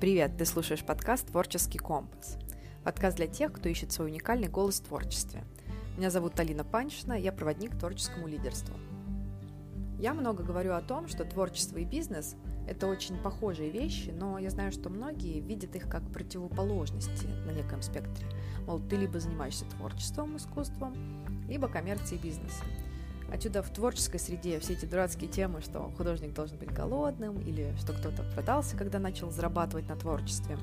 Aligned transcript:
Привет, 0.00 0.36
ты 0.38 0.44
слушаешь 0.44 0.84
подкаст 0.84 1.26
«Творческий 1.26 1.78
компас». 1.78 2.38
Подкаст 2.84 3.16
для 3.16 3.26
тех, 3.26 3.52
кто 3.52 3.68
ищет 3.68 3.90
свой 3.90 4.10
уникальный 4.10 4.46
голос 4.46 4.78
в 4.78 4.84
творчестве. 4.84 5.42
Меня 5.96 6.08
зовут 6.10 6.38
Алина 6.38 6.62
Панчина, 6.62 7.14
я 7.14 7.32
проводник 7.32 7.76
творческому 7.76 8.28
лидерству. 8.28 8.76
Я 9.98 10.14
много 10.14 10.44
говорю 10.44 10.74
о 10.74 10.82
том, 10.82 11.08
что 11.08 11.24
творчество 11.24 11.78
и 11.78 11.84
бизнес– 11.84 12.36
это 12.68 12.86
очень 12.86 13.16
похожие 13.16 13.70
вещи, 13.70 14.10
но 14.10 14.38
я 14.38 14.50
знаю, 14.50 14.70
что 14.70 14.88
многие 14.88 15.40
видят 15.40 15.74
их 15.74 15.88
как 15.88 16.08
противоположности 16.12 17.26
на 17.44 17.50
неком 17.50 17.82
спектре. 17.82 18.24
Мол, 18.68 18.78
ты 18.78 18.94
либо 18.94 19.18
занимаешься 19.18 19.64
творчеством, 19.64 20.36
искусством, 20.36 20.94
либо 21.48 21.66
коммерцией 21.66 22.20
и 22.20 22.22
бизнесом. 22.22 22.68
Отсюда 23.32 23.62
в 23.62 23.70
творческой 23.70 24.18
среде 24.18 24.58
все 24.58 24.72
эти 24.72 24.86
дурацкие 24.86 25.30
темы, 25.30 25.60
что 25.60 25.92
художник 25.96 26.32
должен 26.32 26.56
быть 26.56 26.72
голодным, 26.72 27.38
или 27.40 27.74
что 27.78 27.92
кто-то 27.92 28.22
продался, 28.34 28.76
когда 28.76 28.98
начал 28.98 29.30
зарабатывать 29.30 29.88
на 29.88 29.96
творчестве. 29.96 30.58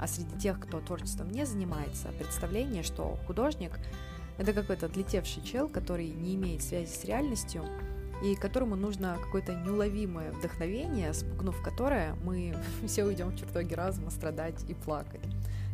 А 0.00 0.06
среди 0.06 0.36
тех, 0.38 0.58
кто 0.60 0.80
творчеством 0.80 1.30
не 1.30 1.46
занимается, 1.46 2.08
представление, 2.18 2.82
что 2.82 3.18
художник— 3.26 3.72
это 4.38 4.52
какой-то 4.52 4.86
отлетевший 4.86 5.42
чел, 5.42 5.68
который 5.68 6.08
не 6.08 6.34
имеет 6.34 6.62
связи 6.62 6.90
с 6.90 7.04
реальностью, 7.04 7.64
и 8.22 8.34
которому 8.34 8.74
нужно 8.74 9.16
какое-то 9.22 9.54
неуловимое 9.54 10.32
вдохновение, 10.32 11.14
спугнув 11.14 11.62
которое 11.62 12.14
мы 12.24 12.56
все 12.86 13.04
уйдем 13.04 13.28
в 13.28 13.36
чертоги 13.36 13.74
разума 13.74 14.10
страдать 14.10 14.64
и 14.68 14.74
плакать. 14.74 15.20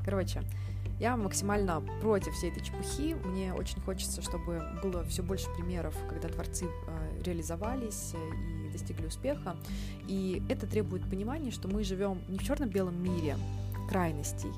Короче, 0.05 0.43
я 1.05 1.19
максимально 1.19 1.83
против 2.01 2.33
всей 2.33 2.51
этой 2.51 2.65
чепухи. 2.65 3.15
Мне 3.27 3.53
очень 3.53 3.79
хочется, 3.83 4.23
чтобы 4.23 4.63
было 4.83 5.05
все 5.05 5.23
больше 5.23 5.53
примеров, 5.55 5.95
когда 6.09 6.29
творцы 6.29 6.65
э, 6.65 7.23
реализовались 7.23 8.15
э, 8.15 8.67
и 8.67 8.71
достигли 8.71 9.07
успеха. 9.07 9.55
И 10.09 10.43
это 10.49 10.67
требует 10.67 11.03
понимания, 11.11 11.51
что 11.51 11.69
мы 11.69 11.85
живем 11.85 12.23
не 12.29 12.39
в 12.39 12.43
черно-белом 12.43 13.03
мире 13.03 13.37
крайностей, 13.87 14.49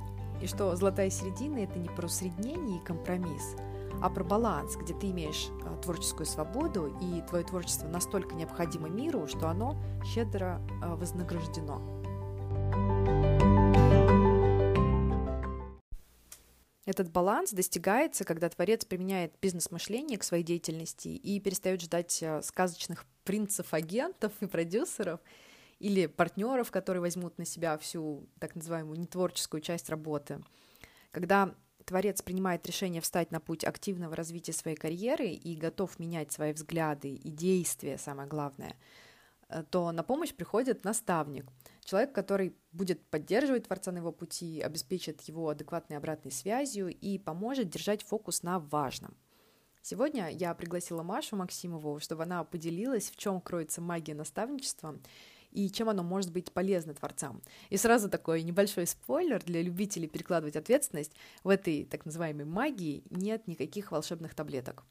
и 0.41 0.47
что 0.47 0.77
золотая 0.77 1.11
середина 1.11 1.59
это 1.59 1.81
не 1.81 1.89
про 1.89 2.07
усреднение 2.07 2.79
и 2.79 2.85
компромисс, 2.85 3.57
а 4.01 4.09
про 4.09 4.23
баланс, 4.23 4.77
где 4.77 4.95
ты 4.95 5.11
имеешь 5.11 5.49
э, 5.65 5.83
творческую 5.83 6.27
свободу, 6.27 6.97
и 7.03 7.23
твое 7.29 7.43
творчество 7.43 7.89
настолько 7.89 8.37
необходимо 8.37 8.89
миру, 8.89 9.27
что 9.27 9.49
оно 9.49 9.77
щедро 10.15 10.61
вознаграждено. 10.81 11.83
Этот 16.87 17.11
баланс 17.11 17.51
достигается, 17.51 18.25
когда 18.25 18.49
творец 18.49 18.85
применяет 18.85 19.35
бизнес-мышление 19.43 20.19
к 20.19 20.23
своей 20.23 20.45
деятельности 20.45 21.09
и 21.09 21.41
перестает 21.41 21.83
ждать 21.83 22.23
э, 22.23 22.41
сказочных 22.43 23.05
принцев 23.25 23.75
агентов 23.75 24.33
и 24.41 24.47
продюсеров 24.47 25.19
или 25.81 26.07
партнеров, 26.07 26.71
которые 26.71 27.01
возьмут 27.01 27.39
на 27.39 27.45
себя 27.45 27.77
всю 27.77 28.29
так 28.39 28.55
называемую 28.55 29.01
нетворческую 29.01 29.63
часть 29.63 29.91
работы. 29.91 30.45
Когда 31.11 31.57
творец 31.85 32.23
принимает 32.23 32.65
решение 32.69 33.03
встать 33.03 33.33
на 33.33 33.41
путь 33.41 33.65
активного 33.65 34.15
развития 34.15 34.53
своей 34.53 34.77
карьеры 34.77 35.27
и 35.27 35.57
готов 35.57 35.99
менять 35.99 36.31
свои 36.31 36.53
взгляды 36.53 37.17
и 37.17 37.31
действия, 37.31 37.99
самое 37.99 38.29
главное, 38.29 38.77
э, 39.49 39.65
то 39.69 39.91
на 39.91 40.05
помощь 40.05 40.33
приходит 40.33 40.85
наставник— 40.85 41.47
Человек, 41.87 42.13
который 42.13 42.57
будет 42.73 43.01
поддерживать 43.11 43.69
Творца 43.69 43.93
на 43.93 43.99
его 43.99 44.11
пути, 44.11 44.61
обеспечит 44.61 45.21
его 45.23 45.49
адекватной 45.49 45.97
обратной 45.97 46.33
связью 46.33 46.89
и 46.89 47.17
поможет 47.17 47.71
держать 47.71 48.03
фокус 48.03 48.43
на 48.43 48.59
важном. 48.59 49.17
Сегодня 49.83 50.29
я 50.31 50.53
пригласила 50.55 51.05
Машу 51.05 51.37
Максимову, 51.37 52.01
чтобы 52.01 52.25
она 52.25 52.43
поделилась, 52.43 53.09
в 53.09 53.17
чем 53.17 53.41
кроется 53.41 53.81
магия 53.81 54.17
наставничества 54.17 54.99
и 55.53 55.71
чем 55.71 55.89
оно 55.89 56.03
может 56.03 56.33
быть 56.33 56.53
полезно 56.53 56.93
творцам. 56.93 57.41
И 57.71 57.77
сразу 57.77 58.11
такой 58.11 58.43
небольшой 58.43 58.89
спойлер 58.89 59.41
для 59.45 59.63
любителей 59.63 60.09
перекладывать 60.09 60.57
ответственность. 60.57 61.13
В 61.45 61.49
этой 61.51 61.85
так 61.85 62.05
называемой 62.05 62.47
магии 62.47 63.05
нет 63.11 63.47
никаких 63.47 63.93
волшебных 63.93 64.35
таблеток. 64.35 64.85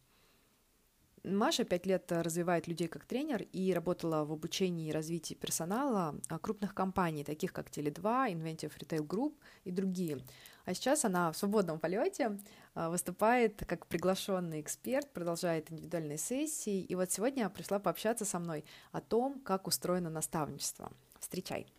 Маша 1.25 1.63
пять 1.63 1.85
лет 1.85 2.11
развивает 2.11 2.67
людей 2.67 2.87
как 2.87 3.05
тренер 3.05 3.43
и 3.51 3.73
работала 3.73 4.23
в 4.25 4.31
обучении 4.31 4.89
и 4.89 4.91
развитии 4.91 5.33
персонала 5.33 6.15
а, 6.29 6.37
крупных 6.37 6.75
компаний, 6.75 7.23
таких 7.23 7.51
как 7.51 7.69
Теле2, 7.69 8.31
Inventive 8.33 8.71
Retail 8.77 9.05
Group 9.05 9.33
и 9.63 9.71
другие. 9.71 10.19
А 10.65 10.73
сейчас 10.73 11.03
она 11.03 11.31
в 11.31 11.37
свободном 11.37 11.79
полете 11.79 12.37
а, 12.75 12.89
выступает 12.89 13.63
как 13.65 13.87
приглашенный 13.87 14.61
эксперт, 14.61 15.11
продолжает 15.13 15.71
индивидуальные 15.71 16.17
сессии. 16.17 16.81
И 16.81 16.95
вот 16.95 17.11
сегодня 17.11 17.49
пришла 17.49 17.79
пообщаться 17.79 18.25
со 18.25 18.37
мной 18.39 18.63
о 18.91 19.01
том, 19.01 19.39
как 19.39 19.67
устроено 19.67 20.09
наставничество. 20.09 20.91
Встречай! 21.19 21.74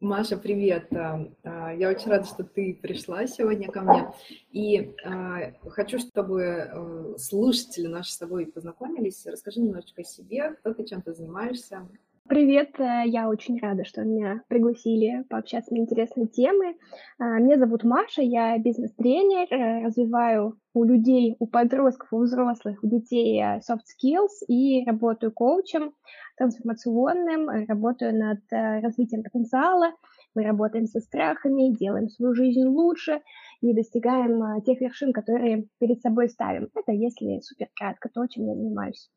Маша, 0.00 0.38
привет. 0.38 0.90
А, 0.94 1.28
а, 1.44 1.74
я 1.74 1.90
очень 1.90 2.10
рада, 2.10 2.24
что 2.24 2.42
ты 2.42 2.74
пришла 2.80 3.26
сегодня 3.26 3.70
ко 3.70 3.82
мне. 3.82 4.10
И 4.50 4.94
а, 5.04 5.52
хочу, 5.68 5.98
чтобы 5.98 6.42
э, 6.42 7.18
слушатели 7.18 7.86
наши 7.86 8.12
с 8.12 8.16
тобой 8.16 8.46
познакомились. 8.46 9.26
Расскажи 9.26 9.60
немножечко 9.60 10.00
о 10.00 10.04
себе, 10.04 10.52
кто 10.52 10.72
ты, 10.72 10.86
чем 10.86 11.02
ты 11.02 11.12
занимаешься, 11.12 11.86
Привет, 12.30 12.78
э, 12.78 13.02
я 13.06 13.28
очень 13.28 13.58
рада, 13.58 13.84
что 13.84 14.02
меня 14.02 14.42
пригласили 14.46 15.24
пообщаться 15.28 15.74
на 15.74 15.78
интересные 15.78 16.28
темы. 16.28 16.76
А, 17.18 17.40
меня 17.40 17.58
зовут 17.58 17.82
Маша, 17.82 18.22
я 18.22 18.56
бизнес-тренер, 18.56 19.52
э, 19.52 19.84
развиваю 19.84 20.56
у 20.72 20.84
людей, 20.84 21.34
у 21.40 21.48
подростков, 21.48 22.12
у 22.12 22.18
взрослых, 22.20 22.78
у 22.84 22.86
детей 22.86 23.42
э, 23.42 23.58
soft 23.68 23.82
skills 23.90 24.46
и 24.46 24.84
работаю 24.86 25.32
коучем 25.32 25.92
трансформационным, 26.36 27.66
работаю 27.66 28.16
над 28.16 28.38
развитием 28.52 29.24
потенциала, 29.24 29.90
мы 30.36 30.44
работаем 30.44 30.86
со 30.86 31.00
страхами, 31.00 31.76
делаем 31.76 32.08
свою 32.08 32.32
жизнь 32.34 32.62
лучше 32.62 33.22
и 33.60 33.74
достигаем 33.74 34.62
тех 34.62 34.80
вершин, 34.80 35.12
которые 35.12 35.66
перед 35.80 36.00
собой 36.00 36.28
ставим. 36.28 36.68
Это 36.76 36.92
если 36.92 37.40
супер 37.40 37.66
кратко 37.74 38.08
то, 38.08 38.24
чем 38.28 38.46
я 38.46 38.54
занимаюсь. 38.54 39.10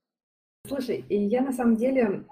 Слушай, 0.65 1.05
я 1.09 1.43
на 1.43 1.51
самом 1.51 1.75
деле 1.75 2.23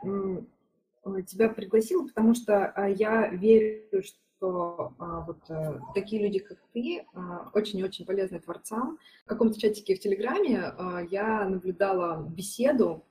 тебя 1.28 1.50
пригласила, 1.50 2.06
потому 2.06 2.36
что 2.36 2.68
а, 2.68 2.88
я 2.88 3.28
верю, 3.30 4.04
что 4.04 4.94
а, 4.98 5.22
вот 5.22 5.38
э, 5.50 5.80
такие 5.94 6.22
люди, 6.24 6.40
как 6.40 6.58
ты, 6.74 7.06
а, 7.14 7.50
очень-очень 7.54 8.06
полезны 8.06 8.40
творцам. 8.40 8.98
В 9.26 9.28
каком-то 9.28 9.60
чатике 9.60 9.96
в 9.96 10.00
Телеграме 10.00 10.74
я 11.12 11.48
наблюдала 11.48 12.28
беседу, 12.28 13.06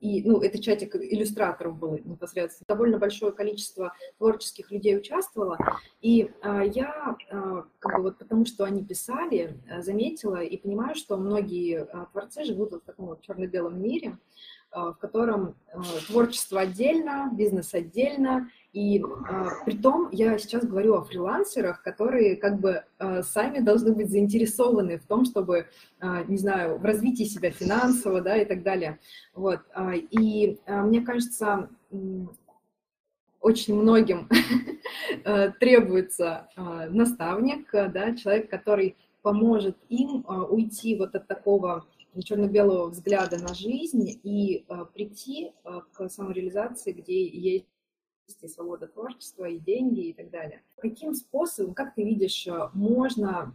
и, 0.00 0.24
ну, 0.24 0.40
это 0.40 0.60
чатик 0.60 0.96
иллюстраторов 0.96 1.78
был 1.78 2.00
непосредственно. 2.04 2.66
Довольно 2.66 2.98
большое 2.98 3.30
количество 3.30 3.94
творческих 4.18 4.72
людей 4.72 4.98
участвовало, 4.98 5.56
и 6.00 6.32
я, 6.42 7.16
как 7.78 7.96
бы 7.96 8.02
вот 8.02 8.18
потому 8.18 8.44
что 8.44 8.64
они 8.64 8.84
писали, 8.84 9.56
заметила 9.78 10.42
и 10.42 10.56
понимаю, 10.56 10.96
что 10.96 11.16
многие 11.16 11.86
творцы 12.10 12.42
живут 12.42 12.72
в 12.72 12.80
таком 12.80 13.06
вот 13.06 13.22
черно-белом 13.22 13.80
мире, 13.80 14.18
Э, 14.65 14.65
в 14.76 14.98
котором 14.98 15.54
э, 15.72 15.78
творчество 16.06 16.60
отдельно, 16.60 17.30
бизнес 17.32 17.72
отдельно, 17.72 18.50
и 18.72 18.98
э, 18.98 19.02
при 19.64 19.76
том 19.78 20.10
я 20.12 20.36
сейчас 20.38 20.66
говорю 20.66 20.94
о 20.96 21.04
фрилансерах, 21.04 21.82
которые 21.82 22.36
как 22.36 22.60
бы 22.60 22.84
сами 23.22 23.60
должны 23.60 23.92
быть 23.92 24.10
заинтересованы 24.10 24.98
в 24.98 25.06
том, 25.06 25.24
чтобы, 25.24 25.66
не 26.28 26.36
знаю, 26.36 26.78
в 26.78 26.84
развитии 26.84 27.24
себя 27.24 27.50
финансово, 27.50 28.20
да, 28.20 28.36
и 28.36 28.44
так 28.44 28.62
далее. 28.62 28.98
Вот. 29.34 29.60
И 30.10 30.58
мне 30.66 31.00
кажется, 31.02 31.68
очень 33.40 33.74
многим 33.74 34.28
требуется 35.60 36.48
наставник, 36.90 37.70
да, 37.72 38.14
человек, 38.14 38.50
который 38.50 38.96
поможет 39.22 39.76
им 39.88 40.24
уйти 40.26 40.96
вот 40.96 41.14
от 41.14 41.26
такого 41.26 41.86
черно-белого 42.22 42.88
взгляда 42.88 43.38
на 43.38 43.54
жизнь 43.54 44.20
и 44.22 44.64
э, 44.68 44.84
прийти 44.92 45.52
э, 45.64 45.80
к 45.92 46.08
самореализации, 46.08 46.92
где 46.92 47.26
есть 47.26 47.66
и 48.40 48.48
свобода 48.48 48.88
творчества, 48.88 49.44
и 49.44 49.58
деньги, 49.58 50.08
и 50.08 50.12
так 50.12 50.30
далее. 50.30 50.62
Каким 50.76 51.14
способом, 51.14 51.74
как 51.74 51.94
ты 51.94 52.02
видишь, 52.02 52.46
э, 52.46 52.70
можно 52.74 53.54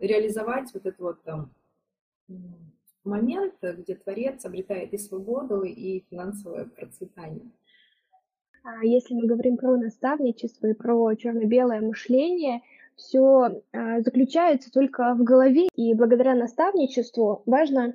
реализовать 0.00 0.74
вот 0.74 0.86
этот 0.86 1.00
вот 1.00 1.18
момент, 3.04 3.54
где 3.62 3.94
творец 3.94 4.44
обретает 4.44 4.92
и 4.92 4.98
свободу, 4.98 5.62
и 5.62 6.04
финансовое 6.10 6.64
процветание? 6.64 7.50
А 8.62 8.84
если 8.84 9.14
мы 9.14 9.26
говорим 9.26 9.56
про 9.56 9.76
наставничество 9.76 10.66
и 10.66 10.74
про 10.74 11.14
черно-белое 11.14 11.80
мышление– 11.80 12.60
все 12.96 13.62
а, 13.72 14.00
заключается 14.00 14.70
только 14.70 15.14
в 15.14 15.22
голове, 15.22 15.68
и 15.74 15.94
благодаря 15.94 16.34
наставничеству 16.34 17.42
важно 17.46 17.94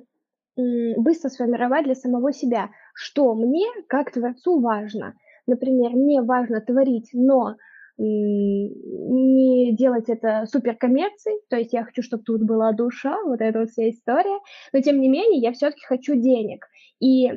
быстро 0.56 1.28
сформировать 1.30 1.84
для 1.84 1.94
самого 1.94 2.32
себя, 2.32 2.70
что 2.94 3.34
мне, 3.34 3.66
как 3.86 4.12
творцу, 4.12 4.60
важно. 4.60 5.14
Например, 5.46 5.92
мне 5.92 6.20
важно 6.20 6.60
творить, 6.60 7.10
но 7.14 7.56
не 7.96 9.74
делать 9.76 10.08
это 10.08 10.46
супер 10.46 10.74
коммерцией, 10.74 11.40
то 11.48 11.56
есть 11.56 11.72
я 11.72 11.84
хочу, 11.84 12.02
чтобы 12.02 12.24
тут 12.24 12.42
была 12.42 12.72
душа, 12.72 13.16
вот 13.24 13.40
эта 13.40 13.60
вот 13.60 13.70
вся 13.70 13.88
история, 13.90 14.38
но 14.72 14.80
тем 14.80 15.00
не 15.00 15.08
менее 15.08 15.40
я 15.40 15.52
все-таки 15.52 15.84
хочу 15.86 16.14
денег. 16.14 16.66
И 16.98 17.30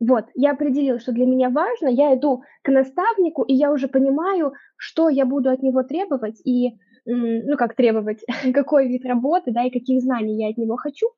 Вот, 0.00 0.24
я 0.34 0.52
определила, 0.52 0.98
что 0.98 1.12
для 1.12 1.26
меня 1.26 1.50
важно, 1.50 1.88
я 1.88 2.14
иду 2.14 2.42
к 2.62 2.70
наставнику, 2.70 3.42
и 3.42 3.52
я 3.54 3.70
уже 3.70 3.86
понимаю, 3.88 4.54
что 4.76 5.10
я 5.10 5.26
буду 5.26 5.50
от 5.50 5.62
него 5.62 5.82
требовать, 5.82 6.40
и, 6.46 6.78
ну, 7.16 7.56
как 7.56 7.74
требовать, 7.74 8.24
какой 8.54 8.88
вид 8.88 9.04
работы, 9.04 9.52
да, 9.52 9.64
и 9.64 9.70
каких 9.70 10.00
знаний 10.02 10.36
я 10.38 10.50
от 10.50 10.58
него 10.58 10.76
хочу, 10.76 11.08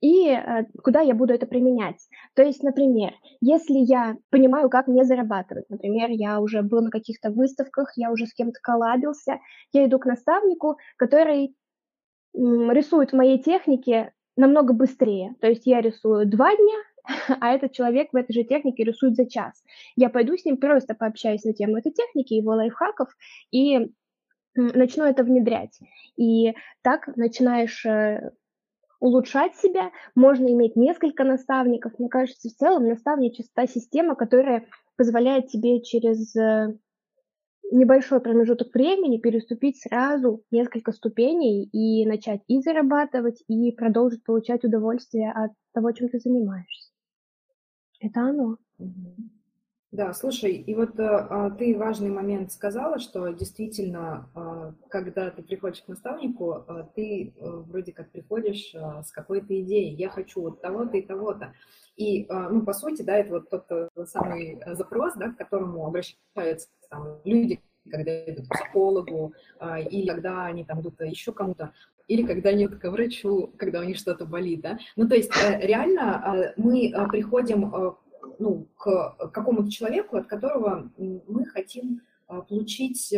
и 0.00 0.28
э, 0.28 0.64
куда 0.82 1.00
я 1.00 1.14
буду 1.14 1.32
это 1.32 1.46
применять. 1.46 1.96
То 2.34 2.42
есть, 2.42 2.62
например, 2.62 3.12
если 3.40 3.78
я 3.78 4.16
понимаю, 4.30 4.68
как 4.68 4.88
мне 4.88 5.04
зарабатывать, 5.04 5.68
например, 5.70 6.10
я 6.10 6.40
уже 6.40 6.62
был 6.62 6.82
на 6.82 6.90
каких-то 6.90 7.30
выставках, 7.30 7.92
я 7.96 8.10
уже 8.10 8.26
с 8.26 8.34
кем-то 8.34 8.58
коллабился, 8.62 9.40
я 9.72 9.86
иду 9.86 9.98
к 9.98 10.06
наставнику, 10.06 10.76
который 10.96 11.54
рисует 12.34 13.10
в 13.10 13.16
моей 13.16 13.42
технике 13.42 14.12
намного 14.36 14.74
быстрее. 14.74 15.34
То 15.40 15.48
есть 15.48 15.66
я 15.66 15.80
рисую 15.80 16.28
два 16.28 16.54
дня, 16.54 16.76
а 17.40 17.54
этот 17.54 17.72
человек 17.72 18.12
в 18.12 18.16
этой 18.16 18.34
же 18.34 18.44
технике 18.44 18.84
рисует 18.84 19.16
за 19.16 19.26
час. 19.28 19.62
Я 19.96 20.10
пойду 20.10 20.36
с 20.36 20.44
ним 20.44 20.58
просто 20.58 20.94
пообщаюсь 20.94 21.44
на 21.44 21.54
тему 21.54 21.78
этой 21.78 21.92
техники, 21.92 22.34
его 22.34 22.52
лайфхаков, 22.52 23.08
и 23.50 23.90
начну 24.56 25.04
это 25.04 25.22
внедрять. 25.24 25.78
И 26.16 26.54
так 26.82 27.08
начинаешь 27.16 27.84
э, 27.84 28.32
улучшать 29.00 29.56
себя, 29.56 29.90
можно 30.14 30.46
иметь 30.46 30.76
несколько 30.76 31.24
наставников. 31.24 31.98
Мне 31.98 32.08
кажется, 32.08 32.48
в 32.48 32.54
целом 32.54 32.88
наставничество– 32.88 33.52
та 33.54 33.66
система, 33.66 34.14
которая 34.14 34.66
позволяет 34.96 35.48
тебе 35.48 35.82
через 35.82 36.34
э, 36.36 36.74
небольшой 37.70 38.20
промежуток 38.20 38.74
времени 38.74 39.18
переступить 39.18 39.80
сразу 39.80 40.42
несколько 40.50 40.92
ступеней 40.92 41.64
и 41.64 42.06
начать 42.06 42.40
и 42.46 42.60
зарабатывать, 42.60 43.42
и 43.48 43.72
продолжить 43.72 44.24
получать 44.24 44.64
удовольствие 44.64 45.32
от 45.32 45.52
того, 45.72 45.92
чем 45.92 46.08
ты 46.08 46.18
занимаешься. 46.18 46.90
Это 48.00 48.20
оно. 48.20 48.56
Да, 49.96 50.12
слушай, 50.12 50.52
и 50.52 50.74
вот 50.74 51.00
а, 51.00 51.48
ты 51.52 51.74
важный 51.74 52.10
момент 52.10 52.52
сказала, 52.52 52.98
что 52.98 53.28
действительно, 53.28 54.28
а, 54.34 54.74
когда 54.90 55.30
ты 55.30 55.42
приходишь 55.42 55.80
к 55.80 55.88
наставнику, 55.88 56.52
а, 56.52 56.86
ты 56.94 57.32
а, 57.40 57.62
вроде 57.62 57.92
как 57.92 58.10
приходишь 58.10 58.74
а, 58.74 59.02
с 59.02 59.10
какой-то 59.10 59.58
идеей, 59.58 59.94
я 59.94 60.10
хочу 60.10 60.42
вот 60.42 60.60
того-то 60.60 60.98
и 60.98 61.00
того-то. 61.00 61.54
И, 61.96 62.26
а, 62.28 62.50
ну, 62.50 62.60
по 62.60 62.74
сути, 62.74 63.00
да, 63.00 63.16
это 63.16 63.30
вот 63.30 63.48
тот 63.48 63.64
э, 63.70 63.88
самый 64.04 64.60
запрос, 64.74 65.14
да, 65.14 65.30
к 65.30 65.38
которому 65.38 65.86
обращаются 65.86 66.68
там, 66.90 67.18
люди, 67.24 67.58
когда 67.90 68.22
идут 68.26 68.48
к 68.48 68.52
психологу, 68.52 69.32
а, 69.58 69.80
или 69.80 70.08
когда 70.08 70.44
они 70.44 70.66
там 70.66 70.82
идут 70.82 71.00
еще 71.00 71.32
кому-то, 71.32 71.72
или 72.06 72.26
когда 72.26 72.50
они 72.50 72.68
к 72.68 72.90
врачу, 72.90 73.50
когда 73.56 73.80
у 73.80 73.84
них 73.84 73.96
что-то 73.96 74.26
болит, 74.26 74.60
да. 74.60 74.78
Ну, 74.94 75.08
то 75.08 75.14
есть 75.14 75.32
э, 75.42 75.66
реально 75.66 76.16
а, 76.16 76.52
мы 76.58 76.92
приходим 77.08 77.96
ну, 78.38 78.66
к 78.76 79.30
какому-то 79.32 79.70
человеку, 79.70 80.16
от 80.16 80.26
которого 80.26 80.90
мы 80.96 81.44
хотим 81.46 82.02
получить 82.26 83.14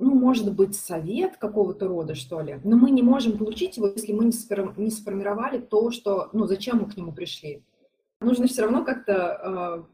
ну, 0.00 0.12
может 0.12 0.52
быть, 0.52 0.74
совет 0.74 1.36
какого-то 1.36 1.86
рода, 1.86 2.16
что 2.16 2.40
ли, 2.40 2.58
но 2.64 2.76
мы 2.76 2.90
не 2.90 3.02
можем 3.02 3.38
получить 3.38 3.76
его, 3.76 3.86
если 3.86 4.12
мы 4.12 4.24
не 4.24 4.90
сформировали 4.90 5.58
то, 5.58 5.92
что, 5.92 6.30
ну, 6.32 6.46
зачем 6.46 6.78
мы 6.78 6.90
к 6.90 6.96
нему 6.96 7.12
пришли 7.12 7.62
нужно 8.24 8.46
все 8.46 8.62
равно 8.62 8.84
как-то 8.84 9.16
а, 9.16 9.86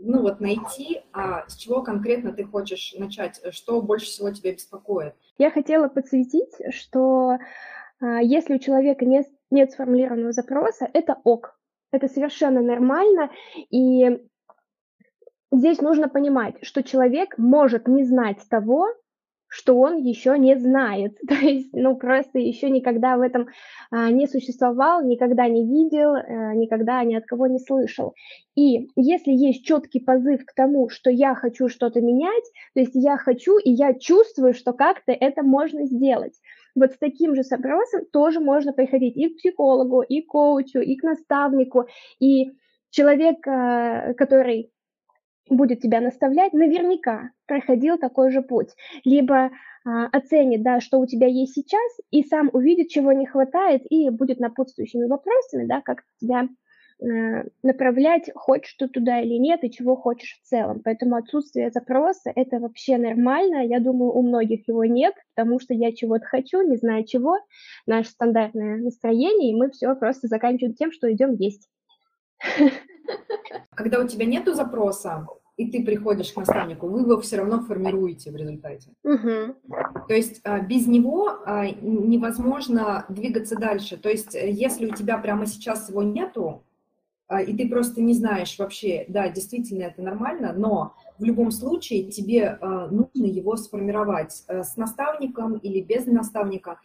ну 0.00 0.22
вот 0.22 0.40
найти, 0.40 1.02
а 1.12 1.48
с 1.48 1.56
чего 1.56 1.82
конкретно 1.82 2.32
ты 2.32 2.44
хочешь 2.44 2.94
начать, 2.98 3.40
что 3.50 3.80
больше 3.82 4.06
всего 4.06 4.30
тебя 4.30 4.52
беспокоит. 4.52 5.14
Я 5.38 5.50
хотела 5.50 5.88
подсветить, 5.88 6.54
что 6.70 7.38
а, 8.00 8.20
если 8.22 8.54
у 8.54 8.58
человека 8.58 9.04
нет, 9.04 9.26
нет 9.50 9.72
сформулированного 9.72 10.32
запроса, 10.32 10.88
это 10.92 11.16
ок. 11.24 11.57
Это 11.90 12.08
совершенно 12.08 12.60
нормально, 12.60 13.30
и 13.70 14.18
здесь 15.50 15.80
нужно 15.80 16.08
понимать, 16.08 16.56
что 16.62 16.82
человек 16.82 17.38
может 17.38 17.88
не 17.88 18.04
знать 18.04 18.38
того, 18.50 18.88
что 19.48 19.78
он 19.78 19.96
еще 19.96 20.38
не 20.38 20.56
знает. 20.56 21.18
То 21.28 21.34
есть, 21.34 21.70
ну, 21.72 21.96
просто 21.96 22.38
еще 22.38 22.70
никогда 22.70 23.16
в 23.16 23.22
этом 23.22 23.48
а, 23.90 24.10
не 24.10 24.26
существовал, 24.26 25.02
никогда 25.02 25.48
не 25.48 25.66
видел, 25.66 26.14
а, 26.14 26.54
никогда 26.54 27.02
ни 27.04 27.14
от 27.14 27.24
кого 27.24 27.46
не 27.46 27.58
слышал. 27.58 28.14
И 28.54 28.88
если 28.94 29.32
есть 29.32 29.64
четкий 29.64 30.00
позыв 30.00 30.44
к 30.44 30.54
тому, 30.54 30.88
что 30.90 31.10
я 31.10 31.34
хочу 31.34 31.68
что-то 31.68 32.00
менять, 32.00 32.44
то 32.74 32.80
есть 32.80 32.94
я 32.94 33.16
хочу 33.16 33.58
и 33.58 33.70
я 33.70 33.94
чувствую, 33.94 34.52
что 34.52 34.72
как-то 34.72 35.12
это 35.12 35.42
можно 35.42 35.86
сделать. 35.86 36.34
Вот 36.78 36.92
с 36.92 36.98
таким 36.98 37.34
же 37.34 37.42
запросом 37.42 38.02
тоже 38.12 38.40
можно 38.40 38.72
приходить 38.72 39.16
и 39.16 39.28
к 39.28 39.36
психологу, 39.36 40.02
и 40.02 40.22
к 40.22 40.28
коучу, 40.28 40.78
и 40.80 40.96
к 40.96 41.02
наставнику. 41.02 41.86
И 42.20 42.52
человек, 42.90 43.46
а, 43.46 44.14
который 44.14 44.70
будет 45.50 45.80
тебя 45.80 46.00
наставлять, 46.00 46.52
наверняка 46.52 47.30
проходил 47.46 47.98
такой 47.98 48.30
же 48.30 48.42
путь. 48.42 48.68
Либо 49.04 49.50
а, 49.84 50.06
оценит, 50.06 50.62
да, 50.62 50.80
что 50.80 50.98
у 50.98 51.06
тебя 51.06 51.26
есть 51.26 51.54
сейчас, 51.54 51.98
и 52.10 52.22
сам 52.22 52.50
увидит, 52.52 52.88
чего 52.88 53.12
не 53.12 53.26
хватает, 53.26 53.82
и 53.90 54.10
будет 54.10 54.38
напутствующими 54.38 55.06
вопросами, 55.06 55.66
да, 55.66 55.80
как 55.80 56.02
тебя 56.20 56.42
э, 56.42 56.46
направлять, 57.00 58.30
хочешь 58.34 58.74
ты 58.74 58.88
туда 58.88 59.20
или 59.20 59.34
нет, 59.34 59.62
и 59.62 59.70
чего 59.70 59.96
хочешь 59.96 60.40
в 60.42 60.48
целом. 60.48 60.80
Поэтому 60.84 61.16
отсутствие 61.16 61.70
запроса– 61.70 62.32
это 62.34 62.58
вообще 62.58 62.96
нормально. 62.96 63.64
Я 63.66 63.80
думаю, 63.80 64.12
у 64.12 64.22
многих 64.22 64.66
его 64.68 64.84
нет, 64.84 65.14
потому 65.34 65.60
что 65.60 65.74
я 65.74 65.92
чего-то 65.92 66.24
хочу, 66.26 66.62
не 66.62 66.76
знаю 66.76 67.04
чего, 67.04 67.36
наше 67.86 68.10
стандартное 68.10 68.78
настроение, 68.78 69.52
и 69.52 69.56
мы 69.56 69.70
все 69.70 69.94
просто 69.94 70.26
заканчиваем 70.26 70.74
тем, 70.74 70.90
что 70.92 71.12
идем 71.12 71.34
есть. 71.34 71.68
Когда 73.74 74.00
у 74.00 74.06
тебя 74.06 74.26
нету 74.26 74.54
запроса, 74.54 75.26
и 75.56 75.70
ты 75.70 75.84
приходишь 75.84 76.32
к 76.32 76.36
наставнику, 76.36 76.88
вы 76.88 77.00
его 77.00 77.20
все 77.20 77.36
равно 77.36 77.60
формируете 77.60 78.30
в 78.30 78.36
результате. 78.36 78.92
Угу. 79.02 79.56
То 80.08 80.14
есть 80.14 80.40
а, 80.44 80.60
без 80.60 80.86
него 80.86 81.40
а, 81.44 81.66
невозможно 81.66 83.04
двигаться 83.08 83.56
дальше. 83.56 83.96
То 83.96 84.08
есть 84.08 84.36
э, 84.36 84.50
если 84.50 84.86
у 84.86 84.94
тебя 84.94 85.18
прямо 85.18 85.46
сейчас 85.46 85.88
его 85.88 86.02
нету, 86.04 86.64
и 87.46 87.56
ты 87.56 87.68
просто 87.68 88.00
не 88.00 88.14
знаешь 88.14 88.58
вообще, 88.58 89.04
да, 89.08 89.28
действительно 89.28 89.84
это 89.84 90.02
нормально, 90.02 90.54
но 90.56 90.94
в 91.18 91.24
любом 91.24 91.50
случае 91.50 92.04
тебе 92.04 92.58
нужно 92.60 93.26
его 93.26 93.56
сформировать 93.56 94.44
э, 94.48 94.62
с 94.62 94.76
наставником 94.76 95.56
или 95.58 95.80
без 95.80 96.06
наставника. 96.06 96.80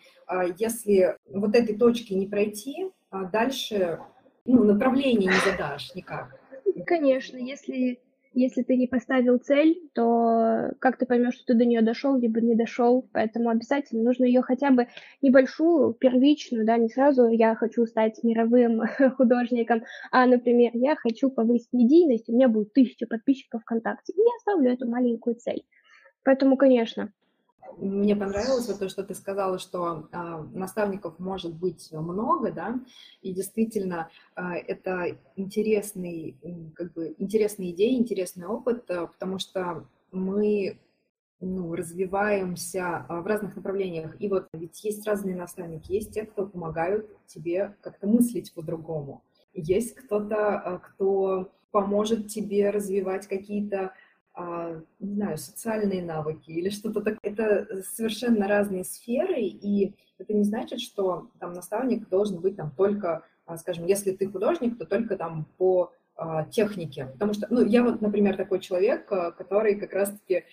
Если 0.57 1.17
вот 1.29 1.55
этой 1.55 1.77
точки 1.77 2.13
не 2.13 2.27
пройти, 2.27 2.91
дальше 3.31 3.99
ну, 4.45 4.63
направление 4.63 5.31
не 5.31 5.51
задашь 5.51 5.93
никак. 5.95 6.39
Конечно, 6.85 7.37
если, 7.37 7.99
если 8.33 8.63
ты 8.63 8.75
не 8.75 8.87
поставил 8.87 9.37
цель, 9.37 9.81
то 9.93 10.71
как 10.79 10.97
ты 10.97 11.05
поймешь, 11.05 11.35
что 11.35 11.45
ты 11.47 11.53
до 11.55 11.65
нее 11.65 11.81
дошел, 11.81 12.17
либо 12.17 12.41
не 12.41 12.55
дошел. 12.55 13.07
Поэтому 13.13 13.49
обязательно 13.49 14.03
нужно 14.03 14.25
ее 14.25 14.41
хотя 14.41 14.71
бы 14.71 14.87
небольшую, 15.21 15.93
первичную, 15.93 16.65
да, 16.65 16.77
не 16.77 16.89
сразу 16.89 17.27
я 17.27 17.55
хочу 17.55 17.85
стать 17.85 18.23
мировым 18.23 18.81
художником, 19.17 19.83
а, 20.11 20.25
например, 20.25 20.71
я 20.73 20.95
хочу 20.95 21.29
повысить 21.29 21.73
медийность, 21.73 22.29
у 22.29 22.33
меня 22.33 22.47
будет 22.47 22.73
тысяча 22.73 23.07
подписчиков 23.07 23.61
ВКонтакте. 23.61 24.13
И 24.13 24.19
я 24.19 24.39
ставлю 24.41 24.71
эту 24.71 24.87
маленькую 24.87 25.35
цель. 25.35 25.63
Поэтому, 26.23 26.57
конечно, 26.57 27.11
мне 27.77 28.15
понравилось 28.15 28.67
вот 28.67 28.79
то, 28.79 28.89
что 28.89 29.03
ты 29.03 29.13
сказала, 29.13 29.59
что 29.59 30.07
э, 30.11 30.43
наставников 30.53 31.19
может 31.19 31.53
быть 31.53 31.91
много, 31.91 32.51
да, 32.51 32.79
и 33.21 33.33
действительно 33.33 34.09
э, 34.35 34.41
это 34.67 35.17
интересный, 35.35 36.37
как 36.75 36.93
бы 36.93 37.15
интересная 37.17 37.71
идея, 37.71 37.97
интересный 37.97 38.47
опыт, 38.47 38.89
э, 38.89 39.07
потому 39.07 39.39
что 39.39 39.87
мы 40.11 40.79
ну, 41.39 41.75
развиваемся 41.75 43.05
в 43.09 43.25
разных 43.25 43.55
направлениях. 43.55 44.15
И 44.19 44.29
вот 44.29 44.47
ведь 44.53 44.83
есть 44.83 45.05
разные 45.05 45.35
наставники, 45.35 45.91
есть 45.91 46.13
те, 46.13 46.25
кто 46.25 46.45
помогают 46.45 47.09
тебе 47.25 47.75
как-то 47.81 48.07
мыслить 48.07 48.53
по-другому. 48.53 49.23
Есть 49.53 49.95
кто-то, 49.95 50.81
кто 50.83 51.51
поможет 51.73 52.27
тебе 52.27 52.69
развивать 52.69 53.27
какие-то 53.27 53.77
а, 53.79 53.91
не 54.35 55.13
знаю, 55.15 55.37
социальные 55.37 56.03
навыки 56.03 56.49
или 56.49 56.69
что-то 56.69 57.01
такое. 57.01 57.19
Это 57.21 57.83
совершенно 57.83 58.47
разные 58.47 58.83
сферы, 58.83 59.41
и 59.41 59.93
это 60.17 60.33
не 60.33 60.43
значит, 60.43 60.79
что 60.79 61.29
там 61.39 61.53
наставник 61.53 62.09
должен 62.09 62.39
быть 62.39 62.55
там 62.55 62.71
только, 62.71 63.23
а, 63.45 63.57
скажем, 63.57 63.85
если 63.85 64.11
ты 64.11 64.27
художник, 64.27 64.77
то 64.77 64.85
только 64.85 65.17
там 65.17 65.45
по 65.57 65.91
а, 66.15 66.45
технике. 66.45 67.05
Потому 67.05 67.33
что, 67.33 67.47
ну, 67.49 67.63
я 67.63 67.83
вот, 67.83 68.01
например, 68.01 68.35
такой 68.35 68.59
человек, 68.59 69.05
который 69.05 69.75
как 69.75 69.93
раз-таки, 69.93 70.45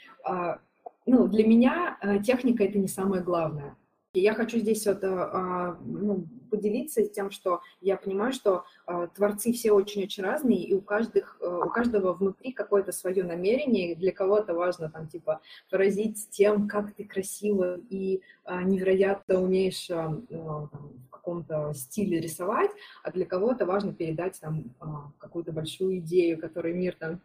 ну, 1.06 1.26
для 1.28 1.46
меня 1.46 1.98
техника 2.24 2.64
это 2.64 2.78
не 2.78 2.88
самое 2.88 3.22
главное. 3.22 3.76
Я 4.14 4.34
хочу 4.34 4.58
здесь 4.58 4.86
вот, 4.86 5.02
ну, 5.02 6.26
поделиться 6.50 7.06
тем, 7.06 7.30
что 7.30 7.60
я 7.80 7.96
понимаю, 7.96 8.32
что 8.32 8.64
э, 8.88 9.06
творцы 9.14 9.52
все 9.52 9.70
очень-очень 9.70 10.24
разные, 10.24 10.64
и 10.64 10.74
у, 10.74 10.80
каждых, 10.80 11.38
э, 11.40 11.46
у 11.46 11.68
каждого 11.70 12.12
внутри 12.12 12.50
какое-то 12.50 12.90
свое 12.90 13.22
намерение, 13.22 13.94
для 13.94 14.10
кого-то 14.10 14.52
важно 14.54 14.90
там 14.90 15.06
типа 15.06 15.40
поразить 15.70 16.28
тем, 16.30 16.66
как 16.66 16.92
ты 16.92 17.04
красиво 17.04 17.78
и 17.88 18.20
э, 18.46 18.62
невероятно 18.62 19.40
умеешь 19.40 19.88
в 19.88 20.68
каком 21.10 21.20
каком-то 21.20 21.74
стиле 21.74 22.18
рисовать, 22.18 22.70
а 23.04 23.12
для 23.12 23.26
кого-то 23.26 23.66
важно 23.66 23.92
передать 23.92 24.40
там 24.40 24.64
а, 24.80 25.12
какую-то 25.18 25.52
большую 25.52 25.98
идею, 25.98 26.40
которую 26.40 26.74
мир 26.74 26.96
там, 26.98 27.20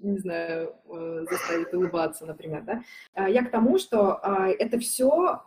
не 0.00 0.18
знаю, 0.18 0.74
э, 0.88 1.26
заставит 1.30 1.74
улыбаться, 1.74 2.24
например, 2.24 2.62
да. 2.62 2.82
А, 3.12 3.28
я 3.28 3.44
к 3.44 3.50
тому, 3.50 3.78
что 3.78 4.18
это 4.58 4.78
все, 4.78 5.42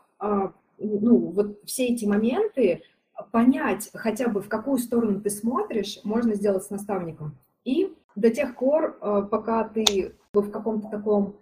ну, 0.77 1.17
вот 1.31 1.59
все 1.65 1.87
эти 1.87 2.05
моменты, 2.05 2.83
понять 3.31 3.89
хотя 3.93 4.27
бы 4.27 4.41
в 4.41 4.49
какую 4.49 4.77
сторону 4.77 5.21
ты 5.21 5.29
смотришь, 5.29 5.99
можно 6.03 6.35
сделать 6.35 6.63
с 6.63 6.69
наставником. 6.69 7.37
И 7.63 7.93
до 8.15 8.29
тех 8.29 8.55
пор, 8.55 8.97
пока 9.29 9.63
ты 9.67 10.13
в 10.33 10.49
каком-то 10.51 10.87
таком 10.89 11.37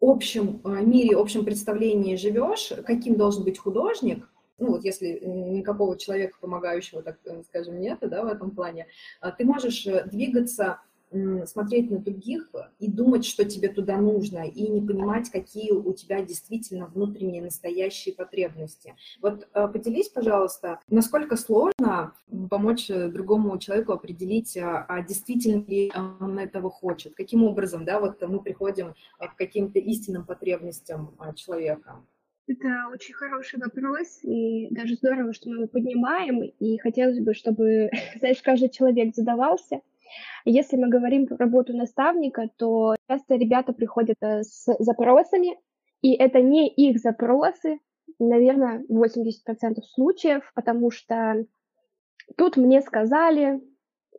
общем 0.00 0.60
э, 0.64 0.82
мире, 0.82 1.16
общем 1.16 1.44
представлении 1.44 2.16
живешь, 2.16 2.72
каким 2.86 3.16
должен 3.16 3.44
быть 3.44 3.58
художник, 3.58 4.28
ну 4.58 4.72
вот 4.72 4.84
если 4.84 5.20
никакого 5.24 5.98
человека 5.98 6.38
помогающего, 6.40 7.02
так 7.02 7.18
э, 7.24 7.42
скажем, 7.44 7.80
нет, 7.80 7.98
да, 8.00 8.24
в 8.24 8.28
этом 8.28 8.50
плане, 8.50 8.86
ты 9.38 9.44
можешь 9.44 9.86
э, 9.86 10.04
двигаться 10.06 10.80
смотреть 11.46 11.90
на 11.90 11.98
других 11.98 12.50
и 12.78 12.88
думать, 12.88 13.24
что 13.24 13.44
тебе 13.44 13.68
туда 13.68 13.96
нужно, 13.96 14.46
и 14.46 14.68
не 14.68 14.80
понимать, 14.80 15.30
какие 15.30 15.72
у 15.72 15.92
тебя 15.92 16.22
действительно 16.22 16.86
внутренние 16.86 17.42
настоящие 17.42 18.14
потребности. 18.14 18.94
Вот 19.20 19.48
э, 19.52 19.68
поделись, 19.68 20.08
пожалуйста, 20.08 20.80
насколько 20.88 21.36
сложно 21.36 22.14
помочь 22.48 22.90
э, 22.90 23.08
другому 23.08 23.58
человеку 23.58 23.92
определить, 23.92 24.56
а, 24.56 24.84
а 24.88 25.02
действительно 25.02 25.64
ли 25.64 25.92
он 26.20 26.38
этого 26.38 26.70
хочет, 26.70 27.14
каким 27.14 27.44
образом, 27.44 27.84
да, 27.84 28.00
вот 28.00 28.20
мы 28.22 28.40
приходим 28.40 28.94
э, 29.18 29.26
к 29.26 29.36
каким-то 29.36 29.78
истинным 29.78 30.24
потребностям 30.24 31.16
человека. 31.34 32.02
Это 32.46 32.88
очень 32.92 33.14
хороший 33.14 33.60
вопрос, 33.60 34.20
и 34.24 34.66
даже 34.70 34.96
здорово, 34.96 35.32
что 35.32 35.48
мы 35.50 35.56
его 35.56 35.66
поднимаем, 35.68 36.42
и 36.42 36.78
хотелось 36.78 37.20
бы, 37.20 37.32
чтобы, 37.32 37.90
знаешь, 38.18 38.42
каждый 38.42 38.70
человек 38.70 39.14
задавался, 39.14 39.80
если 40.44 40.76
мы 40.76 40.88
говорим 40.88 41.26
про 41.26 41.36
работу 41.36 41.76
наставника, 41.76 42.48
то 42.56 42.96
часто 43.08 43.36
ребята 43.36 43.72
приходят 43.72 44.16
э, 44.20 44.42
с 44.42 44.66
запросами, 44.78 45.58
и 46.02 46.14
это 46.14 46.40
не 46.40 46.68
их 46.68 46.98
запросы, 46.98 47.78
наверное, 48.18 48.84
80% 48.90 49.82
случаев, 49.94 50.50
потому 50.54 50.90
что 50.90 51.44
тут 52.36 52.56
мне 52.56 52.80
сказали, 52.80 53.60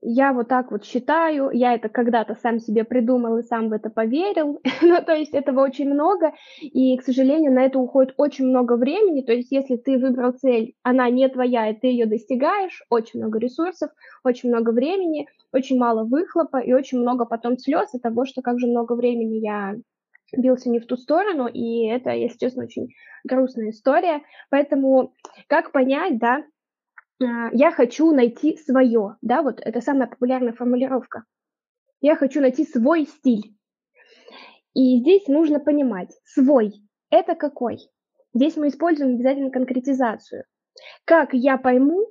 я 0.02 0.34
вот 0.34 0.48
так 0.48 0.72
вот 0.72 0.84
считаю, 0.84 1.52
я 1.52 1.76
это 1.76 1.88
когда-то 1.88 2.36
сам 2.36 2.60
себе 2.60 2.84
придумал 2.84 3.38
и 3.38 3.44
сам 3.44 3.70
в 3.70 3.74
это 3.74 3.90
поверил. 3.90 4.60
ну, 4.82 5.02
то 5.04 5.14
есть 5.14 5.34
этого 5.34 5.62
очень 5.62 5.90
много, 5.92 6.34
и, 6.60 6.98
к 6.98 7.04
сожалению, 7.04 7.54
на 7.54 7.64
это 7.64 7.78
уходит 7.80 8.16
очень 8.18 8.48
много 8.48 8.78
времени. 8.78 9.22
То 9.22 9.32
есть 9.32 9.52
если 9.52 9.78
ты 9.78 9.98
выбрал 9.98 10.32
цель, 10.34 10.74
она 10.82 11.10
не 11.10 11.28
твоя, 11.30 11.70
и 11.70 11.80
ты 11.80 11.88
ее 11.88 12.08
достигаешь, 12.08 12.84
очень 12.90 13.20
много 13.20 13.40
ресурсов, 13.40 13.92
очень 14.24 14.50
много 14.50 14.72
времени, 14.72 15.28
очень 15.54 15.78
мало 15.78 16.04
выхлопа 16.04 16.58
и 16.58 16.74
очень 16.74 17.00
много 17.00 17.26
потом 17.26 17.58
слез 17.58 17.94
от 17.94 18.02
того, 18.02 18.26
что 18.26 18.42
как 18.42 18.60
же 18.60 18.68
много 18.68 18.94
времени 18.94 19.38
я 19.38 19.76
бился 20.36 20.70
не 20.70 20.80
в 20.80 20.88
ту 20.88 20.98
сторону, 20.98 21.48
и 21.48 21.88
это, 21.88 22.12
если 22.12 22.38
честно, 22.38 22.64
очень 22.64 22.90
грустная 23.24 23.70
история. 23.70 24.22
Поэтому 24.50 25.14
как 25.48 25.72
понять, 25.72 26.18
да, 26.18 26.44
я 27.22 27.72
хочу 27.72 28.12
найти 28.12 28.58
свое, 28.58 29.18
да, 29.22 29.42
вот 29.42 29.60
это 29.62 29.82
самая 29.82 30.08
популярная 30.08 30.54
формулировка. 30.54 31.24
Я 32.00 32.16
хочу 32.16 32.42
найти 32.42 32.66
свой 32.66 33.06
стиль. 33.06 33.56
И 34.74 35.00
здесь 35.00 35.28
нужно 35.28 35.60
понимать, 35.60 36.12
свой– 36.24 36.74
это 37.10 37.36
какой? 37.36 37.78
Здесь 38.34 38.56
мы 38.56 38.70
используем 38.70 39.16
обязательно 39.16 39.52
конкретизацию. 39.52 40.46
Как 41.06 41.34
я 41.34 41.58
пойму, 41.58 42.08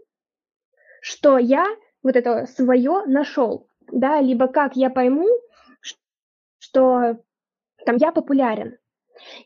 что 1.00 1.38
я 1.38 1.66
вот 2.02 2.16
это 2.16 2.46
свое 2.46 3.04
нашел, 3.06 3.68
да, 3.90 4.20
либо 4.20 4.46
как 4.48 4.76
я 4.76 4.90
пойму, 4.90 5.26
что 6.58 7.18
там 7.86 7.96
я 7.96 8.12
популярен. 8.12 8.76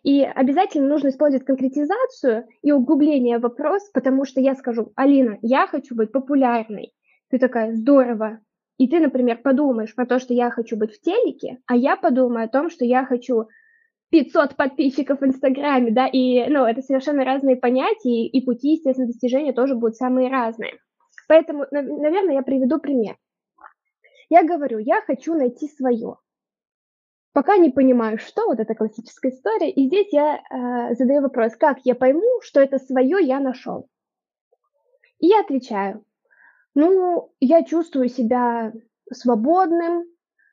И 0.02 0.22
обязательно 0.22 0.88
нужно 0.88 1.08
использовать 1.08 1.46
конкретизацию 1.46 2.46
и 2.62 2.72
углубление 2.72 3.38
в 3.38 3.42
вопрос, 3.42 3.88
потому 3.92 4.24
что 4.24 4.40
я 4.40 4.54
скажу, 4.54 4.92
Алина, 4.96 5.38
я 5.42 5.66
хочу 5.66 5.94
быть 5.94 6.12
популярной. 6.12 6.92
Ты 7.30 7.38
такая, 7.38 7.74
здорово. 7.74 8.40
И 8.78 8.88
ты, 8.88 9.00
например, 9.00 9.38
подумаешь 9.38 9.94
про 9.94 10.06
то, 10.06 10.18
что 10.18 10.34
я 10.34 10.50
хочу 10.50 10.76
быть 10.76 10.92
в 10.92 11.00
телеке, 11.00 11.58
а 11.66 11.76
я 11.76 11.96
подумаю 11.96 12.44
о 12.44 12.48
том, 12.48 12.70
что 12.70 12.84
я 12.84 13.04
хочу 13.04 13.46
500 14.10 14.56
подписчиков 14.56 15.20
в 15.20 15.24
Инстаграме, 15.24 15.90
да, 15.90 16.06
и, 16.06 16.46
ну, 16.48 16.64
это 16.64 16.82
совершенно 16.82 17.24
разные 17.24 17.56
понятия, 17.56 18.26
и 18.26 18.44
пути, 18.44 18.72
естественно, 18.72 19.06
достижения 19.06 19.52
тоже 19.52 19.74
будут 19.74 19.96
самые 19.96 20.28
разные. 20.30 20.78
Поэтому, 21.28 21.66
наверное, 21.70 22.34
я 22.34 22.42
приведу 22.42 22.78
пример. 22.78 23.16
Я 24.28 24.42
говорю, 24.42 24.78
я 24.78 25.00
хочу 25.02 25.34
найти 25.34 25.68
свое. 25.68 26.16
Пока 27.34 27.56
не 27.56 27.70
понимаю, 27.70 28.18
что, 28.18 28.46
вот 28.46 28.60
эта 28.60 28.76
классическая 28.76 29.30
история. 29.30 29.68
И 29.68 29.88
здесь 29.88 30.06
я 30.12 30.36
э, 30.36 30.94
задаю 30.94 31.20
вопрос, 31.20 31.56
как 31.56 31.78
я 31.82 31.96
пойму, 31.96 32.40
что 32.42 32.60
это 32.60 32.78
свое 32.78 33.18
я 33.20 33.40
нашел. 33.40 33.88
И 35.18 35.26
я 35.26 35.40
отвечаю, 35.40 36.04
ну, 36.76 37.32
я 37.40 37.64
чувствую 37.64 38.08
себя 38.08 38.72
свободным, 39.12 40.04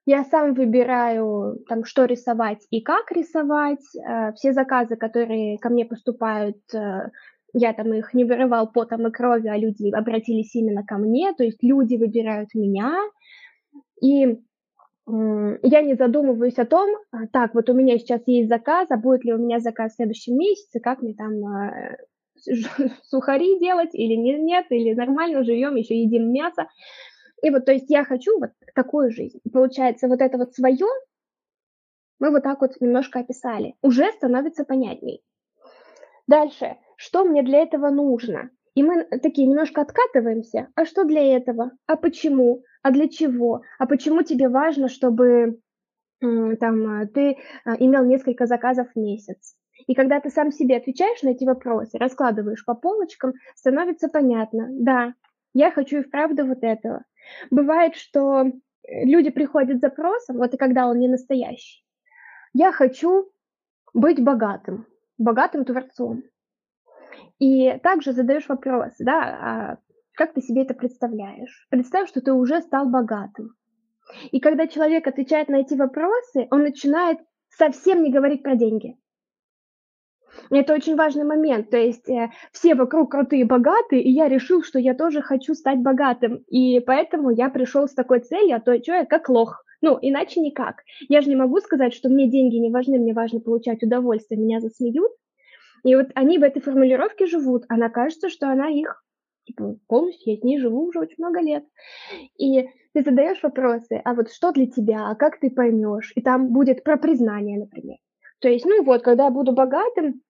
я 0.07 0.23
сам 0.23 0.55
выбираю, 0.55 1.63
там, 1.69 1.85
что 1.85 2.05
рисовать 2.05 2.65
и 2.71 2.81
как 2.81 3.11
рисовать. 3.11 3.85
Э, 3.95 4.33
все 4.33 4.51
заказы, 4.51 4.95
которые 4.95 5.59
ко 5.59 5.69
мне 5.69 5.85
поступают, 5.85 6.57
э, 6.73 7.11
я 7.53 7.73
там 7.73 7.93
их 7.93 8.15
не 8.15 8.23
вырывал 8.23 8.71
потом 8.71 9.05
и 9.05 9.11
кровью, 9.11 9.53
а 9.53 9.57
люди 9.57 9.91
обратились 9.93 10.55
именно 10.55 10.83
ко 10.83 10.97
мне, 10.97 11.31
то 11.35 11.43
есть 11.43 11.61
люди 11.61 11.95
выбирают 11.95 12.55
меня. 12.55 12.97
И 14.01 14.39
я 15.07 15.81
не 15.81 15.95
задумываюсь 15.95 16.57
о 16.57 16.65
том, 16.65 16.89
а, 17.11 17.27
так, 17.27 17.53
вот 17.53 17.69
у 17.69 17.73
меня 17.73 17.97
сейчас 17.97 18.21
есть 18.25 18.49
заказ, 18.49 18.87
а 18.91 18.97
будет 18.97 19.25
ли 19.25 19.33
у 19.33 19.37
меня 19.37 19.59
заказ 19.59 19.93
в 19.93 19.95
следующем 19.95 20.37
месяце, 20.37 20.79
как 20.79 21.01
мне 21.01 21.15
там 21.15 21.43
а, 21.45 21.97
сухари 23.03 23.59
делать 23.59 23.93
или 23.93 24.15
нет, 24.15 24.67
или 24.69 24.93
нормально 24.93 25.43
живем, 25.43 25.75
еще 25.75 25.99
едим 26.01 26.31
мясо. 26.31 26.67
И 27.41 27.49
вот, 27.49 27.65
то 27.65 27.71
есть 27.71 27.89
я 27.89 28.05
хочу 28.05 28.39
вот 28.39 28.51
такую 28.75 29.11
жизнь. 29.11 29.39
Получается, 29.51 30.07
вот 30.07 30.21
это 30.21 30.37
вот 30.37 30.53
свое 30.53 30.85
мы 32.21 32.29
вот 32.29 32.43
так 32.43 32.61
вот 32.61 32.79
немножко 32.79 33.19
описали. 33.19 33.73
Уже 33.81 34.11
становится 34.11 34.63
понятней. 34.63 35.23
Дальше, 36.27 36.77
что 36.95 37.25
мне 37.25 37.41
для 37.41 37.63
этого 37.63 37.89
нужно? 37.89 38.51
И 38.75 38.83
мы 38.83 39.03
такие 39.23 39.47
немножко 39.47 39.81
откатываемся. 39.81 40.67
А 40.75 40.85
что 40.85 41.03
для 41.03 41.35
этого? 41.35 41.71
А 41.87 41.95
почему? 41.97 42.61
А 42.81 42.91
для 42.91 43.07
чего, 43.07 43.61
а 43.79 43.85
почему 43.85 44.23
тебе 44.23 44.49
важно, 44.49 44.87
чтобы 44.89 45.59
там, 46.19 47.07
ты 47.07 47.37
а, 47.65 47.75
имел 47.77 48.05
несколько 48.05 48.45
заказов 48.45 48.87
в 48.93 48.99
месяц. 48.99 49.55
И 49.87 49.95
когда 49.95 50.19
ты 50.19 50.29
сам 50.29 50.51
себе 50.51 50.77
отвечаешь 50.77 51.23
на 51.23 51.29
эти 51.29 51.43
вопросы, 51.45 51.97
раскладываешь 51.97 52.63
по 52.63 52.75
полочкам, 52.75 53.33
становится 53.55 54.07
понятно, 54.07 54.67
да, 54.71 55.15
я 55.53 55.71
хочу 55.71 55.99
и 55.99 56.03
вправду 56.03 56.45
вот 56.45 56.59
этого. 56.61 57.03
Бывает, 57.49 57.95
что 57.95 58.45
люди 58.87 59.31
приходят 59.31 59.77
с 59.77 59.81
запросом, 59.81 60.37
вот 60.37 60.53
и 60.53 60.57
когда 60.57 60.87
он 60.87 60.99
не 60.99 61.07
настоящий, 61.07 61.83
я 62.53 62.71
хочу 62.71 63.31
быть 63.93 64.23
богатым, 64.23 64.85
богатым 65.17 65.65
творцом. 65.65 66.23
И 67.39 67.79
также 67.81 68.13
задаешь 68.13 68.47
вопрос, 68.47 68.93
да, 68.99 69.23
а 69.23 69.77
как 70.15 70.33
ты 70.33 70.41
себе 70.41 70.63
это 70.63 70.73
представляешь? 70.73 71.67
Представь, 71.69 72.09
что 72.09 72.21
ты 72.21 72.33
уже 72.33 72.61
стал 72.61 72.89
богатым. 72.89 73.55
И 74.31 74.39
когда 74.39 74.67
человек 74.67 75.07
отвечает 75.07 75.47
на 75.47 75.57
эти 75.57 75.73
вопросы, 75.73 76.47
он 76.51 76.63
начинает 76.63 77.19
совсем 77.49 78.03
не 78.03 78.11
говорить 78.11 78.43
про 78.43 78.55
деньги. 78.55 78.97
Это 80.49 80.73
очень 80.73 80.95
важный 80.95 81.23
момент. 81.23 81.69
То 81.69 81.77
есть 81.77 82.09
э, 82.09 82.29
все 82.51 82.75
вокруг 82.75 83.11
крутые, 83.11 83.45
богатые, 83.45 84.01
и 84.01 84.11
я 84.11 84.27
решил, 84.29 84.63
что 84.63 84.79
я 84.79 84.93
тоже 84.93 85.21
хочу 85.21 85.53
стать 85.53 85.79
богатым. 85.79 86.43
И 86.47 86.79
поэтому 86.79 87.31
я 87.31 87.49
пришел 87.49 87.87
с 87.87 87.93
такой 87.93 88.19
целью, 88.19 88.55
а 88.55 88.59
то 88.59 88.77
что 88.81 88.93
я 88.93 89.05
как 89.05 89.29
лох. 89.29 89.63
Ну, 89.81 89.97
иначе 90.01 90.39
никак. 90.41 90.83
Я 91.09 91.21
же 91.21 91.29
не 91.29 91.35
могу 91.35 91.59
сказать, 91.59 91.93
что 91.93 92.07
мне 92.07 92.29
деньги 92.29 92.55
не 92.57 92.71
важны, 92.71 92.99
мне 92.99 93.13
важно 93.13 93.39
получать 93.39 93.81
удовольствие, 93.83 94.39
меня 94.39 94.59
засмеют. 94.59 95.11
И 95.83 95.95
вот 95.95 96.07
они 96.13 96.37
в 96.37 96.43
этой 96.43 96.61
формулировке 96.61 97.25
живут. 97.25 97.65
Она 97.67 97.89
кажется, 97.89 98.29
что 98.29 98.49
она 98.49 98.69
их 98.69 99.03
типа, 99.45 99.77
полностью 99.87 100.33
я 100.33 100.39
с 100.39 100.43
ней 100.43 100.59
живу 100.59 100.85
уже 100.87 100.99
очень 100.99 101.15
много 101.17 101.41
лет. 101.41 101.65
И 102.37 102.67
ты 102.93 103.01
задаешь 103.03 103.41
вопросы, 103.43 104.01
а 104.03 104.13
вот 104.13 104.31
что 104.31 104.51
для 104.51 104.67
тебя, 104.67 105.09
а 105.09 105.15
как 105.15 105.39
ты 105.39 105.49
поймешь? 105.49 106.11
И 106.15 106.21
там 106.21 106.51
будет 106.51 106.83
про 106.83 106.97
признание, 106.97 107.59
например. 107.59 107.97
То 108.39 108.49
есть, 108.49 108.65
ну 108.65 108.83
вот, 108.83 109.03
когда 109.03 109.25
я 109.25 109.31
буду 109.31 109.53
богатым, 109.53 110.21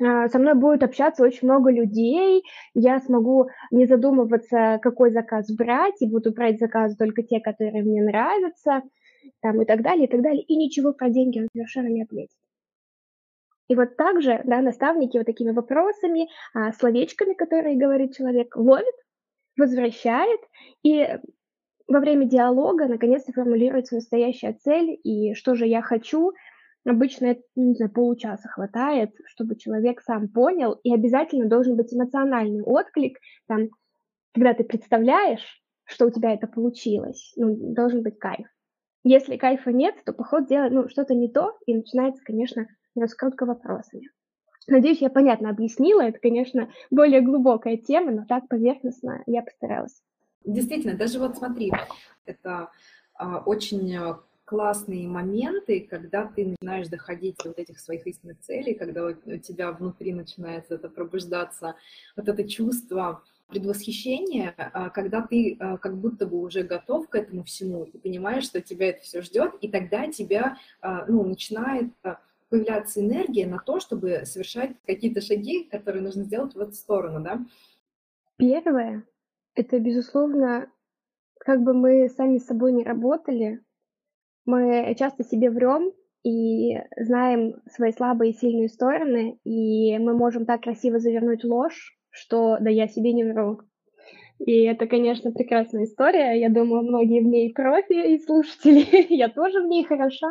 а, 0.00 0.28
со 0.28 0.38
мной 0.38 0.54
будет 0.54 0.82
общаться 0.82 1.22
очень 1.22 1.46
много 1.46 1.70
людей, 1.70 2.42
я 2.74 3.00
смогу 3.00 3.48
не 3.70 3.86
задумываться, 3.86 4.78
какой 4.82 5.10
заказ 5.10 5.50
брать, 5.54 6.00
и 6.00 6.10
буду 6.10 6.32
брать 6.32 6.58
заказы 6.58 6.96
только 6.96 7.22
те, 7.22 7.40
которые 7.40 7.82
мне 7.82 8.02
нравятся, 8.02 8.82
там, 9.40 9.60
и 9.62 9.64
так 9.66 9.82
далее, 9.82 10.06
и 10.06 10.10
так 10.10 10.22
далее, 10.22 10.42
и 10.42 10.56
ничего 10.56 10.92
про 10.92 11.10
деньги 11.10 11.46
совершенно 11.52 11.88
не 11.88 12.02
ответит. 12.02 12.39
И 13.70 13.76
вот 13.76 13.96
также, 13.96 14.40
да, 14.46 14.62
наставники 14.62 15.16
вот 15.16 15.26
такими 15.26 15.52
вопросами, 15.52 16.28
а, 16.52 16.72
словечками, 16.72 17.34
которые 17.34 17.78
говорит 17.78 18.16
человек, 18.16 18.56
ловит, 18.56 18.96
возвращает, 19.56 20.40
и 20.82 21.06
во 21.86 22.00
время 22.00 22.26
диалога 22.26 22.88
наконец-то 22.88 23.32
формулируется 23.32 23.94
настоящая 23.94 24.54
цель, 24.54 24.98
и 25.04 25.34
что 25.34 25.54
же 25.54 25.68
я 25.68 25.82
хочу. 25.82 26.32
Обычно, 26.84 27.36
не 27.54 27.74
знаю, 27.74 27.92
получаса 27.92 28.48
хватает, 28.48 29.12
чтобы 29.26 29.54
человек 29.54 30.00
сам 30.00 30.26
понял, 30.28 30.80
и 30.82 30.92
обязательно 30.92 31.46
должен 31.48 31.76
быть 31.76 31.94
эмоциональный 31.94 32.64
отклик, 32.64 33.18
там, 33.46 33.68
когда 34.34 34.52
ты 34.52 34.64
представляешь, 34.64 35.62
что 35.84 36.06
у 36.06 36.10
тебя 36.10 36.34
это 36.34 36.48
получилось, 36.48 37.34
ну, 37.36 37.54
должен 37.72 38.02
быть 38.02 38.18
кайф. 38.18 38.48
Если 39.04 39.36
кайфа 39.36 39.70
нет, 39.70 39.94
то 40.04 40.12
поход 40.12 40.48
делает 40.48 40.72
ну, 40.72 40.88
что-то 40.88 41.14
не 41.14 41.28
то, 41.28 41.56
и 41.66 41.76
начинается, 41.76 42.24
конечно, 42.24 42.66
раскрутка 42.96 43.46
вопросами. 43.46 44.10
Надеюсь, 44.66 45.00
я 45.00 45.10
понятно 45.10 45.50
объяснила. 45.50 46.02
Это, 46.02 46.18
конечно, 46.18 46.70
более 46.90 47.22
глубокая 47.22 47.76
тема, 47.76 48.12
но 48.12 48.24
так 48.26 48.48
поверхностно 48.48 49.22
я 49.26 49.42
постаралась. 49.42 50.02
Действительно, 50.44 50.96
даже 50.96 51.18
вот 51.18 51.36
смотри, 51.36 51.72
это 52.24 52.70
а, 53.14 53.38
очень 53.38 53.98
классные 54.50 55.06
моменты, 55.06 55.86
когда 55.88 56.26
ты 56.26 56.44
начинаешь 56.44 56.88
доходить 56.88 57.36
до 57.36 57.50
вот 57.50 57.58
этих 57.60 57.78
своих 57.78 58.04
истинных 58.08 58.40
целей, 58.40 58.74
когда 58.74 59.06
у 59.06 59.36
тебя 59.36 59.70
внутри 59.70 60.12
начинается 60.12 60.74
это 60.74 60.88
пробуждаться, 60.88 61.76
вот 62.16 62.28
это 62.28 62.48
чувство 62.48 63.22
предвосхищения, 63.46 64.52
а, 64.56 64.90
когда 64.90 65.22
ты 65.22 65.56
а, 65.60 65.76
как 65.76 65.96
будто 65.96 66.26
бы 66.26 66.40
уже 66.40 66.64
готов 66.64 67.08
к 67.08 67.14
этому 67.14 67.44
всему 67.44 67.84
и 67.84 67.96
понимаешь, 67.96 68.42
что 68.42 68.60
тебя 68.60 68.88
это 68.88 69.02
все 69.02 69.22
ждет, 69.22 69.54
и 69.60 69.68
тогда 69.68 70.10
тебя 70.10 70.56
а, 70.80 71.04
ну, 71.06 71.24
начинает 71.24 71.92
появляться 72.50 73.00
энергия 73.00 73.46
на 73.46 73.58
то, 73.58 73.80
чтобы 73.80 74.22
совершать 74.24 74.72
какие-то 74.84 75.20
шаги, 75.20 75.64
которые 75.64 76.02
нужно 76.02 76.24
сделать 76.24 76.54
в 76.54 76.60
эту 76.60 76.72
сторону, 76.72 77.22
да? 77.22 77.40
Первое, 78.36 79.04
это, 79.54 79.78
безусловно, 79.78 80.70
как 81.38 81.62
бы 81.62 81.72
мы 81.72 82.08
сами 82.08 82.38
с 82.38 82.46
собой 82.46 82.72
не 82.72 82.84
работали, 82.84 83.62
мы 84.44 84.94
часто 84.98 85.24
себе 85.24 85.50
врем 85.50 85.92
и 86.22 86.76
знаем 86.96 87.62
свои 87.70 87.92
слабые 87.92 88.32
и 88.32 88.36
сильные 88.36 88.68
стороны, 88.68 89.38
и 89.44 89.96
мы 89.98 90.14
можем 90.14 90.44
так 90.44 90.62
красиво 90.62 90.98
завернуть 90.98 91.44
ложь, 91.44 91.96
что 92.10 92.58
да 92.60 92.68
я 92.68 92.88
себе 92.88 93.12
не 93.12 93.24
вру. 93.24 93.60
И 94.46 94.62
это, 94.62 94.86
конечно, 94.86 95.32
прекрасная 95.32 95.84
история. 95.84 96.40
Я 96.40 96.48
думаю, 96.48 96.82
многие 96.82 97.20
в 97.20 97.26
ней 97.26 97.52
профи 97.52 98.14
и 98.14 98.18
слушатели. 98.18 99.06
я 99.14 99.28
тоже 99.28 99.62
в 99.62 99.66
ней 99.66 99.84
хороша. 99.84 100.30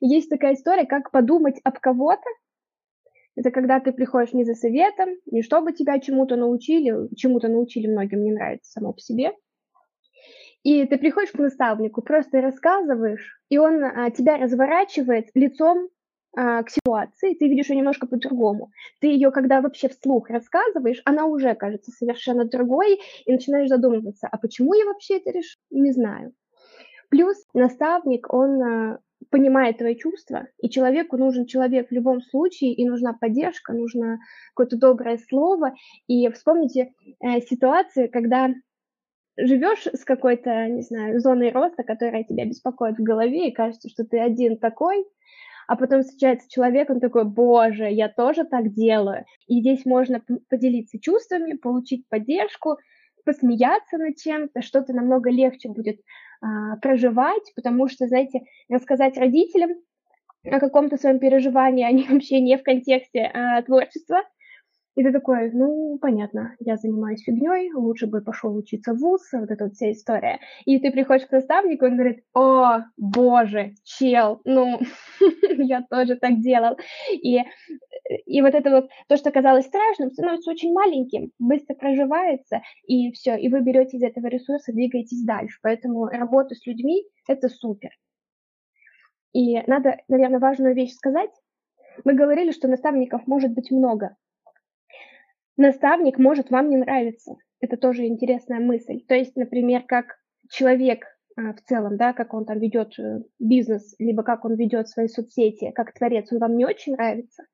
Есть 0.00 0.30
такая 0.30 0.54
история, 0.54 0.86
как 0.86 1.10
подумать 1.10 1.60
об 1.64 1.80
кого-то. 1.80 2.22
Это 3.36 3.50
когда 3.50 3.80
ты 3.80 3.92
приходишь 3.92 4.32
не 4.32 4.44
за 4.44 4.54
советом, 4.54 5.08
не 5.26 5.42
чтобы 5.42 5.72
тебя 5.72 5.98
чему-то 5.98 6.36
научили, 6.36 7.12
чему-то 7.16 7.48
научили 7.48 7.88
многим 7.88 8.22
не 8.22 8.30
нравится 8.30 8.70
само 8.70 8.92
по 8.92 9.00
себе. 9.00 9.32
И 10.62 10.86
ты 10.86 10.96
приходишь 10.96 11.32
к 11.32 11.38
наставнику, 11.38 12.02
просто 12.02 12.40
рассказываешь, 12.40 13.40
и 13.48 13.58
он 13.58 13.82
а, 13.82 14.10
тебя 14.10 14.38
разворачивает 14.38 15.26
лицом 15.34 15.88
к 16.34 16.66
ситуации, 16.68 17.34
ты 17.34 17.48
видишь 17.48 17.70
ее 17.70 17.76
немножко 17.76 18.06
по-другому. 18.06 18.70
Ты 19.00 19.08
ее, 19.08 19.30
когда 19.30 19.60
вообще 19.60 19.88
вслух 19.88 20.30
рассказываешь, 20.30 21.00
она 21.04 21.26
уже 21.26 21.54
кажется 21.54 21.92
совершенно 21.92 22.44
другой, 22.44 23.00
и 23.24 23.32
начинаешь 23.32 23.68
задумываться, 23.68 24.28
а 24.30 24.38
почему 24.38 24.74
я 24.74 24.84
вообще 24.84 25.18
это 25.18 25.30
решил? 25.30 25.60
Не 25.70 25.92
знаю. 25.92 26.32
Плюс 27.10 27.36
наставник, 27.54 28.32
он 28.32 28.62
а, 28.62 28.98
понимает 29.30 29.78
твои 29.78 29.96
чувства, 29.96 30.48
и 30.60 30.68
человеку 30.68 31.16
нужен 31.16 31.46
человек 31.46 31.88
в 31.88 31.92
любом 31.92 32.20
случае, 32.20 32.74
и 32.74 32.88
нужна 32.88 33.12
поддержка, 33.12 33.72
нужно 33.72 34.18
какое-то 34.54 34.76
доброе 34.76 35.18
слово. 35.28 35.74
И 36.06 36.28
вспомните 36.30 36.92
э, 37.20 37.40
ситуации, 37.40 38.08
когда 38.08 38.50
живешь 39.36 39.86
с 39.86 40.04
какой-то, 40.04 40.68
не 40.68 40.82
знаю, 40.82 41.20
зоной 41.20 41.50
роста, 41.50 41.82
которая 41.82 42.24
тебя 42.24 42.46
беспокоит 42.46 42.98
в 42.98 43.02
голове, 43.02 43.48
и 43.48 43.54
кажется, 43.54 43.88
что 43.88 44.04
ты 44.04 44.18
один 44.18 44.58
такой, 44.58 45.04
а 45.66 45.76
потом 45.76 46.02
встречается 46.02 46.48
человек, 46.50 46.90
он 46.90 47.00
такой, 47.00 47.24
боже, 47.24 47.90
я 47.90 48.08
тоже 48.08 48.44
так 48.44 48.72
делаю. 48.72 49.24
И 49.46 49.60
здесь 49.60 49.84
можно 49.84 50.22
поделиться 50.48 50.98
чувствами, 50.98 51.56
получить 51.56 52.08
поддержку, 52.08 52.78
посмеяться 53.24 53.98
над 53.98 54.16
чем-то, 54.16 54.62
что-то 54.62 54.92
намного 54.92 55.30
легче 55.30 55.68
будет 55.68 56.00
а, 56.40 56.76
проживать, 56.76 57.52
потому 57.56 57.88
что, 57.88 58.06
знаете, 58.06 58.42
рассказать 58.68 59.16
родителям 59.16 59.70
о 60.44 60.60
каком-то 60.60 60.98
своем 60.98 61.18
переживании, 61.18 61.84
они 61.84 62.04
вообще 62.08 62.40
не 62.40 62.58
в 62.58 62.62
контексте 62.62 63.30
а, 63.32 63.62
творчества, 63.62 64.22
и 64.96 65.02
ты 65.02 65.12
такой, 65.12 65.50
ну, 65.50 65.98
понятно, 66.00 66.54
я 66.60 66.76
занимаюсь 66.76 67.22
фигней, 67.22 67.72
лучше 67.72 68.06
бы 68.06 68.20
пошел 68.20 68.54
учиться 68.54 68.92
в 68.94 68.98
ВУЗ, 68.98 69.28
вот 69.32 69.50
эта 69.50 69.64
вот 69.64 69.74
вся 69.74 69.90
история. 69.90 70.38
И 70.66 70.78
ты 70.78 70.92
приходишь 70.92 71.26
к 71.26 71.32
наставнику, 71.32 71.86
он 71.86 71.96
говорит, 71.96 72.24
о, 72.32 72.84
боже, 72.96 73.74
чел, 73.82 74.40
ну, 74.44 74.78
я 75.58 75.82
тоже 75.90 76.16
так 76.16 76.40
делал. 76.40 76.76
И, 77.12 77.40
и 78.26 78.40
вот 78.40 78.54
это 78.54 78.70
вот, 78.70 78.90
то, 79.08 79.16
что 79.16 79.32
казалось 79.32 79.66
страшным, 79.66 80.12
становится 80.12 80.50
очень 80.50 80.72
маленьким, 80.72 81.32
быстро 81.40 81.74
проживается, 81.74 82.62
и 82.86 83.10
все, 83.12 83.36
и 83.36 83.48
вы 83.48 83.62
берете 83.62 83.96
из 83.96 84.02
этого 84.02 84.28
ресурса, 84.28 84.72
двигаетесь 84.72 85.24
дальше. 85.24 85.58
Поэтому 85.62 86.06
работа 86.06 86.54
с 86.54 86.64
людьми– 86.66 87.04
это 87.28 87.48
супер. 87.48 87.90
И 89.32 89.60
надо, 89.66 89.96
наверное, 90.06 90.38
важную 90.38 90.76
вещь 90.76 90.92
сказать. 90.92 91.30
Мы 92.04 92.14
говорили, 92.14 92.52
что 92.52 92.68
наставников 92.68 93.26
может 93.26 93.52
быть 93.52 93.72
много, 93.72 94.16
Наставник 95.56 96.18
может 96.18 96.50
вам 96.50 96.68
не 96.68 96.76
нравиться. 96.76 97.36
Это 97.60 97.76
тоже 97.76 98.06
интересная 98.06 98.60
мысль. 98.60 99.00
То 99.06 99.14
есть, 99.14 99.36
например, 99.36 99.84
как 99.86 100.16
человек 100.50 101.04
а, 101.36 101.52
в 101.52 101.62
целом, 101.62 101.96
да, 101.96 102.12
как 102.12 102.34
он 102.34 102.44
там 102.44 102.58
ведет 102.58 102.98
э, 102.98 103.22
бизнес, 103.38 103.94
либо 103.98 104.22
как 104.22 104.44
он 104.44 104.54
ведет 104.54 104.88
свои 104.88 105.08
соцсети, 105.08 105.72
как 105.74 105.92
творец, 105.92 106.32
он 106.32 106.38
вам 106.38 106.56
не 106.56 106.64
очень 106.64 106.94
нравится. 106.94 107.44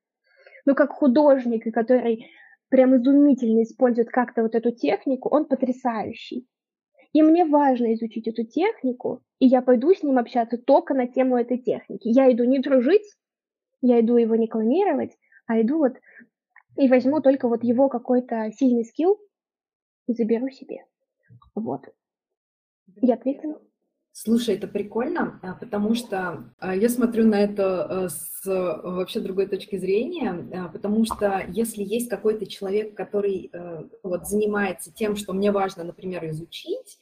Но 0.65 0.75
как 0.75 0.91
художник, 0.91 1.71
который 1.73 2.27
прям 2.69 2.95
изумительно 2.95 3.63
использует 3.63 4.09
как-то 4.09 4.43
вот 4.43 4.55
эту 4.55 4.71
технику, 4.71 5.29
он 5.29 5.45
потрясающий. 5.45 6.47
И 7.13 7.21
мне 7.21 7.43
важно 7.43 7.93
изучить 7.93 8.27
эту 8.27 8.45
технику, 8.45 9.21
и 9.39 9.45
я 9.45 9.61
пойду 9.61 9.93
с 9.93 10.01
ним 10.03 10.17
общаться 10.17 10.57
только 10.57 10.93
на 10.93 11.07
тему 11.07 11.37
этой 11.37 11.57
техники. 11.57 12.07
Я 12.07 12.31
иду 12.31 12.45
не 12.45 12.59
дружить, 12.59 13.05
я 13.81 13.99
иду 13.99 14.15
его 14.15 14.35
не 14.35 14.47
клонировать, 14.47 15.17
а 15.47 15.59
иду 15.59 15.79
вот 15.79 15.97
и 16.77 16.87
возьму 16.87 17.21
только 17.21 17.47
вот 17.47 17.63
его 17.63 17.89
какой-то 17.89 18.51
сильный 18.57 18.85
скилл 18.85 19.19
и 20.07 20.13
заберу 20.13 20.49
себе. 20.49 20.85
Вот. 21.55 21.81
Я 23.01 23.15
ответила. 23.15 23.61
Слушай, 24.13 24.55
это 24.55 24.67
прикольно, 24.67 25.39
а, 25.41 25.53
потому 25.53 25.95
что 25.95 26.53
а, 26.59 26.75
я 26.75 26.89
смотрю 26.89 27.25
на 27.25 27.41
это 27.41 27.83
а, 27.85 28.09
с 28.09 28.41
вообще 28.43 29.21
другой 29.21 29.47
точки 29.47 29.77
зрения, 29.77 30.69
потому 30.73 31.05
что 31.05 31.45
если 31.47 31.81
есть 31.81 32.09
какой-то 32.09 32.45
человек, 32.45 32.95
который 32.95 33.51
вот 34.03 34.27
занимается 34.27 34.91
тем, 34.91 35.15
что 35.15 35.33
мне 35.33 35.51
важно, 35.51 35.83
например, 35.83 36.27
изучить, 36.29 36.99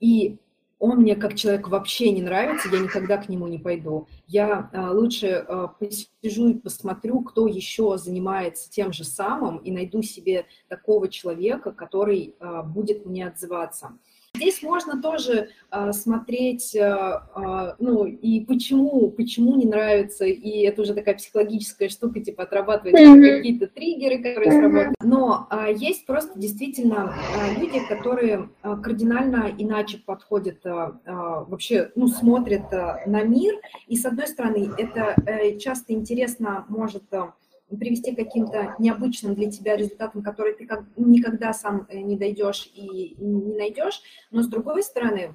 и 0.00 0.38
он 0.82 1.02
мне 1.02 1.14
как 1.14 1.36
человек 1.36 1.68
вообще 1.68 2.10
не 2.10 2.22
нравится, 2.22 2.68
я 2.68 2.80
никогда 2.80 3.16
к 3.16 3.28
нему 3.28 3.46
не 3.46 3.58
пойду. 3.58 4.08
Я 4.26 4.68
а, 4.72 4.90
лучше 4.90 5.44
а, 5.46 5.68
посижу 5.68 6.48
и 6.48 6.54
посмотрю, 6.54 7.20
кто 7.20 7.46
еще 7.46 7.96
занимается 7.98 8.68
тем 8.68 8.92
же 8.92 9.04
самым, 9.04 9.58
и 9.58 9.70
найду 9.70 10.02
себе 10.02 10.46
такого 10.66 11.06
человека, 11.06 11.70
который 11.70 12.34
а, 12.40 12.64
будет 12.64 13.06
мне 13.06 13.28
отзываться. 13.28 13.96
Здесь 14.42 14.60
можно 14.60 15.00
тоже 15.00 15.50
а, 15.70 15.92
смотреть, 15.92 16.74
а, 16.74 17.28
а, 17.32 17.76
ну, 17.78 18.06
и 18.06 18.40
почему, 18.40 19.08
почему 19.10 19.54
не 19.54 19.66
нравится, 19.66 20.24
и 20.24 20.62
это 20.62 20.82
уже 20.82 20.94
такая 20.94 21.14
психологическая 21.14 21.88
штука, 21.88 22.18
типа 22.18 22.42
отрабатывать 22.42 23.00
mm-hmm. 23.00 23.36
какие-то 23.36 23.66
триггеры, 23.68 24.18
которые 24.18 24.48
mm-hmm. 24.48 24.58
срабатывают. 24.58 24.96
Но 25.04 25.46
а, 25.48 25.68
есть 25.70 26.06
просто 26.06 26.36
действительно 26.36 27.14
а, 27.14 27.60
люди, 27.60 27.80
которые 27.88 28.48
а, 28.62 28.76
кардинально 28.78 29.52
иначе 29.56 30.02
подходят, 30.04 30.66
а, 30.66 30.98
а, 31.06 31.44
вообще, 31.44 31.92
ну, 31.94 32.08
смотрят 32.08 32.72
а, 32.72 33.00
на 33.06 33.22
мир, 33.22 33.54
и 33.86 33.96
с 33.96 34.04
одной 34.04 34.26
стороны, 34.26 34.70
это 34.76 35.14
а, 35.24 35.56
часто 35.60 35.92
интересно 35.92 36.64
может... 36.68 37.04
А, 37.14 37.34
привести 37.76 38.12
к 38.14 38.16
каким-то 38.16 38.74
необычным 38.78 39.34
для 39.34 39.50
тебя 39.50 39.76
результатам, 39.76 40.22
которые 40.22 40.54
ты 40.54 40.66
как, 40.66 40.84
никогда 40.96 41.52
сам 41.52 41.86
э, 41.88 41.98
не 41.98 42.16
дойдешь 42.16 42.70
и 42.74 43.16
не 43.18 43.56
найдешь. 43.56 44.02
Но 44.30 44.42
с 44.42 44.48
другой 44.48 44.82
стороны, 44.82 45.34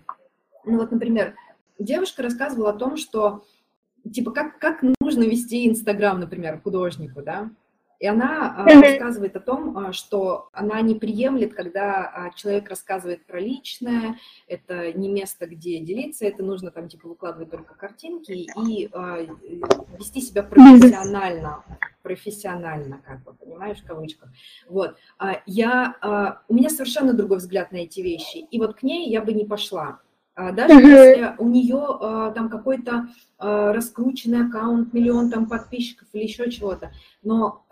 ну 0.66 0.78
вот, 0.78 0.92
например, 0.92 1.36
девушка 1.80 2.24
рассказывала 2.24 2.72
о 2.72 2.78
том, 2.78 2.98
что 2.98 3.44
типа 4.12 4.32
как, 4.32 4.60
как 4.60 4.84
нужно 5.00 5.24
вести 5.24 5.68
Инстаграм, 5.68 6.20
например, 6.20 6.62
художнику, 6.62 7.22
да, 7.22 7.50
И 8.00 8.06
она 8.06 8.66
mm-hmm. 8.68 8.82
рассказывает 8.82 9.36
о 9.36 9.40
том, 9.40 9.78
а, 9.78 9.92
что 9.92 10.50
она 10.54 10.80
не 10.82 10.96
приемлет, 10.96 11.56
когда 11.56 12.06
а, 12.06 12.30
человек 12.36 12.70
рассказывает 12.70 13.26
про 13.26 13.40
личное, 13.40 14.18
это 14.48 14.94
не 14.94 15.10
место, 15.10 15.48
где 15.48 15.80
делиться, 15.80 16.26
это 16.26 16.44
нужно 16.44 16.70
там 16.70 16.90
типа 16.90 17.08
выкладывать 17.08 17.50
только 17.50 17.74
картинки 17.74 18.32
и 18.32 18.90
вести 19.98 20.22
себя 20.22 20.44
профессионально, 20.44 21.64
профессионально, 22.04 23.02
как 23.06 23.24
бы, 23.24 23.34
понимаешь, 23.34 23.80
в 23.80 23.86
кавычках. 23.86 24.30
Вот. 24.68 24.96
Я, 25.46 26.40
у 26.48 26.54
меня 26.54 26.70
совершенно 26.70 27.14
другой 27.14 27.38
взгляд 27.38 27.72
на 27.72 27.78
эти 27.78 28.02
вещи, 28.02 28.38
и 28.38 28.60
вот 28.60 28.76
к 28.76 28.84
ней 28.84 29.10
я 29.10 29.22
бы 29.22 29.34
не 29.34 29.46
пошла. 29.46 30.00
Даже 30.38 30.74
если 30.74 31.36
у 31.40 31.48
нее 31.50 32.32
там 32.34 32.50
какой-то 32.50 33.10
раскрученный 33.40 34.48
аккаунт, 34.48 34.94
миллион 34.94 35.32
там 35.32 35.48
подписчиков 35.48 36.08
или 36.14 36.24
еще 36.24 36.52
чего-то, 36.52 36.92
но 37.24 37.66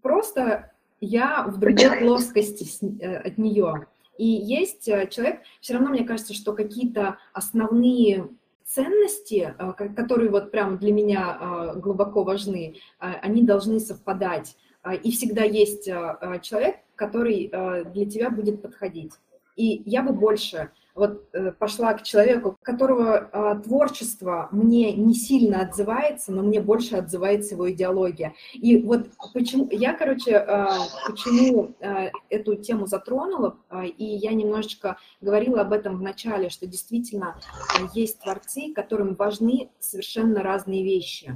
просто 0.00 0.70
я 1.00 1.44
в 1.46 1.58
другой 1.58 1.98
плоскости 1.98 2.66
э, 3.00 3.16
от 3.16 3.38
нее. 3.38 3.86
И 4.16 4.26
есть 4.26 4.88
э, 4.88 5.06
человек, 5.08 5.40
все 5.60 5.74
равно 5.74 5.90
мне 5.90 6.04
кажется, 6.04 6.34
что 6.34 6.52
какие-то 6.52 7.18
основные 7.32 8.28
ценности, 8.64 9.54
которые 9.96 10.30
вот 10.30 10.50
прям 10.50 10.76
для 10.76 10.92
меня 10.92 11.72
глубоко 11.76 12.22
важны, 12.22 12.74
они 12.98 13.42
должны 13.42 13.80
совпадать. 13.80 14.56
И 15.02 15.10
всегда 15.10 15.42
есть 15.42 15.86
человек, 15.86 16.76
который 16.94 17.48
для 17.48 18.04
тебя 18.04 18.28
будет 18.28 18.60
подходить. 18.60 19.12
И 19.56 19.82
я 19.86 20.02
бы 20.02 20.12
больше 20.12 20.70
вот 20.98 21.28
э, 21.32 21.52
пошла 21.52 21.94
к 21.94 22.02
человеку, 22.02 22.58
которого 22.62 23.30
э, 23.32 23.62
творчество 23.62 24.48
мне 24.50 24.92
не 24.92 25.14
сильно 25.14 25.62
отзывается, 25.62 26.32
но 26.32 26.42
мне 26.42 26.60
больше 26.60 26.96
отзывается 26.96 27.54
его 27.54 27.70
идеология. 27.70 28.34
И 28.52 28.82
вот 28.82 29.08
почему 29.32 29.68
я, 29.70 29.94
короче, 29.94 30.32
э, 30.32 30.66
почему 31.06 31.74
э, 31.80 32.10
эту 32.28 32.56
тему 32.56 32.86
затронула, 32.86 33.56
и 33.96 34.04
я 34.04 34.32
немножечко 34.32 34.98
говорила 35.20 35.60
об 35.60 35.72
этом 35.72 35.96
в 35.96 36.02
начале, 36.02 36.50
что 36.50 36.66
действительно 36.66 37.40
э, 37.78 37.84
есть 37.94 38.20
творцы, 38.20 38.72
которым 38.74 39.14
важны 39.14 39.70
совершенно 39.78 40.42
разные 40.42 40.82
вещи, 40.82 41.32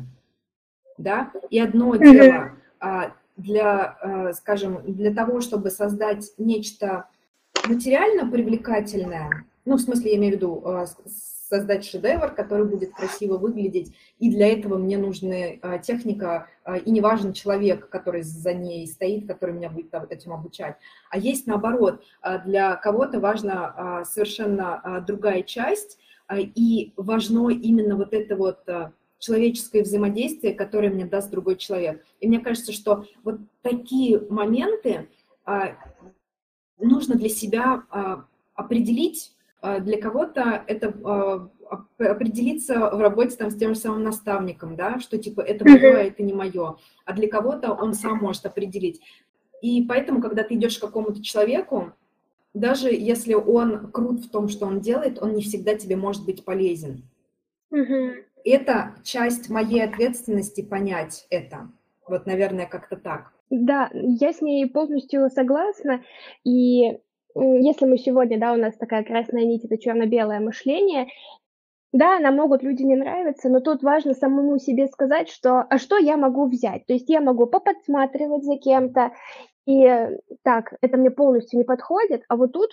да. 0.98 1.32
И 1.50 1.58
одно 1.58 1.96
дело 1.96 2.52
для, 3.36 4.32
скажем, 4.34 4.82
для 4.84 5.14
того, 5.14 5.40
чтобы 5.40 5.70
создать 5.70 6.32
нечто 6.36 7.08
материально 7.66 8.30
привлекательное, 8.30 9.46
ну, 9.64 9.76
в 9.76 9.80
смысле, 9.80 10.12
я 10.12 10.16
имею 10.16 10.32
в 10.32 10.36
виду 10.36 10.62
а, 10.64 10.86
создать 11.06 11.84
шедевр, 11.84 12.34
который 12.34 12.66
будет 12.66 12.92
красиво 12.92 13.38
выглядеть, 13.38 13.94
и 14.18 14.30
для 14.30 14.52
этого 14.52 14.76
мне 14.76 14.98
нужна 14.98 15.36
а, 15.60 15.78
техника, 15.78 16.48
а, 16.64 16.78
и 16.78 16.90
не 16.90 17.00
важен 17.00 17.32
человек, 17.32 17.88
который 17.88 18.22
за 18.22 18.54
ней 18.54 18.86
стоит, 18.86 19.26
который 19.26 19.54
меня 19.54 19.70
будет 19.70 19.94
этим 20.10 20.32
обучать. 20.32 20.76
А 21.10 21.18
есть 21.18 21.46
наоборот, 21.46 22.02
для 22.44 22.74
кого-то 22.76 23.20
важна 23.20 24.04
совершенно 24.04 25.04
другая 25.06 25.42
часть, 25.42 25.98
и 26.34 26.92
важно 26.96 27.50
именно 27.50 27.96
вот 27.96 28.12
это 28.14 28.36
вот 28.36 28.64
человеческое 29.18 29.82
взаимодействие, 29.82 30.54
которое 30.54 30.90
мне 30.90 31.04
даст 31.04 31.30
другой 31.30 31.56
человек. 31.56 32.04
И 32.20 32.26
мне 32.26 32.40
кажется, 32.40 32.72
что 32.72 33.04
вот 33.22 33.38
такие 33.60 34.20
моменты 34.28 35.08
нужно 36.78 37.14
для 37.14 37.28
себя 37.28 37.84
определить, 38.54 39.32
а, 39.32 39.41
для 39.62 40.00
кого-то 40.00 40.64
это 40.66 40.92
а, 41.04 41.48
определиться 41.98 42.90
в 42.90 43.00
работе 43.00 43.36
там 43.36 43.50
с 43.50 43.56
тем 43.56 43.74
же 43.74 43.80
самым 43.80 44.02
наставником, 44.02 44.76
да, 44.76 44.98
что 44.98 45.18
типа 45.18 45.40
это 45.40 45.64
мое, 45.64 45.96
а 45.96 46.02
это 46.02 46.22
не 46.22 46.32
мое, 46.32 46.76
а 47.04 47.12
для 47.12 47.28
кого-то 47.28 47.72
он 47.72 47.94
сам 47.94 48.18
может 48.18 48.44
определить. 48.44 49.00
И 49.60 49.84
поэтому, 49.88 50.20
когда 50.20 50.42
ты 50.42 50.54
идешь 50.54 50.78
к 50.78 50.80
какому-то 50.80 51.22
человеку, 51.22 51.92
даже 52.52 52.90
если 52.90 53.34
он 53.34 53.90
крут 53.92 54.24
в 54.24 54.30
том, 54.30 54.48
что 54.48 54.66
он 54.66 54.80
делает, 54.80 55.22
он 55.22 55.34
не 55.34 55.42
всегда 55.42 55.74
тебе 55.74 55.96
может 55.96 56.24
быть 56.26 56.44
полезен. 56.44 57.04
mm 57.72 58.24
Это 58.44 58.96
часть 59.04 59.48
моей 59.48 59.84
ответственности 59.84 60.62
понять 60.62 61.26
это. 61.30 61.70
Вот, 62.06 62.26
наверное, 62.26 62.66
как-то 62.66 62.96
так. 62.96 63.32
Да, 63.48 63.88
я 63.92 64.32
с 64.32 64.42
ней 64.42 64.68
полностью 64.68 65.30
согласна. 65.30 66.02
И 66.44 66.98
если 67.34 67.86
мы 67.86 67.98
сегодня, 67.98 68.38
да, 68.38 68.52
у 68.52 68.56
нас 68.56 68.76
такая 68.76 69.04
красная 69.04 69.44
нить, 69.44 69.64
это 69.64 69.78
черно-белое 69.78 70.40
мышление, 70.40 71.08
да, 71.92 72.18
нам 72.20 72.36
могут 72.36 72.62
люди 72.62 72.82
не 72.82 72.96
нравиться, 72.96 73.50
но 73.50 73.60
тут 73.60 73.82
важно 73.82 74.14
самому 74.14 74.58
себе 74.58 74.86
сказать, 74.86 75.28
что 75.28 75.60
а 75.60 75.78
что 75.78 75.98
я 75.98 76.16
могу 76.16 76.46
взять? 76.48 76.86
То 76.86 76.94
есть 76.94 77.08
я 77.08 77.20
могу 77.20 77.46
поподсматривать 77.46 78.44
за 78.44 78.56
кем-то, 78.56 79.12
и 79.66 80.08
так, 80.42 80.74
это 80.80 80.96
мне 80.96 81.10
полностью 81.10 81.58
не 81.58 81.64
подходит, 81.64 82.22
а 82.28 82.36
вот 82.36 82.52
тут 82.52 82.70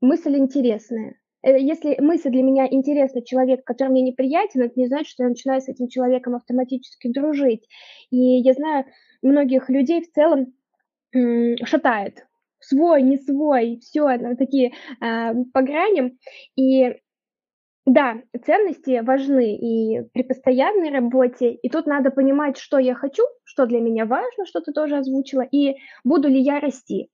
мысль 0.00 0.36
интересная. 0.36 1.16
Э, 1.42 1.58
если 1.58 2.00
мысль 2.00 2.30
для 2.30 2.42
меня 2.42 2.66
интересна, 2.68 3.22
человек, 3.22 3.64
который 3.64 3.90
мне 3.90 4.02
неприятен, 4.02 4.62
это 4.62 4.78
не 4.78 4.86
значит, 4.86 5.08
что 5.08 5.24
я 5.24 5.28
начинаю 5.28 5.60
с 5.60 5.68
этим 5.68 5.88
человеком 5.88 6.34
автоматически 6.34 7.08
дружить. 7.08 7.68
И 8.10 8.16
я 8.16 8.54
знаю, 8.54 8.86
многих 9.20 9.68
людей 9.68 10.02
в 10.02 10.10
целом 10.12 10.54
шатает 11.66 12.26
свой, 12.62 13.02
не 13.02 13.16
свой, 13.18 13.78
все 13.80 14.18
такие 14.38 14.72
э, 15.00 15.34
по 15.52 15.62
граням. 15.62 16.18
И 16.56 16.94
да, 17.84 18.22
ценности 18.44 19.02
важны 19.02 19.56
и 19.56 20.02
при 20.12 20.22
постоянной 20.22 20.90
работе, 20.90 21.52
и 21.52 21.68
тут 21.68 21.86
надо 21.86 22.10
понимать, 22.10 22.56
что 22.56 22.78
я 22.78 22.94
хочу, 22.94 23.24
что 23.44 23.66
для 23.66 23.80
меня 23.80 24.06
важно, 24.06 24.46
что 24.46 24.60
ты 24.60 24.72
тоже 24.72 24.98
озвучила, 24.98 25.42
и 25.42 25.76
буду 26.04 26.28
ли 26.28 26.40
я 26.40 26.60
расти, 26.60 27.08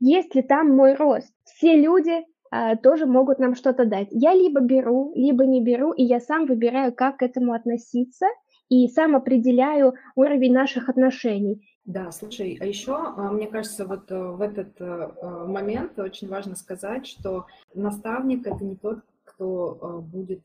есть 0.00 0.34
ли 0.34 0.42
там 0.42 0.74
мой 0.74 0.94
рост. 0.94 1.32
Все 1.44 1.76
люди 1.76 2.24
э, 2.50 2.76
тоже 2.82 3.06
могут 3.06 3.38
нам 3.38 3.54
что-то 3.54 3.84
дать. 3.84 4.08
Я 4.10 4.34
либо 4.34 4.60
беру, 4.60 5.12
либо 5.14 5.46
не 5.46 5.62
беру, 5.62 5.92
и 5.92 6.02
я 6.02 6.18
сам 6.18 6.46
выбираю, 6.46 6.92
как 6.92 7.18
к 7.18 7.22
этому 7.22 7.52
относиться, 7.52 8.26
и 8.68 8.88
сам 8.88 9.16
определяю 9.16 9.94
уровень 10.14 10.52
наших 10.52 10.88
отношений. 10.88 11.64
Да, 11.88 12.12
слушай, 12.12 12.58
а 12.60 12.66
еще, 12.66 12.94
а, 12.94 13.32
мне 13.32 13.46
кажется, 13.46 13.86
вот 13.86 14.10
э, 14.10 14.14
в 14.14 14.42
этот 14.42 14.78
э, 14.78 15.10
э, 15.22 15.44
момент 15.46 15.98
очень 15.98 16.28
важно 16.28 16.54
сказать, 16.54 17.06
что 17.06 17.46
наставник 17.72 18.46
это 18.46 18.62
не 18.62 18.76
тот, 18.76 18.98
кто 19.24 20.04
будет 20.12 20.42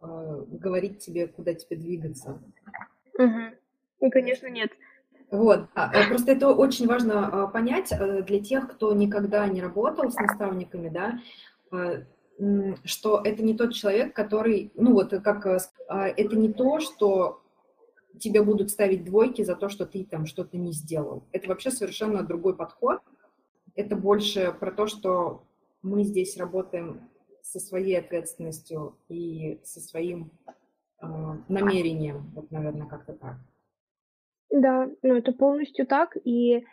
говорить 0.00 0.98
тебе, 0.98 1.28
куда 1.28 1.54
тебе 1.54 1.76
двигаться. 1.76 2.40
Угу. 3.16 3.40
Ну, 4.00 4.10
конечно, 4.10 4.48
нет. 4.48 4.72
Вот, 5.30 5.68
просто 6.08 6.32
это 6.32 6.48
очень 6.48 6.86
важно 6.88 7.48
понять 7.52 7.92
для 8.26 8.40
тех, 8.40 8.72
кто 8.72 8.94
никогда 8.94 9.46
не 9.46 9.60
работал 9.60 10.10
с 10.10 10.16
наставниками, 10.16 10.88
да, 10.88 11.20
что 12.84 13.20
это 13.22 13.42
не 13.42 13.54
тот 13.54 13.74
человек, 13.74 14.14
который, 14.14 14.72
ну 14.74 14.92
вот 14.92 15.10
как, 15.10 15.46
это 15.46 16.36
не 16.36 16.52
то, 16.52 16.80
что 16.80 17.43
тебе 18.18 18.42
будут 18.42 18.70
ставить 18.70 19.04
двойки 19.04 19.42
за 19.42 19.56
то, 19.56 19.68
что 19.68 19.86
ты 19.86 20.04
там 20.04 20.26
что-то 20.26 20.56
не 20.56 20.72
сделал. 20.72 21.24
Это 21.32 21.48
вообще 21.48 21.70
совершенно 21.70 22.22
другой 22.22 22.56
подход. 22.56 23.00
Это 23.74 23.96
больше 23.96 24.54
про 24.58 24.70
то, 24.70 24.86
что 24.86 25.44
мы 25.82 26.04
здесь 26.04 26.36
работаем 26.36 27.08
со 27.42 27.60
своей 27.60 27.98
ответственностью 27.98 28.96
и 29.08 29.60
со 29.64 29.80
своим 29.80 30.30
э, 31.02 31.06
намерением. 31.48 32.30
Вот, 32.34 32.50
наверное, 32.50 32.86
как-то 32.86 33.12
так. 33.12 33.36
Да, 34.50 34.88
ну 35.02 35.14
это 35.14 35.32
полностью 35.32 35.86
так. 35.86 36.16
И 36.24 36.64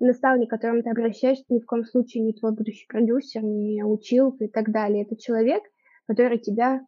наставник, 0.00 0.48
к 0.48 0.50
которому 0.50 0.82
ты 0.82 0.90
обращаешься, 0.90 1.44
ни 1.48 1.60
в 1.60 1.66
коем 1.66 1.84
случае 1.84 2.24
не 2.24 2.32
твой 2.32 2.52
будущий 2.52 2.86
продюсер, 2.86 3.42
не 3.42 3.84
училка 3.84 4.44
и 4.44 4.48
так 4.48 4.70
далее. 4.70 5.04
Это 5.04 5.16
человек, 5.16 5.62
который 6.06 6.38
тебя 6.38 6.84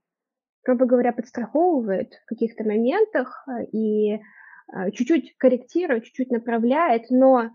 грубо 0.64 0.87
говоря, 0.87 1.12
подстраховывает 1.12 2.14
в 2.25 2.27
каких-то 2.27 2.64
моментах 2.64 3.46
э, 3.46 3.64
и 3.72 4.14
э, 4.14 4.90
чуть-чуть 4.92 5.37
корректирует, 5.37 6.05
чуть-чуть 6.05 6.31
направляет, 6.31 7.11
но 7.11 7.51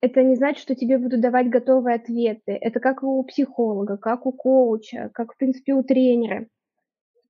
это 0.00 0.22
не 0.22 0.34
значит, 0.34 0.62
что 0.62 0.74
тебе 0.74 0.98
будут 0.98 1.20
давать 1.20 1.48
готовые 1.48 1.96
ответы. 1.96 2.52
Это 2.52 2.80
как 2.80 3.02
у 3.02 3.22
психолога, 3.22 3.96
как 3.96 4.26
у 4.26 4.32
коуча, 4.32 5.10
как, 5.14 5.34
в 5.34 5.36
принципе, 5.36 5.74
у 5.74 5.82
тренера. 5.84 6.48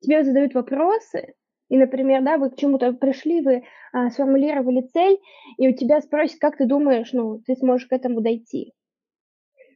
Тебе 0.01 0.25
задают 0.25 0.55
вопросы, 0.55 1.35
и, 1.69 1.77
например, 1.77 2.23
да, 2.23 2.38
вы 2.38 2.51
к 2.51 2.57
чему-то 2.57 2.93
пришли, 2.93 3.41
вы 3.41 3.65
а, 3.93 4.11
сформулировали 4.11 4.83
цель, 4.93 5.19
и 5.59 5.69
у 5.69 5.73
тебя 5.75 6.01
спросят, 6.01 6.38
как 6.38 6.57
ты 6.57 6.67
думаешь, 6.67 7.12
ну, 7.12 7.41
ты 7.47 7.55
сможешь 7.57 7.88
к 7.88 7.93
этому 7.93 8.21
дойти. 8.21 8.73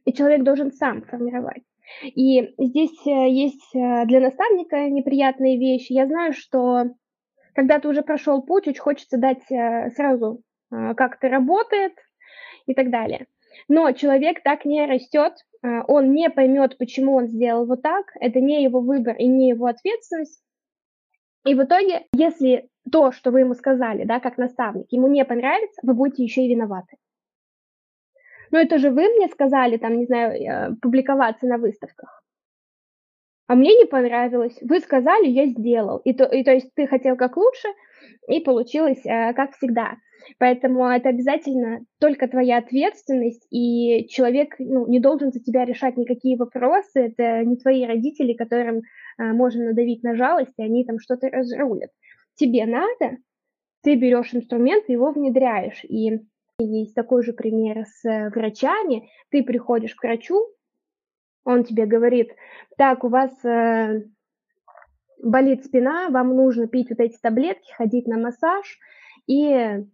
И 0.05 0.13
человек 0.13 0.43
должен 0.43 0.71
сам 0.71 1.03
формировать. 1.03 1.63
И 2.03 2.53
здесь 2.57 3.05
э, 3.05 3.29
есть 3.29 3.75
э, 3.75 4.05
для 4.05 4.19
наставника 4.19 4.89
неприятные 4.89 5.57
вещи. 5.57 5.93
Я 5.93 6.05
знаю, 6.05 6.33
что 6.33 6.85
когда 7.53 7.79
ты 7.79 7.87
уже 7.87 8.03
прошел 8.03 8.41
путь, 8.41 8.67
очень 8.67 8.81
хочется 8.81 9.17
дать 9.17 9.49
э, 9.51 9.89
сразу, 9.91 10.41
как 10.69 11.15
это 11.15 11.29
работает 11.29 11.93
и 12.65 12.73
так 12.73 12.91
далее. 12.91 13.27
Но 13.69 13.91
человек 13.93 14.43
так 14.43 14.65
не 14.65 14.85
растет, 14.85 15.33
он 15.63 16.11
не 16.11 16.29
поймет, 16.29 16.77
почему 16.77 17.15
он 17.15 17.27
сделал 17.27 17.65
вот 17.65 17.81
так, 17.81 18.05
это 18.19 18.41
не 18.41 18.63
его 18.63 18.81
выбор 18.81 19.15
и 19.15 19.25
не 19.25 19.49
его 19.49 19.65
ответственность. 19.67 20.43
И 21.45 21.55
в 21.55 21.63
итоге, 21.63 22.05
если 22.13 22.69
то, 22.91 23.13
что 23.13 23.31
вы 23.31 23.39
ему 23.39 23.53
сказали, 23.53 24.03
да, 24.03 24.19
как 24.19 24.37
наставник, 24.37 24.87
ему 24.89 25.07
не 25.07 25.23
понравится, 25.23 25.79
вы 25.81 25.93
будете 25.93 26.23
еще 26.23 26.45
и 26.45 26.49
виноваты. 26.49 26.97
Но 28.51 28.59
это 28.59 28.77
же 28.77 28.89
вы 28.89 29.07
мне 29.09 29.27
сказали, 29.27 29.77
там, 29.77 29.97
не 29.97 30.05
знаю, 30.05 30.33
э, 30.33 30.75
публиковаться 30.81 31.45
на 31.47 31.57
выставках. 31.57 32.23
А 33.47 33.55
мне 33.55 33.75
не 33.75 33.85
понравилось. 33.85 34.57
Вы 34.61 34.79
сказали, 34.79 35.27
я 35.27 35.45
сделал. 35.47 35.99
И 35.99 36.13
то, 36.13 36.25
и 36.25 36.43
то 36.43 36.51
есть 36.51 36.73
ты 36.75 36.85
хотел 36.85 37.15
как 37.15 37.37
лучше, 37.37 37.69
и 38.27 38.41
получилось 38.41 39.05
э, 39.05 39.33
как 39.33 39.55
всегда. 39.55 39.95
Поэтому 40.39 40.85
это 40.85 41.09
обязательно 41.09 41.79
только 41.99 42.27
твоя 42.27 42.57
ответственность, 42.57 43.47
и 43.49 44.07
человек 44.09 44.55
ну, 44.59 44.87
не 44.87 44.99
должен 44.99 45.31
за 45.31 45.39
тебя 45.39 45.63
решать 45.63 45.95
никакие 45.95 46.37
вопросы. 46.37 46.99
Это 46.99 47.45
не 47.45 47.55
твои 47.55 47.85
родители, 47.85 48.33
которым 48.33 48.79
э, 48.79 48.83
можно 49.33 49.65
надавить 49.65 50.03
на 50.03 50.15
жалость, 50.15 50.53
и 50.57 50.63
они 50.63 50.85
там 50.85 50.99
что-то 50.99 51.29
разрулят. 51.29 51.91
Тебе 52.35 52.65
надо, 52.65 53.17
ты 53.83 53.95
берешь 53.95 54.33
инструмент 54.33 54.89
его 54.89 55.11
внедряешь. 55.11 55.83
И 55.85 56.19
есть 56.59 56.95
такой 56.95 57.23
же 57.23 57.33
пример 57.33 57.85
с 57.85 58.05
э, 58.05 58.29
врачами. 58.29 59.09
Ты 59.29 59.43
приходишь 59.43 59.95
к 59.95 60.03
врачу, 60.03 60.43
он 61.43 61.63
тебе 61.63 61.85
говорит, 61.85 62.31
так, 62.77 63.03
у 63.03 63.09
вас 63.09 63.31
э, 63.45 64.03
болит 65.21 65.65
спина, 65.65 66.09
вам 66.09 66.35
нужно 66.35 66.67
пить 66.67 66.89
вот 66.89 66.99
эти 66.99 67.17
таблетки, 67.21 67.71
ходить 67.73 68.07
на 68.07 68.17
массаж 68.17 68.79
и 69.27 69.85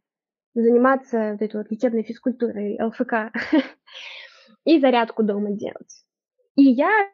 заниматься 0.53 1.33
вот 1.33 1.41
этой 1.41 1.57
вот 1.57 1.71
лечебной 1.71 2.03
физкультурой, 2.03 2.81
ЛФК, 2.81 3.35
и 4.65 4.79
зарядку 4.79 5.23
дома 5.23 5.51
делать. 5.51 6.05
И 6.55 6.63
я 6.63 7.09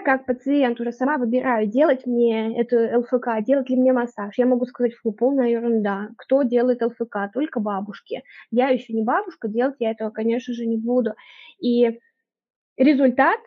как 0.00 0.26
пациент 0.26 0.80
уже 0.80 0.92
сама 0.92 1.18
выбираю, 1.18 1.66
делать 1.66 2.06
мне 2.06 2.58
эту 2.58 2.76
ЛФК, 3.00 3.44
делать 3.44 3.68
ли 3.68 3.76
мне 3.76 3.92
массаж. 3.92 4.36
Я 4.38 4.46
могу 4.46 4.64
сказать, 4.66 4.94
фу, 4.94 5.12
полная 5.12 5.48
ерунда. 5.48 6.08
Кто 6.16 6.42
делает 6.42 6.82
ЛФК? 6.82 7.32
Только 7.32 7.60
бабушки. 7.60 8.22
Я 8.50 8.68
еще 8.68 8.92
не 8.92 9.02
бабушка, 9.02 9.48
делать 9.48 9.76
я 9.78 9.90
этого, 9.90 10.10
конечно 10.10 10.54
же, 10.54 10.66
не 10.66 10.76
буду. 10.76 11.14
И 11.60 12.00
результат, 12.76 13.40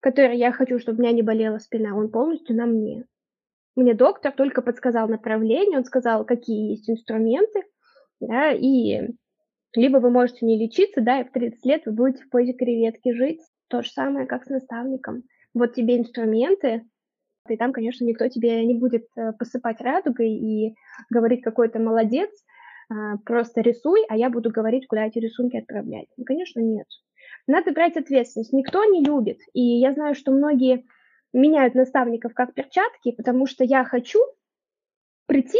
который 0.00 0.36
я 0.36 0.52
хочу, 0.52 0.78
чтобы 0.78 0.98
у 0.98 1.02
меня 1.02 1.12
не 1.12 1.22
болела 1.22 1.58
спина, 1.58 1.96
он 1.96 2.10
полностью 2.10 2.56
на 2.56 2.66
мне. 2.66 3.04
Мне 3.74 3.94
доктор 3.94 4.32
только 4.32 4.62
подсказал 4.62 5.08
направление, 5.08 5.78
он 5.78 5.84
сказал, 5.84 6.24
какие 6.24 6.70
есть 6.70 6.88
инструменты, 6.88 7.62
да, 8.20 8.52
и 8.52 9.10
либо 9.74 9.98
вы 9.98 10.10
можете 10.10 10.46
не 10.46 10.58
лечиться, 10.58 11.02
да, 11.02 11.20
и 11.20 11.24
в 11.24 11.30
30 11.30 11.64
лет 11.66 11.82
вы 11.84 11.92
будете 11.92 12.24
в 12.24 12.30
позе 12.30 12.54
креветки 12.54 13.12
жить. 13.12 13.40
То 13.68 13.82
же 13.82 13.90
самое, 13.90 14.26
как 14.26 14.44
с 14.44 14.48
наставником 14.48 15.24
вот 15.56 15.74
тебе 15.74 15.96
инструменты, 15.96 16.84
и 17.48 17.56
там, 17.56 17.72
конечно, 17.72 18.04
никто 18.04 18.28
тебе 18.28 18.64
не 18.64 18.74
будет 18.74 19.06
э, 19.16 19.32
посыпать 19.32 19.80
радугой 19.80 20.30
и 20.30 20.74
говорить, 21.10 21.42
какой 21.42 21.68
то 21.68 21.78
молодец, 21.78 22.30
а, 22.88 23.16
просто 23.24 23.62
рисуй, 23.62 24.04
а 24.08 24.16
я 24.16 24.30
буду 24.30 24.50
говорить, 24.50 24.86
куда 24.86 25.06
эти 25.06 25.18
рисунки 25.18 25.56
отправлять. 25.56 26.08
Ну, 26.16 26.24
конечно, 26.24 26.60
нет. 26.60 26.86
Надо 27.46 27.72
брать 27.72 27.96
ответственность. 27.96 28.52
Никто 28.52 28.84
не 28.84 29.02
любит. 29.04 29.38
И 29.54 29.60
я 29.60 29.92
знаю, 29.92 30.14
что 30.14 30.32
многие 30.32 30.84
меняют 31.32 31.74
наставников 31.74 32.34
как 32.34 32.54
перчатки, 32.54 33.12
потому 33.12 33.46
что 33.46 33.64
я 33.64 33.84
хочу 33.84 34.20
прийти 35.26 35.58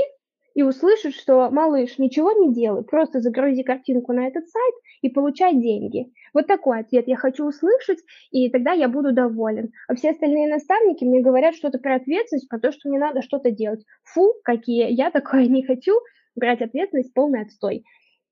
и 0.57 0.62
услышать, 0.62 1.14
что 1.14 1.51
малыш, 1.51 1.99
ничего 1.99 2.33
не 2.33 2.55
делай, 2.55 2.83
просто 2.83 3.21
загрузи 3.21 3.62
картинку 3.62 4.14
на 4.14 4.27
этот 4.27 4.49
сайт 4.49 4.75
и 5.03 5.11
получай 5.11 5.55
деньги. 5.55 6.11
Вот 6.33 6.47
такой 6.47 6.81
ответ 6.81 7.07
я 7.09 7.16
хочу 7.16 7.47
услышать, 7.47 7.99
и 8.31 8.49
тогда 8.49 8.73
я 8.73 8.88
буду 8.88 9.12
доволен. 9.12 9.71
А 9.87 9.95
все 9.95 10.12
остальные 10.12 10.49
наставники 10.49 11.05
мне 11.05 11.21
говорят 11.21 11.57
что-то 11.57 11.79
про 11.79 11.97
ответственность, 11.97 12.49
про 12.49 12.59
то, 12.59 12.73
что 12.73 12.88
мне 12.88 12.99
надо 12.99 13.21
что-то 13.21 13.51
делать. 13.51 13.85
Фу, 14.05 14.33
какие, 14.45 14.90
я 14.90 15.11
такое 15.11 15.47
не 15.47 15.62
хочу, 15.62 15.92
брать 16.35 16.62
ответственность, 16.62 17.12
полный 17.12 17.42
отстой. 17.42 17.85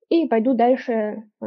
И 0.08 0.26
пойду 0.26 0.54
дальше 0.54 0.92
э, 0.92 1.46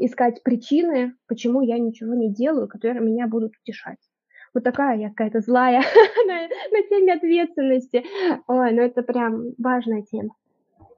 искать 0.00 0.42
причины, 0.42 1.14
почему 1.28 1.62
я 1.62 1.78
ничего 1.78 2.14
не 2.14 2.30
делаю, 2.30 2.68
которые 2.68 3.00
меня 3.00 3.26
будут 3.26 3.52
утешать 3.62 4.09
вот 4.54 4.64
такая 4.64 4.98
я 4.98 5.08
какая-то 5.10 5.40
злая 5.40 5.82
на, 6.26 6.42
на 6.42 6.82
теме 6.88 7.14
ответственности. 7.14 8.04
Ой, 8.46 8.72
ну 8.72 8.82
это 8.82 9.02
прям 9.02 9.52
важная 9.58 10.02
тема. 10.02 10.34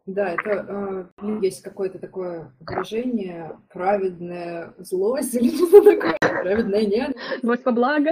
Да, 0.06 0.30
это 0.30 1.10
э, 1.22 1.38
есть 1.42 1.62
какое-то 1.62 1.98
такое 1.98 2.52
выражение 2.58 3.56
праведная 3.68 4.74
злость 4.78 5.34
или 5.36 5.54
что-то 5.54 5.82
такое, 5.82 6.16
праведная 6.20 6.86
нет. 6.86 7.16
Злость 7.40 7.62
по 7.62 7.72
благо. 7.72 8.10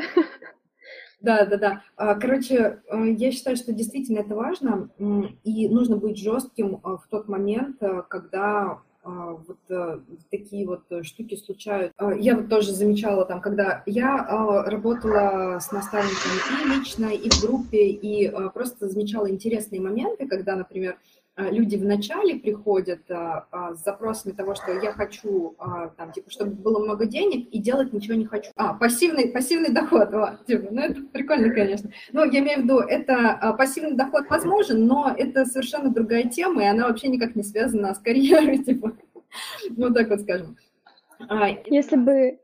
Да, 1.21 1.45
да, 1.45 1.57
да. 1.57 1.83
А, 1.97 2.15
короче, 2.15 2.81
э, 2.89 3.11
я 3.11 3.33
считаю, 3.33 3.57
что 3.57 3.73
действительно 3.73 4.21
это 4.21 4.35
важно, 4.35 4.89
и 5.45 5.69
нужно 5.69 5.97
быть 5.97 6.17
жестким 6.17 6.81
в 6.83 7.03
тот 7.11 7.29
момент, 7.29 7.79
когда 8.09 8.63
а, 8.63 8.83
вот 9.03 9.59
э, 9.71 9.99
такие 10.31 10.67
вот 10.67 10.83
э, 10.91 11.03
штуки 11.03 11.35
случаются. 11.35 11.95
А, 11.97 12.13
я 12.13 12.37
вот 12.37 12.51
тоже 12.51 12.73
замечала 12.73 13.25
там, 13.25 13.41
когда 13.41 13.83
я 13.87 14.17
а, 14.17 14.65
работала 14.71 15.59
с 15.59 15.73
наставниками 15.73 16.75
и 16.75 16.79
лично, 16.79 17.07
и 17.07 17.31
в 17.31 17.41
группе, 17.41 17.89
и 17.89 18.31
просто 18.53 18.89
замечала 18.89 19.31
интересные 19.31 19.81
моменты, 19.81 20.29
когда, 20.29 20.55
например, 20.55 20.99
а, 21.41 21.51
люди 21.51 21.77
вначале 21.77 22.37
приходят 22.37 23.11
а, 23.11 23.47
а, 23.51 23.75
с 23.75 23.83
запросами 23.83 24.33
того, 24.33 24.55
что 24.55 24.73
я 24.73 24.93
хочу, 24.93 25.55
а, 25.59 25.89
там, 25.89 26.13
типа, 26.13 26.31
чтобы 26.31 26.53
было 26.53 26.79
много 26.79 27.07
денег 27.07 27.49
и 27.51 27.59
делать 27.59 27.93
ничего 27.93 28.15
не 28.15 28.27
хочу. 28.27 28.51
А, 28.57 28.75
пассивный, 28.75 29.29
пассивный 29.29 29.71
доход, 29.71 30.11
вот, 30.13 30.45
типа, 30.47 30.69
ну 30.71 30.83
это 30.83 31.03
прикольно, 31.13 31.53
конечно. 31.55 31.91
Но 32.13 32.25
я 32.25 32.41
имею 32.41 32.61
в 32.61 32.65
виду, 32.65 32.79
это 32.79 33.31
а, 33.31 33.53
пассивный 33.55 33.97
доход 33.97 34.29
возможен, 34.29 34.87
но 34.87 35.15
это 35.17 35.47
совершенно 35.47 35.91
другая 35.91 36.25
тема, 36.25 36.63
и 36.63 36.67
она 36.67 36.87
вообще 36.87 37.09
никак 37.09 37.35
не 37.35 37.43
связана 37.43 37.95
с 37.95 37.99
карьерой, 37.99 38.59
типа, 38.65 38.93
ну 39.71 39.93
так 39.93 40.11
вот 40.11 40.21
скажем. 40.21 40.57
А, 41.29 41.49
Если 41.67 41.97
бы 41.97 42.39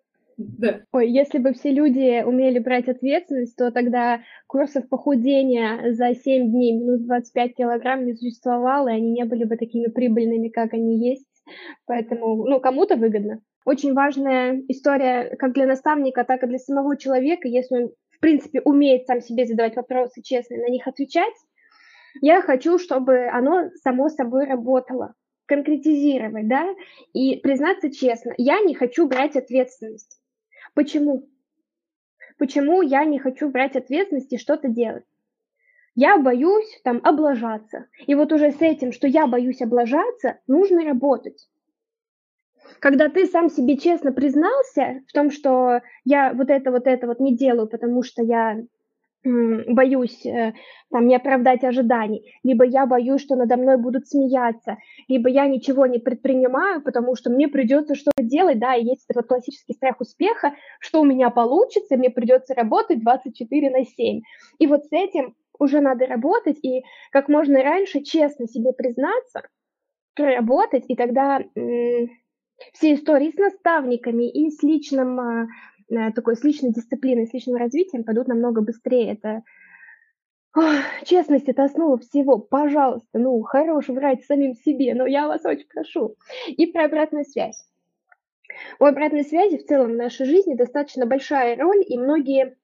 Ой, 0.92 1.11
если 1.11 1.38
бы 1.38 1.55
все 1.55 1.70
люди 1.70 2.22
умели 2.22 2.59
брать 2.59 2.88
ответственность, 2.88 3.57
то 3.57 3.70
тогда 3.70 4.20
курсов 4.46 4.88
похудения 4.88 5.92
за 5.92 6.14
7 6.14 6.51
дней 6.51 6.72
минус 6.72 7.01
25 7.01 7.55
килограмм 7.55 8.05
не 8.05 8.14
существовало, 8.14 8.88
и 8.88 8.96
они 8.96 9.12
не 9.12 9.25
были 9.25 9.44
бы 9.44 9.57
такими 9.57 9.87
прибыльными, 9.87 10.49
как 10.49 10.75
они 10.75 10.99
есть. 11.09 11.27
Поэтому, 11.87 12.44
ну, 12.46 12.61
кому-то 12.61 12.96
выгодно. 12.96 13.40
Очень 13.64 13.94
важная 13.94 14.62
история 14.68 15.35
как 15.37 15.55
для 15.55 15.66
наставника, 15.66 16.25
так 16.25 16.42
и 16.42 16.46
для 16.46 16.59
самого 16.59 16.96
человека, 16.99 17.49
если 17.49 17.85
он, 17.85 17.90
в 18.11 18.20
принципе, 18.20 18.61
умеет 18.61 19.07
сам 19.07 19.20
себе 19.20 19.46
задавать 19.46 19.77
вопросы 19.77 20.22
честно 20.22 20.55
и 20.55 20.61
на 20.61 20.68
них 20.68 20.87
отвечать. 20.87 21.35
Я 22.20 22.42
хочу, 22.42 22.79
чтобы 22.79 23.29
оно 23.29 23.70
само 23.83 24.09
собой 24.09 24.46
работало 24.46 25.14
конкретизировать, 25.46 26.49
да, 26.49 26.75
и 27.12 27.37
признаться 27.37 27.90
честно, 27.90 28.35
я 28.37 28.61
не 28.61 28.75
хочу 28.75 29.07
брать 29.07 29.37
ответственность. 29.37 30.15
Почему? 30.77 31.27
Почему 32.37 32.83
я 32.83 33.07
не 33.07 33.19
хочу 33.19 33.49
брать 33.49 33.77
ответственность 33.77 34.31
и 34.35 34.37
что-то 34.37 34.69
делать? 34.69 35.07
Я 35.95 36.19
боюсь 36.19 36.81
там 36.85 37.01
облажаться. 37.03 37.87
И 38.07 38.15
вот 38.15 38.31
уже 38.31 38.53
с 38.53 38.61
этим, 38.61 38.93
что 38.93 39.07
я 39.09 39.27
боюсь 39.27 39.62
облажаться, 39.62 40.39
нужно 40.47 40.85
работать. 40.85 41.49
Когда 42.79 43.09
ты 43.09 43.25
сам 43.25 43.49
себе 43.49 43.79
честно 43.79 44.12
признался 44.12 45.03
в 45.09 45.12
том, 45.15 45.31
что 45.31 45.81
я 46.05 46.35
вот 46.35 46.51
это, 46.51 46.71
вот 46.71 46.87
это 46.87 47.07
вот 47.07 47.21
не 47.21 47.35
делаю, 47.35 47.69
потому 47.69 48.03
что 48.03 48.23
я 48.23 48.62
боюсь 49.27 50.25
э, 50.25 50.55
там, 50.91 51.07
не 51.07 51.17
оправдать 51.17 51.65
ожиданий, 51.65 52.35
либо 52.43 52.65
я 52.65 52.87
боюсь, 52.87 53.21
что 53.21 53.37
надо 53.37 53.57
мной 53.57 53.77
будут 53.77 54.07
смеяться, 54.09 54.77
либо 55.09 55.29
я 55.29 55.47
ничего 55.47 55.87
не 55.87 55.99
предпринимаю, 55.99 56.83
потому 56.83 57.17
что 57.17 57.31
мне 57.31 57.49
придется 57.49 57.95
что-то 57.95 58.23
делать, 58.23 58.59
да, 58.59 58.75
и 58.75 58.85
есть 58.85 59.05
этот 59.09 59.23
вот 59.23 59.29
классический 59.29 59.75
страх 59.75 60.01
успеха, 60.01 60.55
что 60.81 61.01
у 61.01 61.05
меня 61.05 61.31
получится, 61.31 61.97
мне 61.97 62.11
придется 62.11 62.55
работать 62.55 63.01
24 63.01 63.71
на 63.71 63.85
7. 63.85 64.21
И 64.59 64.67
вот 64.67 64.85
с 64.85 64.93
этим 64.93 65.35
уже 65.59 65.81
надо 65.81 66.07
работать, 66.07 66.59
и 66.62 66.85
как 67.11 67.29
можно 67.29 67.62
раньше 67.62 68.03
честно 68.03 68.47
себе 68.47 68.73
признаться, 68.73 69.43
проработать, 70.15 70.85
и 70.89 70.97
тогда 70.97 71.41
все 72.73 72.95
истории 72.95 73.31
с 73.31 73.37
наставниками 73.37 74.29
и 74.31 74.51
с 74.51 74.62
личным 74.62 75.21
а, 75.21 75.47
такой 76.14 76.37
с 76.37 76.44
личной 76.44 76.72
дисциплиной, 76.72 77.27
с 77.27 77.33
личным 77.33 77.57
развитием 77.57 78.05
пойдут 78.05 78.29
намного 78.29 78.61
быстрее. 78.61 79.12
Это 79.12 79.42
Ох, 80.57 80.64
честность– 81.05 81.49
это 81.49 81.64
основа 81.64 81.99
всего. 81.99 82.38
Пожалуйста, 82.38 83.18
ну, 83.18 83.42
хорош 83.42 83.88
врать 83.88 84.25
самим 84.25 84.55
себе, 84.55 84.94
но 84.94 85.07
я 85.07 85.29
вас 85.29 85.44
очень 85.44 85.68
прошу. 85.68 86.16
И 86.49 86.64
про 86.64 86.87
обратную 86.87 87.27
связь. 87.27 87.62
У 88.81 88.87
обратной 88.87 89.25
связи 89.25 89.59
в 89.59 89.66
целом 89.66 89.92
в 89.92 89.96
нашей 89.96 90.25
жизни 90.25 90.55
достаточно 90.55 91.05
большая 91.05 91.57
роль, 91.59 91.85
и 91.87 91.99
многие 91.99 92.57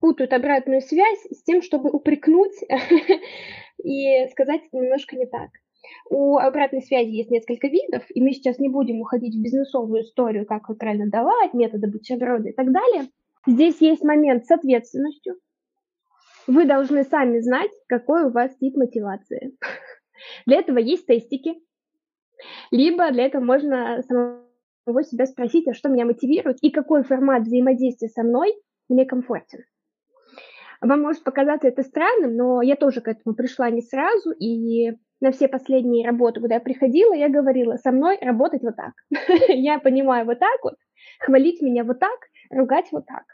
путают 0.00 0.32
обратную 0.32 0.80
связь 0.80 1.20
с 1.30 1.42
тем, 1.42 1.60
чтобы 1.60 1.90
упрекнуть 1.90 2.56
и 3.84 4.26
сказать 4.30 4.62
немножко 4.72 5.14
не 5.16 5.26
так. 5.26 5.50
У 6.08 6.38
обратной 6.38 6.82
связи 6.82 7.10
есть 7.10 7.30
несколько 7.30 7.68
видов, 7.68 8.04
и 8.08 8.22
мы 8.22 8.32
сейчас 8.32 8.58
не 8.58 8.68
будем 8.68 9.00
уходить 9.00 9.34
в 9.34 9.42
бизнесовую 9.42 10.02
историю, 10.02 10.46
как 10.46 10.68
ее 10.68 10.76
правильно 10.76 11.10
давать, 11.10 11.54
методы 11.54 11.88
бутерброда 11.88 12.48
и 12.48 12.52
так 12.52 12.72
далее. 12.72 13.08
Здесь 13.46 13.80
есть 13.80 14.02
момент 14.02 14.46
с 14.46 14.50
ответственностью. 14.50 15.36
Вы 16.46 16.64
должны 16.64 17.04
сами 17.04 17.40
знать, 17.40 17.70
какой 17.88 18.24
у 18.24 18.30
вас 18.30 18.56
тип 18.56 18.76
мотивации. 18.76 19.56
Для 20.46 20.58
этого 20.58 20.78
есть 20.78 21.06
тестики, 21.06 21.54
либо 22.70 23.10
для 23.10 23.26
этого 23.26 23.44
можно 23.44 24.02
самого 24.02 25.04
себя 25.04 25.26
спросить, 25.26 25.66
а 25.68 25.74
что 25.74 25.88
меня 25.88 26.04
мотивирует 26.04 26.58
и 26.62 26.70
какой 26.70 27.02
формат 27.02 27.42
взаимодействия 27.42 28.08
со 28.08 28.22
мной 28.22 28.54
мне 28.88 29.04
комфортен. 29.04 29.64
Вам 30.80 31.02
может 31.02 31.24
показаться 31.24 31.68
это 31.68 31.82
странным, 31.82 32.36
но 32.36 32.62
я 32.62 32.76
тоже 32.76 33.00
к 33.00 33.08
этому 33.08 33.34
пришла 33.34 33.70
не 33.70 33.82
сразу, 33.82 34.30
и 34.30 34.92
на 35.20 35.32
все 35.32 35.48
последние 35.48 36.06
работы, 36.06 36.40
куда 36.40 36.56
я 36.56 36.60
приходила, 36.60 37.14
я 37.14 37.28
говорила, 37.28 37.76
со 37.76 37.90
мной 37.90 38.18
работать 38.20 38.62
вот 38.62 38.76
так. 38.76 38.92
я 39.48 39.78
понимаю 39.78 40.26
вот 40.26 40.38
так 40.38 40.62
вот, 40.62 40.74
хвалить 41.20 41.62
меня 41.62 41.84
вот 41.84 41.98
так, 41.98 42.18
ругать 42.50 42.86
вот 42.92 43.06
так. 43.06 43.24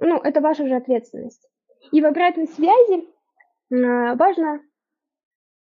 Ну, 0.00 0.18
это 0.18 0.40
ваша 0.40 0.66
же 0.66 0.74
ответственность. 0.74 1.48
И 1.92 2.00
в 2.00 2.06
обратной 2.06 2.46
связи 2.48 3.08
а, 3.72 4.14
важно 4.16 4.60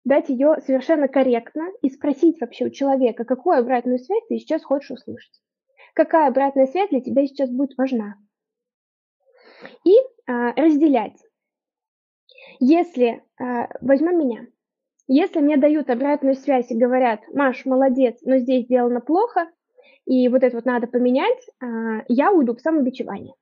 дать 0.04 0.28
ее 0.28 0.56
совершенно 0.64 1.08
корректно 1.08 1.68
и 1.82 1.90
спросить 1.90 2.40
вообще 2.40 2.66
у 2.66 2.70
человека, 2.70 3.24
какую 3.24 3.58
обратную 3.58 3.98
связь 3.98 4.22
ты 4.28 4.38
сейчас 4.38 4.62
хочешь 4.62 4.90
услышать. 4.90 5.40
Какая 5.94 6.28
обратная 6.28 6.66
связь 6.66 6.90
для 6.90 7.00
тебя 7.00 7.26
сейчас 7.26 7.50
будет 7.50 7.76
важна. 7.76 8.14
И 9.84 9.94
а, 10.26 10.52
разделять. 10.54 11.18
Если, 12.58 13.22
а, 13.38 13.68
возьмем 13.80 14.18
меня, 14.18 14.46
если 15.06 15.40
мне 15.40 15.56
дают 15.56 15.90
обратную 15.90 16.34
связь 16.34 16.70
и 16.70 16.78
говорят, 16.78 17.20
Маш, 17.32 17.64
молодец, 17.64 18.18
но 18.22 18.38
здесь 18.38 18.64
сделано 18.64 19.00
плохо, 19.00 19.50
и 20.06 20.28
вот 20.28 20.42
это 20.42 20.56
вот 20.56 20.64
надо 20.64 20.86
поменять, 20.86 21.38
а, 21.60 22.04
я 22.08 22.32
уйду 22.32 22.54
в 22.54 22.60
самобичевание. 22.60 23.34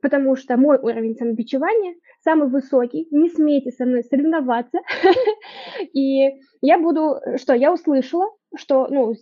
Потому 0.00 0.36
что 0.36 0.56
мой 0.56 0.78
уровень 0.78 1.16
самобичевания 1.16 1.96
самый 2.22 2.48
высокий, 2.48 3.06
не 3.10 3.28
смейте 3.28 3.70
со 3.70 3.84
мной 3.84 4.02
соревноваться. 4.02 4.78
И 5.92 6.40
я 6.60 6.78
буду, 6.78 7.20
что, 7.36 7.54
я 7.54 7.72
услышала, 7.72 8.26
что, 8.56 8.88
ну, 8.88 9.14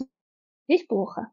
здесь 0.68 0.86
плохо. 0.86 1.30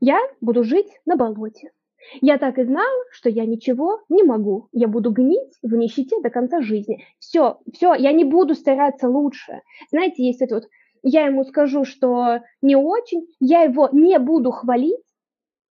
Я 0.00 0.18
буду 0.40 0.64
жить 0.64 1.00
на 1.06 1.16
болоте. 1.16 1.72
Я 2.20 2.38
так 2.38 2.58
и 2.58 2.64
знала, 2.64 3.04
что 3.10 3.28
я 3.28 3.44
ничего 3.44 4.00
не 4.08 4.22
могу. 4.22 4.68
Я 4.72 4.88
буду 4.88 5.10
гнить 5.10 5.52
в 5.62 5.74
нищете 5.74 6.20
до 6.20 6.30
конца 6.30 6.60
жизни. 6.60 7.04
Все, 7.18 7.58
все, 7.72 7.94
я 7.94 8.12
не 8.12 8.24
буду 8.24 8.54
стараться 8.54 9.08
лучше. 9.08 9.62
Знаете, 9.90 10.24
есть 10.24 10.40
это 10.40 10.56
вот, 10.56 10.64
я 11.02 11.26
ему 11.26 11.44
скажу, 11.44 11.84
что 11.84 12.40
не 12.62 12.76
очень, 12.76 13.26
я 13.40 13.62
его 13.62 13.88
не 13.92 14.18
буду 14.18 14.50
хвалить, 14.50 15.04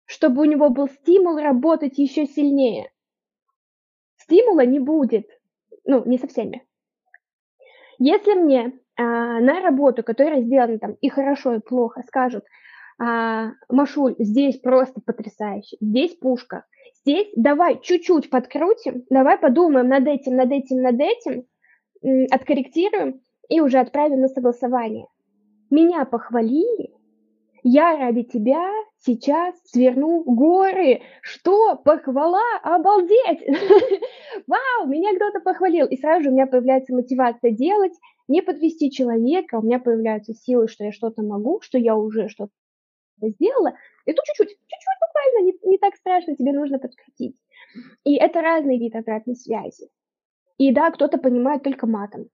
чтобы 0.06 0.42
у 0.42 0.46
него 0.46 0.70
был 0.70 0.88
стимул 0.88 1.38
работать 1.38 1.98
еще 1.98 2.26
сильнее. 2.26 2.92
Стимула 4.18 4.66
не 4.66 4.80
будет. 4.80 5.28
Ну, 5.86 6.04
не 6.06 6.18
со 6.18 6.28
всеми. 6.28 6.66
Если 7.98 8.34
мне 8.34 8.74
а, 8.98 9.40
на 9.40 9.62
работу, 9.62 10.04
которая 10.04 10.42
сделана 10.42 10.80
там 10.80 10.94
и 10.94 11.10
хорошо, 11.10 11.56
и 11.56 11.60
плохо, 11.60 12.02
скажут, 12.08 12.44
а, 12.98 13.52
Машуль, 13.70 14.16
здесь 14.20 14.60
просто 14.60 15.02
потрясающе, 15.02 15.78
здесь 15.82 16.16
пушка, 16.16 16.66
здесь 17.02 17.28
давай 17.36 17.80
чуть-чуть 17.82 18.30
подкрутим, 18.30 19.04
давай 19.10 19.38
подумаем 19.38 19.88
над 19.88 20.08
этим, 20.08 20.36
над 20.36 20.52
этим, 20.52 20.82
над 20.82 21.00
этим, 21.00 21.46
откорректируем 22.32 23.22
и 23.50 23.60
уже 23.62 23.80
отправим 23.80 24.22
на 24.22 24.28
согласование. 24.28 25.08
Меня 25.70 26.06
похвалили, 26.06 26.96
я 27.68 27.98
ради 27.98 28.22
тебя 28.22 28.64
сейчас 29.00 29.56
сверну 29.66 30.24
горы. 30.24 31.02
Что? 31.22 31.76
Похвала? 31.76 32.44
Обалдеть! 32.62 33.42
Вау, 34.48 34.88
меня 34.88 35.16
кто-то 35.16 35.40
похвалил. 35.40 35.88
И 35.88 35.98
сразу 35.98 36.26
же 36.26 36.30
у 36.30 36.34
меня 36.34 36.46
появляется 36.46 36.94
мотивация 36.94 37.50
делать, 37.50 37.94
не 38.28 38.44
подвести 38.44 38.92
человека, 38.92 39.56
у 39.58 39.64
меня 39.64 39.80
появляются 39.80 40.36
силы, 40.36 40.68
что 40.68 40.84
я 40.84 40.92
что-то 40.92 41.24
могу, 41.24 41.60
что 41.62 41.80
я 41.80 41.96
уже 41.96 42.28
что-то 42.28 42.52
сделала. 43.30 43.74
И 44.06 44.14
тут 44.14 44.24
чуть-чуть, 44.26 44.50
чуть-чуть 44.50 45.00
буквально, 45.02 45.46
не, 45.46 45.72
не 45.72 45.78
так 45.78 45.96
страшно, 45.96 46.36
тебе 46.36 46.54
нужно 46.54 46.80
подкрутить. 46.80 47.36
И 48.04 48.16
это 48.16 48.42
разный 48.42 48.78
вид 48.78 48.96
обратной 48.96 49.36
связи. 49.36 49.90
И 50.58 50.72
да, 50.74 50.92
кто-то 50.92 51.18
понимает 51.18 51.64
только 51.64 51.88
матом. 51.88 52.30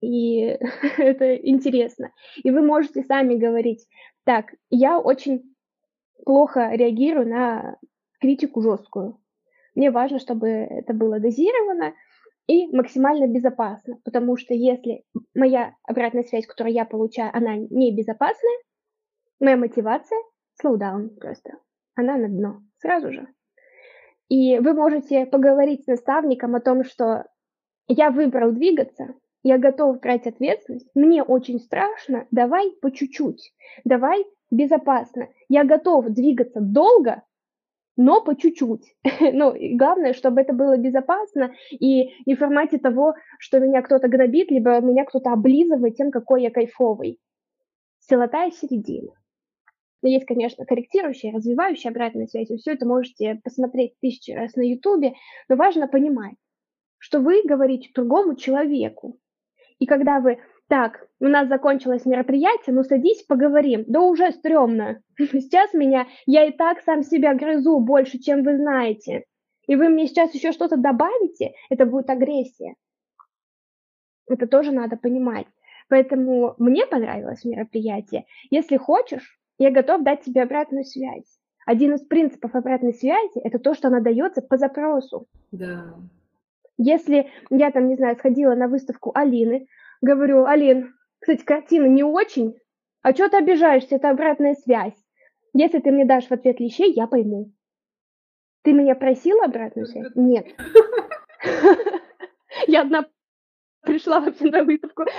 И 0.00 0.40
это 0.98 1.36
интересно. 1.36 2.12
И 2.42 2.50
вы 2.50 2.62
можете 2.62 3.02
сами 3.02 3.34
говорить, 3.34 3.86
так, 4.24 4.54
я 4.70 4.98
очень 4.98 5.42
плохо 6.24 6.70
реагирую 6.72 7.28
на 7.28 7.78
критику 8.20 8.60
жесткую. 8.60 9.18
Мне 9.74 9.90
важно, 9.90 10.18
чтобы 10.18 10.48
это 10.48 10.92
было 10.92 11.20
дозировано 11.20 11.94
и 12.48 12.66
максимально 12.74 13.26
безопасно, 13.26 13.98
потому 14.04 14.36
что 14.36 14.54
если 14.54 15.04
моя 15.34 15.74
обратная 15.84 16.24
связь, 16.24 16.46
которую 16.46 16.74
я 16.74 16.84
получаю, 16.84 17.30
она 17.34 17.56
не 17.56 17.94
безопасная, 17.94 18.58
моя 19.40 19.56
мотивация 19.56 20.18
slow 20.62 20.76
down 20.78 21.08
просто. 21.20 21.58
Она 21.94 22.16
на 22.16 22.28
дно 22.28 22.62
сразу 22.78 23.12
же. 23.12 23.26
И 24.28 24.58
вы 24.58 24.74
можете 24.74 25.26
поговорить 25.26 25.84
с 25.84 25.86
наставником 25.86 26.54
о 26.54 26.60
том, 26.60 26.84
что 26.84 27.24
я 27.86 28.10
выбрал 28.10 28.52
двигаться, 28.52 29.14
я 29.42 29.58
готов 29.58 30.00
брать 30.00 30.26
ответственность, 30.26 30.90
мне 30.94 31.22
очень 31.22 31.58
страшно, 31.58 32.26
давай 32.30 32.70
по 32.82 32.90
чуть-чуть, 32.90 33.54
давай 33.84 34.24
безопасно. 34.50 35.28
Я 35.48 35.64
готов 35.64 36.06
двигаться 36.08 36.60
долго, 36.60 37.22
но 37.96 38.20
по 38.22 38.36
чуть-чуть. 38.36 38.94
ну, 39.32 39.54
главное, 39.76 40.12
чтобы 40.12 40.40
это 40.42 40.52
было 40.52 40.76
безопасно 40.76 41.52
и 41.70 42.10
не 42.26 42.34
в 42.34 42.38
формате 42.38 42.78
того, 42.78 43.14
что 43.38 43.58
меня 43.58 43.82
кто-то 43.82 44.08
гнобит, 44.08 44.50
либо 44.50 44.80
меня 44.80 45.04
кто-то 45.04 45.32
облизывает 45.32 45.96
тем, 45.96 46.10
какой 46.10 46.42
я 46.42 46.50
кайфовый. 46.50 47.18
Золотая 48.08 48.50
середина. 48.50 49.12
Но 50.02 50.08
есть, 50.08 50.26
конечно, 50.26 50.64
корректирующая, 50.64 51.32
развивающая 51.32 51.90
обратная 51.90 52.26
связь. 52.26 52.50
Вы 52.50 52.58
все 52.58 52.72
это 52.72 52.86
можете 52.86 53.40
посмотреть 53.42 53.98
тысячи 54.00 54.30
раз 54.30 54.54
на 54.54 54.62
Ютубе, 54.62 55.14
но 55.48 55.56
важно 55.56 55.88
понимать, 55.88 56.36
что 56.98 57.20
вы 57.20 57.42
говорите 57.44 57.90
другому 57.94 58.36
человеку, 58.36 59.18
и 59.78 59.86
когда 59.86 60.20
вы, 60.20 60.38
так, 60.68 61.06
у 61.20 61.28
нас 61.28 61.48
закончилось 61.48 62.04
мероприятие, 62.04 62.74
ну 62.74 62.82
садись, 62.82 63.22
поговорим. 63.22 63.84
Да 63.86 64.00
уже 64.00 64.32
стрёмно. 64.32 65.02
Сейчас 65.18 65.72
меня, 65.72 66.06
я 66.26 66.44
и 66.46 66.52
так 66.52 66.80
сам 66.80 67.02
себя 67.02 67.34
грызу 67.34 67.78
больше, 67.80 68.18
чем 68.18 68.42
вы 68.42 68.56
знаете. 68.56 69.24
И 69.66 69.76
вы 69.76 69.90
мне 69.90 70.06
сейчас 70.06 70.32
еще 70.32 70.52
что-то 70.52 70.78
добавите, 70.78 71.52
это 71.68 71.84
будет 71.84 72.08
агрессия. 72.08 72.74
Это 74.26 74.46
тоже 74.46 74.72
надо 74.72 74.96
понимать. 74.96 75.46
Поэтому 75.90 76.54
мне 76.56 76.86
понравилось 76.86 77.44
мероприятие. 77.44 78.24
Если 78.50 78.78
хочешь, 78.78 79.37
я 79.58 79.70
готов 79.70 80.02
дать 80.02 80.22
тебе 80.22 80.42
обратную 80.42 80.84
связь. 80.84 81.38
Один 81.66 81.94
из 81.94 82.00
принципов 82.02 82.54
обратной 82.54 82.94
связи– 82.94 83.40
это 83.44 83.58
то, 83.58 83.74
что 83.74 83.88
она 83.88 84.00
дается 84.00 84.40
по 84.40 84.56
запросу. 84.56 85.26
Да. 85.52 85.94
Если 86.78 87.30
я 87.50 87.70
там, 87.70 87.88
не 87.88 87.96
знаю, 87.96 88.16
сходила 88.16 88.54
на 88.54 88.68
выставку 88.68 89.10
Алины, 89.14 89.66
говорю, 90.00 90.46
Алин, 90.46 90.94
кстати, 91.18 91.44
картина 91.44 91.86
не 91.86 92.04
очень, 92.04 92.56
а 93.02 93.12
что 93.12 93.28
ты 93.28 93.36
обижаешься, 93.36 93.96
это 93.96 94.10
обратная 94.10 94.54
связь. 94.54 94.94
Если 95.52 95.80
ты 95.80 95.90
мне 95.90 96.04
дашь 96.04 96.28
в 96.28 96.32
ответ 96.32 96.60
лещей, 96.60 96.92
я 96.92 97.06
пойму. 97.06 97.52
Ты 98.62 98.72
меня 98.72 98.94
просила 98.94 99.44
обратную 99.44 99.86
связь? 99.86 100.12
Нет. 100.14 100.46
Я 102.66 102.82
одна 102.82 103.06
пришла 103.82 104.20
вообще 104.20 104.50
на 104.50 104.64
выставку. 104.64 105.04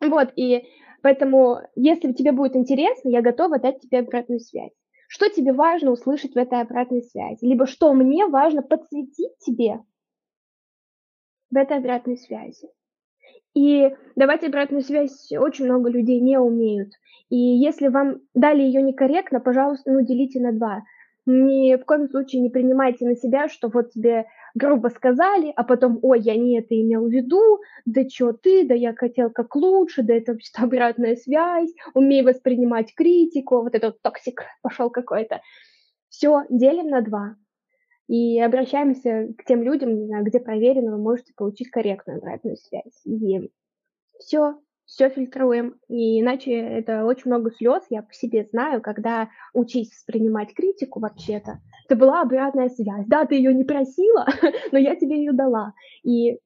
Вот, 0.00 0.32
и 0.36 0.66
поэтому, 1.04 1.58
если 1.76 2.12
тебе 2.12 2.32
будет 2.32 2.56
интересно, 2.56 3.10
я 3.10 3.20
готова 3.20 3.58
дать 3.58 3.78
тебе 3.80 3.98
обратную 3.98 4.40
связь. 4.40 4.72
Что 5.06 5.28
тебе 5.28 5.52
важно 5.52 5.90
услышать 5.90 6.32
в 6.32 6.38
этой 6.38 6.62
обратной 6.62 7.02
связи? 7.02 7.44
Либо 7.44 7.66
что 7.66 7.92
мне 7.92 8.26
важно 8.26 8.62
подсветить 8.62 9.36
тебе 9.40 9.80
в 11.50 11.56
этой 11.58 11.76
обратной 11.76 12.16
связи? 12.16 12.70
И 13.52 13.94
давать 14.16 14.44
обратную 14.44 14.80
связь 14.80 15.30
очень 15.32 15.66
много 15.66 15.90
людей 15.90 16.20
не 16.20 16.38
умеют. 16.40 16.88
И 17.28 17.36
если 17.36 17.88
вам 17.88 18.20
дали 18.32 18.62
ее 18.62 18.80
некорректно, 18.80 19.40
пожалуйста, 19.40 19.92
ну 19.92 20.00
делите 20.00 20.40
на 20.40 20.52
два. 20.52 20.84
Ни 21.26 21.74
в 21.76 21.84
коем 21.86 22.08
случае 22.08 22.42
не 22.42 22.50
принимайте 22.50 23.06
на 23.06 23.16
себя, 23.16 23.48
что 23.48 23.68
вот 23.68 23.92
тебе 23.92 24.26
грубо 24.54 24.88
сказали, 24.88 25.52
а 25.56 25.64
потом, 25.64 25.98
ой, 26.02 26.20
я 26.20 26.36
не 26.36 26.58
это 26.58 26.78
имел 26.78 27.06
в 27.06 27.10
виду, 27.10 27.60
да 27.86 28.06
что 28.08 28.32
ты, 28.32 28.66
да 28.66 28.74
я 28.74 28.94
хотел 28.94 29.30
как 29.30 29.56
лучше, 29.56 30.02
да 30.02 30.14
это 30.14 30.32
вообще 30.32 30.50
обратная 30.56 31.16
связь, 31.16 31.70
умей 31.94 32.22
воспринимать 32.22 32.94
критику, 32.94 33.62
вот 33.62 33.74
этот 33.74 34.02
toxic 34.02 34.42
пошел 34.62 34.90
какой-то. 34.90 35.40
Все, 36.10 36.42
делим 36.50 36.88
на 36.88 37.00
два. 37.00 37.36
И 38.06 38.38
обращаемся 38.38 39.28
к 39.38 39.44
тем 39.44 39.62
людям, 39.62 39.96
не 39.96 40.06
знаю, 40.06 40.24
где 40.24 40.38
проверено, 40.38 40.92
вы 40.92 41.02
можете 41.02 41.32
получить 41.34 41.70
корректную 41.70 42.18
обратную 42.18 42.56
связь. 42.56 43.00
И 43.06 43.50
все, 44.18 44.58
все 44.86 45.10
фильтруем. 45.10 45.78
И 45.88 46.20
иначе 46.20 46.52
это 46.52 47.04
очень 47.04 47.30
много 47.30 47.50
слез, 47.50 47.82
я 47.90 48.02
по 48.02 48.12
себе 48.12 48.46
знаю, 48.50 48.82
когда 48.82 49.28
учись 49.52 49.90
воспринимать 49.92 50.54
критику 50.54 51.00
вообще-то. 51.00 51.60
Это 51.86 51.96
была 51.96 52.22
обратная 52.22 52.68
связь. 52.68 53.06
Да, 53.06 53.26
ты 53.26 53.36
ее 53.36 53.54
не 53.54 53.64
просила, 53.64 54.26
но 54.72 54.78
я 54.78 54.96
тебе 54.96 55.18
ее 55.18 55.32
дала. 55.32 55.74
И 56.02 56.38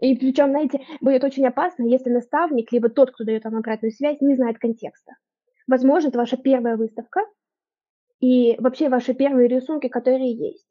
И 0.00 0.14
причем, 0.16 0.50
знаете, 0.50 0.80
будет 1.00 1.24
очень 1.24 1.46
опасно, 1.46 1.84
если 1.84 2.10
наставник, 2.10 2.72
либо 2.72 2.88
тот, 2.88 3.10
кто 3.10 3.24
дает 3.24 3.44
вам 3.44 3.56
обратную 3.56 3.92
связь, 3.92 4.20
не 4.20 4.36
знает 4.36 4.58
контекста. 4.58 5.12
Возможно, 5.66 6.08
это 6.08 6.18
ваша 6.18 6.36
первая 6.36 6.76
выставка 6.76 7.20
и 8.20 8.56
вообще 8.58 8.88
ваши 8.88 9.14
первые 9.14 9.48
рисунки, 9.48 9.88
которые 9.88 10.32
есть. 10.32 10.66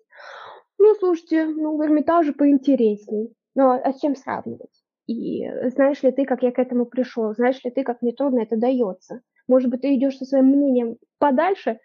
Ну, 0.79 0.95
слушайте, 0.95 1.45
ну, 1.45 1.75
в 1.77 1.81
Эрмитаже 1.81 2.33
поинтересней. 2.33 3.33
Ну, 3.55 3.71
а 3.71 3.93
с 3.93 3.99
чем 3.99 4.15
сравнивать? 4.15 4.76
И 5.07 5.49
знаешь 5.69 6.03
ли 6.03 6.11
ты, 6.11 6.25
как 6.25 6.43
я 6.43 6.51
к 6.51 6.59
этому 6.59 6.85
пришел? 6.85 7.33
Знаешь 7.33 7.63
ли 7.63 7.71
ты, 7.71 7.83
как 7.83 8.01
мне 8.01 8.11
трудно 8.11 8.41
это 8.41 8.57
дается? 8.57 9.21
Может 9.47 9.69
быть, 9.69 9.81
ты 9.81 9.95
идешь 9.95 10.17
со 10.17 10.25
своим 10.25 10.47
мнением 10.47 10.97
подальше, 11.17 11.79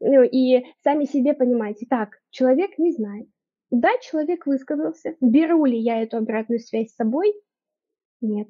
ну, 0.00 0.22
и 0.22 0.64
сами 0.84 1.04
себе 1.04 1.34
понимаете, 1.34 1.86
так, 1.88 2.10
человек 2.30 2.78
не 2.78 2.92
знает. 2.92 3.28
Да, 3.70 3.90
человек 4.00 4.46
высказался. 4.46 5.16
Беру 5.20 5.64
ли 5.64 5.78
я 5.78 6.02
эту 6.02 6.18
обратную 6.18 6.60
связь 6.60 6.90
с 6.90 6.96
собой? 6.96 7.34
Нет, 8.20 8.48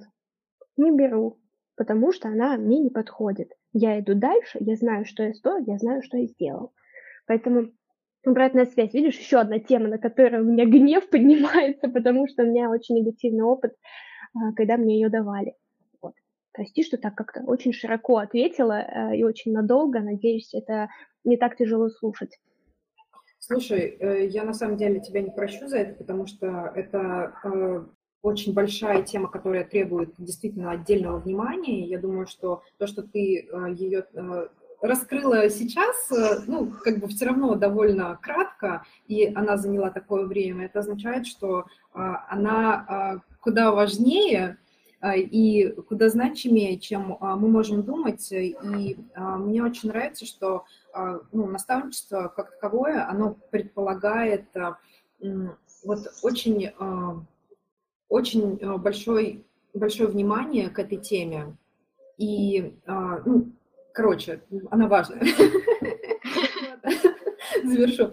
не 0.76 0.90
беру, 0.90 1.38
потому 1.76 2.12
что 2.12 2.28
она 2.28 2.56
мне 2.56 2.78
не 2.80 2.90
подходит. 2.90 3.52
Я 3.72 3.98
иду 4.00 4.14
дальше, 4.14 4.58
я 4.60 4.76
знаю, 4.76 5.04
что 5.04 5.22
я 5.22 5.34
стою, 5.34 5.64
я 5.66 5.78
знаю, 5.78 6.02
что 6.02 6.18
я 6.18 6.26
сделал. 6.26 6.72
Поэтому 7.26 7.70
обратная 8.24 8.66
связь, 8.66 8.94
видишь, 8.94 9.18
еще 9.18 9.38
одна 9.38 9.58
тема, 9.58 9.88
на 9.88 9.98
которой 9.98 10.40
у 10.40 10.44
меня 10.44 10.64
гнев 10.66 11.08
поднимается, 11.10 11.88
потому 11.88 12.28
что 12.28 12.42
у 12.42 12.46
меня 12.46 12.70
очень 12.70 12.96
негативный 12.96 13.44
опыт, 13.44 13.74
когда 14.56 14.76
мне 14.76 14.94
ее 14.94 15.08
давали. 15.08 15.54
Вот. 16.00 16.14
Прости, 16.52 16.82
что 16.82 16.96
так 16.96 17.14
как-то 17.14 17.42
очень 17.46 17.72
широко 17.72 18.18
ответила 18.18 18.80
э, 18.80 19.16
и 19.16 19.24
очень 19.24 19.52
надолго. 19.52 20.00
Надеюсь, 20.00 20.54
это 20.54 20.88
не 21.24 21.36
так 21.36 21.56
тяжело 21.56 21.88
слушать. 21.88 22.38
Слушай, 23.38 23.96
э, 23.98 24.26
я 24.26 24.44
на 24.44 24.52
самом 24.52 24.76
деле 24.76 25.00
тебя 25.00 25.22
не 25.22 25.30
прощу 25.30 25.68
за 25.68 25.78
это, 25.78 25.94
потому 25.94 26.26
что 26.26 26.72
это 26.74 27.34
э, 27.44 27.84
очень 28.22 28.52
большая 28.52 29.02
тема, 29.02 29.30
которая 29.30 29.64
требует 29.64 30.14
действительно 30.18 30.72
отдельного 30.72 31.18
внимания. 31.18 31.86
Я 31.86 31.98
думаю, 31.98 32.26
что 32.26 32.62
то, 32.78 32.86
что 32.86 33.02
ты 33.02 33.48
ее 33.76 34.06
раскрыла 34.80 35.48
сейчас, 35.50 36.10
ну, 36.46 36.72
как 36.84 36.98
бы 36.98 37.08
все 37.08 37.26
равно 37.26 37.54
довольно 37.56 38.18
кратко, 38.22 38.84
и 39.06 39.26
она 39.34 39.56
заняла 39.56 39.90
такое 39.90 40.24
время, 40.26 40.66
это 40.66 40.80
означает, 40.80 41.26
что 41.26 41.66
она 41.92 43.22
куда 43.40 43.72
важнее 43.72 44.58
и 45.04 45.74
куда 45.88 46.08
значимее, 46.08 46.78
чем 46.78 47.16
мы 47.20 47.48
можем 47.48 47.82
думать. 47.82 48.30
И 48.30 48.96
мне 49.16 49.64
очень 49.64 49.88
нравится, 49.88 50.26
что 50.26 50.64
а, 50.98 51.20
ну, 51.30 51.46
наставничество 51.46 52.26
как 52.34 52.50
таковое, 52.50 53.08
оно 53.08 53.36
предполагает 53.50 54.44
а, 54.56 54.78
вот 55.84 56.00
очень, 56.22 56.72
а, 56.78 57.22
очень 58.08 58.56
большой, 58.78 59.46
большое 59.74 60.08
внимание 60.08 60.70
к 60.70 60.78
этой 60.80 60.98
теме. 60.98 61.56
И, 62.16 62.76
ну, 62.86 63.52
короче, 63.98 64.40
она 64.70 64.86
важная. 64.86 65.20
завершу. 67.64 68.12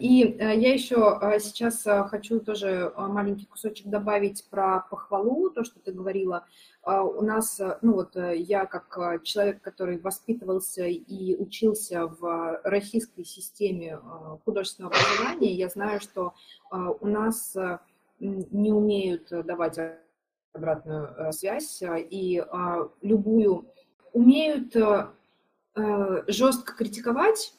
И 0.00 0.36
я 0.38 0.72
еще 0.72 1.20
сейчас 1.38 1.82
хочу 2.08 2.40
тоже 2.40 2.90
маленький 2.96 3.44
кусочек 3.44 3.88
добавить 3.88 4.48
про 4.48 4.86
похвалу, 4.90 5.50
то, 5.50 5.64
что 5.64 5.80
ты 5.80 5.92
говорила. 5.92 6.46
У 6.84 7.20
нас, 7.22 7.60
э, 7.60 7.76
ну 7.82 7.92
вот 7.92 8.16
э, 8.16 8.38
я 8.38 8.64
как 8.64 8.96
э, 8.96 9.18
человек, 9.22 9.60
который 9.60 9.98
воспитывался 9.98 10.86
и 10.86 11.34
учился 11.34 12.06
в 12.06 12.60
российской 12.64 13.24
системе 13.24 14.00
художественного 14.46 14.94
образования, 14.94 15.52
я 15.52 15.68
знаю, 15.68 16.00
что 16.00 16.32
у 16.70 17.06
нас 17.06 17.54
не 18.20 18.72
умеют 18.72 19.28
давать 19.28 19.78
обратную 20.54 21.30
связь 21.32 21.82
и 21.82 22.42
любую 23.02 23.66
умеют 24.14 24.74
жестко 25.74 26.74
критиковать, 26.74 27.54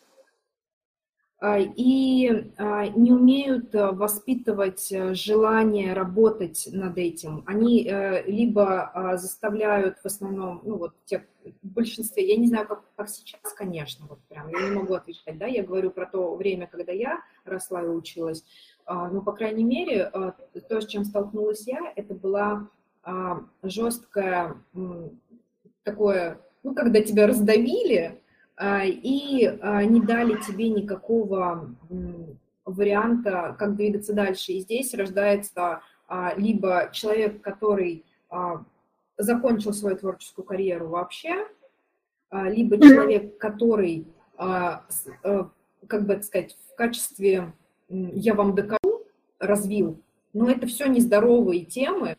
а, 1.41 1.57
и 1.57 2.51
а, 2.57 2.87
не 2.87 3.13
умеют 3.13 3.73
воспитывать 3.73 4.91
э, 4.91 5.13
желание 5.13 5.93
работать 5.93 6.67
над 6.69 6.97
этим. 6.97 7.45
Они 7.47 7.87
э, 7.87 8.29
либо 8.29 8.91
заставляют 9.15 9.99
в 9.99 10.05
основном, 10.05 10.61
ну 10.65 10.77
вот 10.77 10.95
те, 11.05 11.25
в 11.63 11.67
большинстве, 11.67 12.27
я 12.27 12.35
не 12.35 12.47
знаю, 12.47 12.67
как, 12.67 12.83
как 12.97 13.07
сейчас, 13.07 13.53
конечно, 13.55 14.05
вот 14.09 14.19
прям, 14.27 14.49
я 14.49 14.69
не 14.69 14.75
могу 14.75 14.95
отвечать, 14.95 15.37
да, 15.37 15.45
я 15.45 15.63
говорю 15.63 15.91
про 15.91 16.05
то 16.05 16.35
время, 16.35 16.67
когда 16.67 16.91
я 16.91 17.21
росла 17.45 17.83
и 17.83 17.87
училась, 17.87 18.43
но, 18.85 19.21
по 19.21 19.31
крайней 19.31 19.63
мере, 19.63 20.11
то, 20.67 20.81
с 20.81 20.87
чем 20.87 21.05
столкнулась 21.05 21.65
я, 21.65 21.93
это 21.95 22.13
была 22.13 22.67
жесткое 23.63 24.61
такое, 25.83 26.39
ну, 26.63 26.73
когда 26.73 27.01
тебя 27.01 27.27
раздавили, 27.27 28.19
а, 28.59 28.83
и 28.83 29.45
а, 29.61 29.83
не 29.85 30.01
дали 30.01 30.37
тебе 30.41 30.69
никакого 30.69 31.73
варианта, 32.65 33.55
как 33.57 33.77
двигаться 33.77 34.13
дальше. 34.13 34.51
И 34.51 34.59
здесь 34.59 34.93
рождается 34.93 35.81
а, 36.07 36.33
либо 36.35 36.89
человек, 36.91 37.41
который 37.41 38.05
закончил 39.17 39.73
свою 39.73 39.97
творческую 39.97 40.45
карьеру 40.45 40.87
вообще, 40.89 41.47
либо 42.31 42.77
человек, 42.77 43.39
который, 43.39 44.05
как 44.37 44.85
бы 46.05 46.21
сказать, 46.21 46.55
в 46.71 46.75
качестве 46.75 47.51
«я 47.89 48.35
вам 48.35 48.53
докажу» 48.53 49.07
развил. 49.39 49.99
Но 50.33 50.47
это 50.47 50.67
все 50.67 50.85
нездоровые 50.85 51.65
темы, 51.65 52.17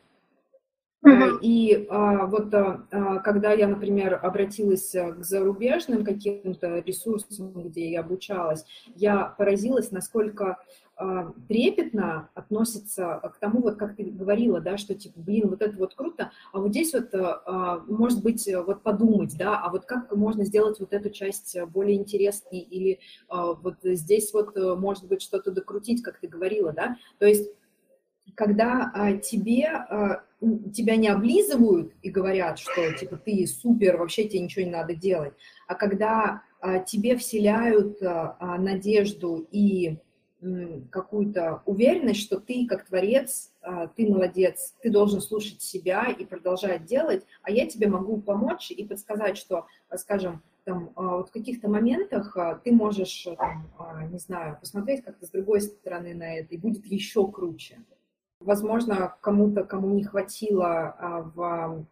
Uh-huh. 1.03 1.39
И 1.41 1.87
а, 1.89 2.27
вот 2.27 2.53
а, 2.53 3.19
когда 3.25 3.53
я, 3.53 3.69
например, 3.69 4.21
обратилась 4.23 4.95
э, 4.95 5.15
к 5.15 5.25
зарубежным 5.25 6.05
каким-то 6.05 6.81
ресурсам, 6.81 7.53
где 7.55 7.91
я 7.91 8.01
обучалась, 8.01 8.67
я 8.95 9.35
поразилась, 9.39 9.93
насколько 9.93 10.59
а, 11.01 11.33
трепетно 11.49 12.29
относится 12.35 13.19
к 13.35 13.39
тому, 13.39 13.63
вот 13.63 13.77
как 13.77 13.97
ты 13.97 14.05
говорила, 14.05 14.61
да, 14.61 14.77
что 14.77 14.95
типа, 14.95 15.19
блин, 15.19 15.49
вот 15.49 15.63
это 15.63 15.75
вот 15.79 15.95
круто, 15.95 16.31
а 16.53 16.59
вот 16.59 16.73
здесь 16.73 16.93
вот, 16.93 17.09
а, 17.15 17.83
может 17.89 18.23
быть, 18.23 18.47
вот 18.67 18.83
подумать, 18.83 19.35
да, 19.39 19.59
а 19.59 19.71
вот 19.71 19.87
как 19.87 20.15
можно 20.15 20.45
сделать 20.45 20.79
вот 20.79 20.93
эту 20.93 21.09
часть 21.09 21.57
более 21.69 21.97
интересной, 21.97 22.59
или 22.59 23.01
а, 23.29 23.55
вот 23.55 23.77
здесь 23.83 24.35
вот, 24.35 24.55
может 24.79 25.09
быть, 25.09 25.23
что-то 25.23 25.51
докрутить, 25.51 26.03
как 26.03 26.19
ты 26.19 26.29
говорила, 26.29 26.75
да, 26.75 26.97
то 27.19 27.25
есть 27.25 27.51
когда 28.35 28.91
а, 28.95 29.13
тебе, 29.15 29.67
а, 29.67 30.23
тебя 30.73 30.97
не 30.97 31.09
облизывают 31.09 31.93
и 32.03 32.11
говорят, 32.11 32.59
что 32.59 32.93
типа 32.93 33.17
ты 33.17 33.47
супер, 33.47 33.97
вообще 33.97 34.29
тебе 34.29 34.41
ничего 34.41 34.65
не 34.65 34.71
надо 34.71 34.95
делать, 34.95 35.35
а 35.67 35.75
когда 35.75 36.43
а, 36.61 36.79
тебе 36.81 37.17
вселяют 37.17 38.03
а, 38.03 38.37
а, 38.39 38.59
надежду 38.59 39.47
и 39.51 39.99
какую-то 40.91 41.63
уверенность, 41.67 42.23
что 42.23 42.41
ты 42.41 42.67
как 42.67 42.87
творец, 42.87 43.53
а, 43.61 43.89
ты 43.89 44.09
молодец, 44.09 44.75
ты 44.81 44.91
должен 44.91 45.21
слушать 45.21 45.61
себя 45.61 46.07
и 46.07 46.25
продолжать 46.25 46.87
делать, 46.87 47.27
а 47.43 47.51
я 47.51 47.67
тебе 47.67 47.89
могу 47.89 48.23
помочь 48.23 48.71
и 48.71 48.83
подсказать, 48.87 49.37
что, 49.37 49.67
скажем, 49.97 50.43
там, 50.65 50.93
а, 50.95 51.17
вот 51.17 51.29
в 51.29 51.33
каких-то 51.33 51.69
моментах 51.69 52.37
а, 52.37 52.55
ты 52.55 52.73
можешь, 52.73 53.27
там, 53.37 53.71
а, 53.79 54.05
не 54.07 54.19
знаю, 54.19 54.59
посмотреть 54.61 55.03
как-то 55.03 55.27
с 55.27 55.31
другой 55.31 55.61
стороны 55.61 56.15
на 56.15 56.37
это, 56.39 56.55
и 56.55 56.59
будет 56.59 56.87
еще 56.87 57.27
круче. 57.31 57.79
Возможно, 58.41 59.15
кому-то, 59.21 59.65
кому 59.65 59.91
не 59.91 60.03
хватило 60.03 60.97
а, 60.99 61.23
в, 61.35 61.87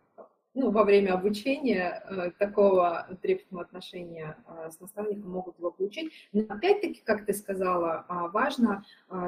ну, 0.54 0.70
во 0.70 0.84
время 0.84 1.12
обучения 1.12 2.02
э, 2.08 2.30
такого 2.38 3.06
трепетного 3.20 3.64
отношения 3.64 4.36
а, 4.46 4.70
с 4.70 4.80
наставником, 4.80 5.30
могут 5.30 5.58
его 5.58 5.70
получить. 5.70 6.10
Но 6.32 6.42
опять-таки, 6.48 7.02
как 7.04 7.26
ты 7.26 7.34
сказала, 7.34 8.06
а, 8.08 8.28
важно, 8.28 8.82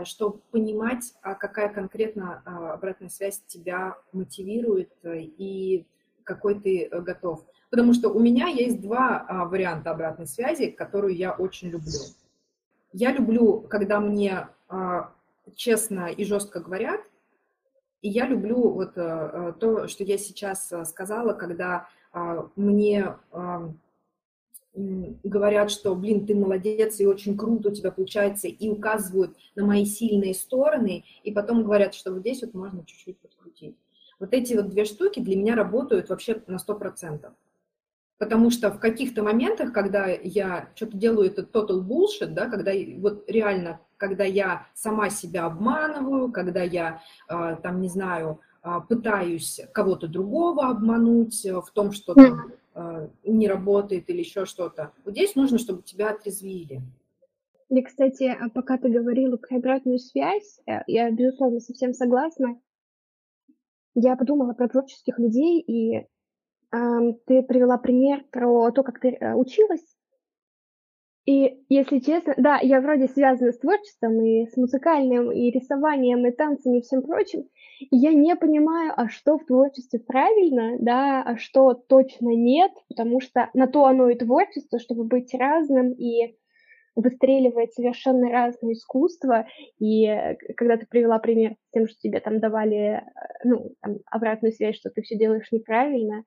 чтобы 0.04 0.38
понимать, 0.50 1.12
какая 1.20 1.68
конкретно 1.68 2.42
обратная 2.72 3.10
связь 3.10 3.42
тебя 3.46 3.96
мотивирует 4.12 4.90
э, 5.02 5.20
и 5.20 5.86
какой 6.24 6.58
ты 6.58 6.84
э, 6.86 7.00
готов. 7.02 7.44
Потому 7.68 7.92
что 7.92 8.08
у 8.08 8.18
меня 8.18 8.48
есть 8.48 8.80
два 8.80 9.26
варианта 9.48 9.90
обратной 9.90 10.26
связи, 10.26 10.70
которую 10.70 11.14
я 11.14 11.32
очень 11.32 11.68
люблю. 11.68 12.00
Я 12.92 13.12
люблю, 13.12 13.60
когда 13.60 14.00
мне 14.00 14.48
честно 15.54 16.08
и 16.08 16.24
жестко 16.24 16.58
говорят, 16.58 17.00
и 18.02 18.08
я 18.08 18.26
люблю 18.26 18.70
вот 18.70 18.92
э, 18.96 19.52
то, 19.60 19.88
что 19.88 20.04
я 20.04 20.18
сейчас 20.18 20.72
э, 20.72 20.84
сказала, 20.84 21.32
когда 21.34 21.88
а, 22.12 22.48
мне 22.56 23.14
говорят, 24.74 25.70
что, 25.70 25.94
блин, 25.94 26.26
ты 26.26 26.34
молодец, 26.34 27.00
и 27.00 27.06
очень 27.06 27.36
круто 27.36 27.70
у 27.70 27.72
тебя 27.72 27.90
получается, 27.90 28.48
и 28.48 28.68
указывают 28.68 29.36
на 29.54 29.66
мои 29.66 29.84
сильные 29.84 30.34
стороны, 30.34 31.04
и 31.24 31.32
потом 31.32 31.64
говорят, 31.64 31.94
что 31.94 32.12
вот 32.12 32.20
здесь 32.20 32.42
вот 32.42 32.54
можно 32.54 32.84
чуть-чуть 32.84 33.18
подкрутить. 33.18 33.76
Вот 34.18 34.32
эти 34.32 34.54
вот 34.54 34.68
две 34.68 34.84
штуки 34.84 35.20
для 35.20 35.36
меня 35.36 35.56
работают 35.56 36.08
вообще 36.08 36.42
на 36.46 36.56
100%. 36.56 37.32
Потому 38.18 38.50
что 38.50 38.70
в 38.70 38.78
каких-то 38.78 39.22
моментах, 39.22 39.72
когда 39.72 40.06
я 40.06 40.70
что-то 40.74 40.96
делаю, 40.96 41.30
это 41.30 41.42
total 41.42 41.82
bullshit, 41.82 42.28
да, 42.28 42.48
когда 42.48 42.72
вот 42.98 43.24
реально, 43.28 43.80
когда 44.00 44.24
я 44.24 44.66
сама 44.74 45.10
себя 45.10 45.44
обманываю, 45.44 46.32
когда 46.32 46.62
я, 46.62 47.02
э, 47.28 47.56
там, 47.62 47.80
не 47.80 47.88
знаю, 47.88 48.40
а, 48.62 48.80
пытаюсь 48.80 49.60
кого-то 49.72 50.08
другого 50.08 50.68
обмануть 50.68 51.44
в 51.44 51.70
том, 51.72 51.92
что 51.92 52.14
там 52.14 52.52
не 53.24 53.48
работает 53.48 54.10
или 54.10 54.18
еще 54.18 54.44
что-то. 54.44 54.92
Вот 55.04 55.14
здесь 55.14 55.34
нужно, 55.34 55.58
чтобы 55.58 55.82
тебя 55.82 56.10
отрезвили. 56.10 56.82
И, 57.70 57.82
кстати, 57.82 58.24
а 58.24 58.48
пока 58.48 58.78
ты 58.78 58.88
говорила 58.88 59.36
про 59.36 59.56
обратную 59.58 60.00
связь, 60.00 60.60
э, 60.66 60.82
я, 60.88 61.08
безусловно, 61.12 61.60
совсем 61.60 61.94
согласна. 61.94 62.60
Я 63.94 64.16
подумала 64.16 64.54
про 64.54 64.68
творческих 64.68 65.20
людей, 65.20 65.60
и 65.60 65.98
э, 65.98 66.06
ты 67.26 67.42
привела 67.44 67.78
пример 67.78 68.24
про 68.32 68.72
то, 68.72 68.82
как 68.82 68.98
ты 68.98 69.10
э, 69.10 69.34
училась 69.34 69.86
и, 71.30 71.64
если 71.68 72.00
честно, 72.00 72.34
да, 72.36 72.58
я 72.60 72.80
вроде 72.80 73.06
связана 73.06 73.52
с 73.52 73.58
творчеством 73.58 74.20
и 74.24 74.46
с 74.46 74.56
музыкальным, 74.56 75.30
и 75.30 75.50
рисованием, 75.50 76.26
и 76.26 76.32
танцами, 76.32 76.78
и 76.78 76.82
всем 76.82 77.02
прочим. 77.02 77.44
И 77.78 77.96
я 77.96 78.12
не 78.12 78.34
понимаю, 78.34 78.92
а 78.96 79.08
что 79.08 79.38
в 79.38 79.46
творчестве 79.46 80.00
правильно, 80.00 80.76
да, 80.80 81.22
а 81.22 81.36
что 81.36 81.74
точно 81.74 82.30
нет, 82.30 82.72
потому 82.88 83.20
что 83.20 83.48
на 83.54 83.68
то 83.68 83.84
оно 83.86 84.10
и 84.10 84.18
творчество, 84.18 84.80
чтобы 84.80 85.04
быть 85.04 85.32
разным 85.34 85.92
и 85.92 86.36
выстреливает 86.96 87.72
совершенно 87.74 88.28
разное 88.28 88.72
искусство, 88.72 89.46
и 89.78 90.06
э, 90.06 90.36
когда 90.56 90.76
ты 90.76 90.86
привела 90.86 91.20
пример 91.20 91.54
с 91.68 91.70
тем, 91.72 91.86
что 91.86 91.96
тебе 92.00 92.18
там 92.18 92.40
давали, 92.40 92.76
э, 92.76 93.02
ну, 93.44 93.70
там, 93.80 93.98
обратную 94.10 94.52
связь, 94.52 94.76
что 94.76 94.90
ты 94.90 95.02
все 95.02 95.16
делаешь 95.16 95.52
неправильно, 95.52 96.24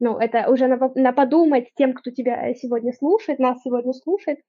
ну, 0.00 0.18
это 0.18 0.50
уже 0.50 0.66
на, 0.66 0.78
на 0.94 1.12
подумать 1.12 1.68
тем, 1.76 1.94
кто 1.94 2.10
тебя 2.10 2.52
сегодня 2.54 2.92
слушает, 2.92 3.38
нас 3.38 3.62
сегодня 3.62 3.92
слушает, 3.92 4.40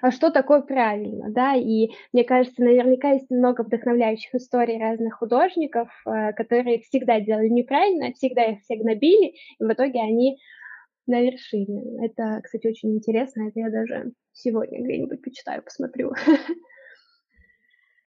а 0.00 0.10
что 0.10 0.30
такое 0.30 0.62
правильно, 0.62 1.30
да, 1.30 1.54
и 1.54 1.90
мне 2.12 2.24
кажется, 2.24 2.62
наверняка 2.62 3.12
есть 3.12 3.30
много 3.30 3.62
вдохновляющих 3.62 4.34
историй 4.34 4.78
разных 4.78 5.14
художников, 5.14 5.88
э, 6.06 6.32
которые 6.32 6.80
всегда 6.80 7.20
делали 7.20 7.48
неправильно, 7.48 8.12
всегда 8.12 8.44
их 8.44 8.60
все 8.60 8.76
гнобили, 8.76 9.34
и 9.58 9.64
в 9.64 9.70
итоге 9.72 10.00
они 10.00 10.38
на 11.06 11.20
вершине. 11.20 12.04
Это, 12.06 12.40
кстати, 12.42 12.66
очень 12.66 12.94
интересно, 12.94 13.48
это 13.48 13.60
я 13.60 13.70
даже 13.70 14.12
сегодня 14.32 14.82
где-нибудь 14.82 15.22
почитаю, 15.22 15.62
посмотрю. 15.62 16.12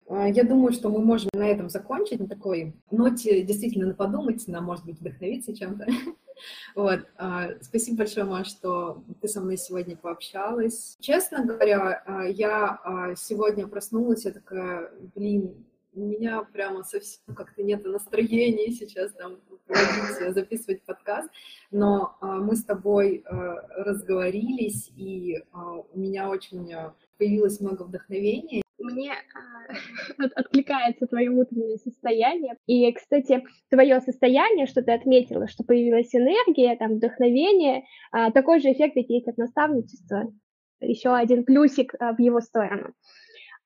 А, 0.08 0.28
я 0.28 0.43
думаю, 0.43 0.72
что 0.72 0.89
мы 0.89 1.03
можем 1.03 1.30
на 1.34 1.47
этом 1.47 1.70
закончить, 1.70 2.20
на 2.20 2.28
такой 2.28 2.76
ноте 2.91 3.41
действительно 3.41 3.93
подумать, 3.93 4.47
на, 4.47 4.62
может 4.62 4.86
быть, 4.86 4.99
вдохновиться 4.99 5.56
чем-то. 5.56 5.86
Вот. 6.76 7.08
А, 7.16 7.51
спасибо 7.62 7.99
большое, 7.99 8.26
Маш, 8.26 8.47
что 8.47 9.06
ты 9.22 9.30
со 9.30 9.39
мной 9.39 9.56
сегодня 9.58 9.95
пообщалась. 9.95 10.97
Честно 10.99 11.45
говоря, 11.45 12.03
а, 12.06 12.26
я 12.26 13.14
сегодня 13.16 13.66
проснулась, 13.68 14.26
я 14.26 14.32
такая, 14.32 14.91
блин, 15.16 15.66
у 15.93 16.01
меня 16.01 16.43
прямо 16.43 16.84
совсем 16.84 17.22
как-то 17.34 17.64
нет 17.64 17.86
настроения 17.86 18.70
сейчас 18.74 19.14
там 19.14 19.38
записывать 20.32 20.84
подкаст, 20.84 21.30
но 21.72 22.18
мы 22.20 22.58
с 22.58 22.66
тобой 22.66 23.24
разговорились, 23.26 24.91
и 24.93 25.41
у 25.53 25.97
меня 25.97 26.30
очень 26.30 26.70
появилось 27.18 27.62
много 27.62 27.84
вдохновения, 27.84 28.64
мне 28.86 29.11
э, 30.19 30.23
откликается 30.36 31.07
твое 31.07 31.29
внутреннее 31.29 31.77
состояние. 31.77 32.55
И, 32.65 32.91
кстати, 32.91 33.43
твое 33.69 34.01
состояние, 34.01 34.65
что 34.65 34.81
ты 34.81 34.91
отметила, 34.91 35.47
что 35.47 35.63
появилась 35.63 36.13
энергия, 36.13 36.75
там, 36.77 36.95
вдохновение, 36.95 37.86
э, 38.13 38.31
такой 38.31 38.59
же 38.59 38.71
эффект 38.71 38.95
ведь 38.95 39.09
есть 39.09 39.27
от 39.27 39.38
наставничества. 39.38 40.31
Еще 40.79 41.13
один 41.13 41.43
плюсик 41.43 41.93
э, 41.95 42.13
в 42.13 42.19
его 42.19 42.41
сторону. 42.41 42.93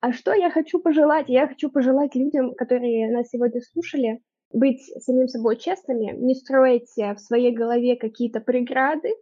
А 0.01 0.13
что 0.13 0.33
я 0.33 0.49
хочу 0.49 0.79
пожелать? 0.79 1.27
Я 1.27 1.47
хочу 1.47 1.69
пожелать 1.69 2.15
людям, 2.15 2.53
которые 2.55 3.11
нас 3.11 3.29
сегодня 3.29 3.61
слушали, 3.61 4.21
быть 4.51 4.81
самим 5.03 5.27
собой 5.27 5.57
честными, 5.57 6.15
не 6.17 6.35
строить 6.35 6.89
в 6.95 7.17
своей 7.17 7.51
голове 7.51 7.97
какие-то 7.97 8.39
преграды 8.39 9.13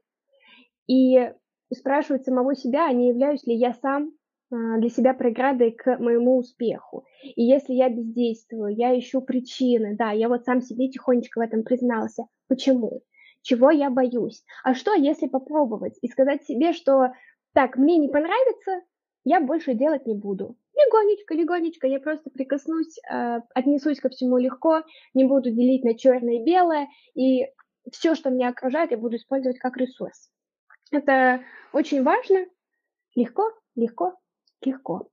и 0.88 1.32
спрашивать 1.74 2.26
самого 2.26 2.56
себя, 2.56 2.88
а 2.88 2.94
не 2.94 3.10
являюсь 3.10 3.44
ли 3.46 3.56
я 3.56 3.74
сам 3.74 4.12
для 4.50 4.90
себя 4.90 5.14
преградой 5.14 5.72
к 5.72 5.98
моему 5.98 6.38
успеху. 6.38 7.06
И 7.24 7.44
если 7.44 7.74
я 7.74 7.90
бездействую, 7.90 8.76
я 8.76 8.98
ищу 8.98 9.22
причины, 9.22 9.96
да, 9.98 10.12
я 10.12 10.30
вот 10.30 10.46
сам 10.46 10.62
себе 10.62 10.90
тихонечко 10.90 11.40
в 11.40 11.42
этом 11.42 11.64
признался. 11.64 12.28
Почему? 12.48 13.02
Чего 13.42 13.72
я 13.72 13.90
боюсь? 13.90 14.44
А 14.64 14.74
что, 14.74 14.94
если 14.94 15.28
попробовать 15.28 15.98
и 16.02 16.08
сказать 16.08 16.44
себе, 16.46 16.74
что 16.74 17.12
так, 17.54 17.78
мне 17.78 17.98
не 17.98 18.08
понравится, 18.08 18.82
я 19.24 19.42
больше 19.42 19.74
делать 19.74 20.06
не 20.06 20.16
буду. 20.16 20.56
Легонечко, 20.76 21.34
легонечко, 21.34 21.88
я 21.88 22.00
просто 22.00 22.30
прикоснусь, 22.30 22.98
э, 23.00 23.40
отнесусь 23.54 24.00
ко 24.00 24.10
всему 24.10 24.38
легко, 24.38 24.84
не 25.14 25.26
буду 25.26 25.50
делить 25.52 25.84
на 25.84 25.98
черное 25.98 26.36
и 26.36 26.44
белое, 26.44 26.88
и 27.16 27.48
все, 27.92 28.16
что 28.16 28.30
меня 28.30 28.50
окружает, 28.50 28.92
я 28.92 28.98
буду 28.98 29.16
использовать 29.16 29.60
как 29.60 29.76
ресурс. 29.78 30.30
Это 30.92 31.42
очень 31.74 32.04
важно, 32.04 32.46
легко, 33.16 33.52
легко, 33.76 34.14
легко. 34.66 35.10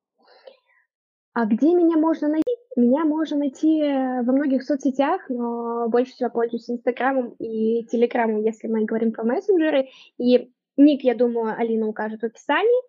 А 1.33 1.47
где 1.47 1.75
меня 1.75 1.97
можно 1.97 2.29
найти? 2.29 2.45
Меня 2.77 3.05
можно 3.05 3.39
найти 3.39 3.81
э, 3.81 4.23
во 4.23 4.33
многих 4.33 4.63
соцсетях, 4.63 5.21
но 5.29 5.89
больше 5.89 6.13
всего 6.13 6.31
пользуюсь 6.31 6.71
Инстаграмом 6.71 7.31
и 7.39 7.85
Телеграмом, 7.87 8.43
если 8.43 8.69
мы 8.69 8.85
говорим 8.85 9.13
про 9.13 9.25
мессенджеры. 9.25 9.89
И 10.19 10.51
ник, 10.77 11.03
я 11.03 11.15
думаю, 11.15 11.57
Алина 11.59 11.89
укажет 11.89 12.23
в 12.23 12.25
описании. 12.25 12.83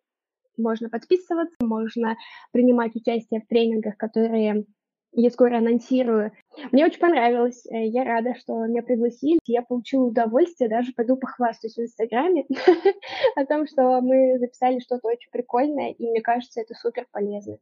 Можно 0.58 0.90
подписываться, 0.90 1.56
можно 1.62 2.16
принимать 2.52 2.96
участие 2.96 3.42
в 3.42 3.48
тренингах, 3.48 3.98
которые 3.98 4.66
я 5.16 5.30
скоро 5.30 5.58
анонсирую. 5.58 6.32
Мне 6.72 6.86
очень 6.86 7.00
понравилось. 7.00 7.66
Э, 7.68 7.86
я 7.86 8.04
рада, 8.04 8.36
что 8.36 8.66
меня 8.66 8.84
пригласили. 8.84 9.40
Я 9.46 9.62
получила 9.62 10.06
удовольствие, 10.06 10.70
даже 10.70 10.94
пойду 10.94 11.18
похвастаюсь 11.18 11.76
в 11.76 11.82
Инстаграме 11.82 12.46
о 13.36 13.46
том, 13.46 13.68
что 13.68 14.02
мы 14.02 14.38
записали 14.40 14.80
что-то 14.80 15.08
очень 15.08 15.32
прикольное, 15.32 15.92
и 15.92 16.10
мне 16.10 16.22
кажется, 16.22 16.62
это 16.62 16.74
супер 16.74 17.06
полезно. 17.12 17.58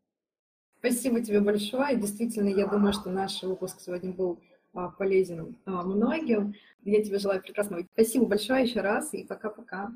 Спасибо 0.80 1.22
тебе 1.22 1.40
большое. 1.40 1.96
Действительно, 1.96 2.50
я 2.50 2.68
думаю, 2.68 2.94
что 2.94 3.10
наш 3.10 3.42
выпуск 3.44 3.80
сегодня 3.80 4.12
был 4.12 4.40
а, 4.74 4.90
полезен 4.90 5.56
а, 5.66 5.84
многим. 5.84 6.56
Я 6.84 7.02
тебе 7.02 7.20
желаю 7.20 7.42
прекрасного. 7.42 7.84
Спасибо 7.94 8.26
большое 8.26 8.64
еще 8.64 8.82
раз 8.82 9.14
и 9.14 9.24
пока-пока. 9.24 9.92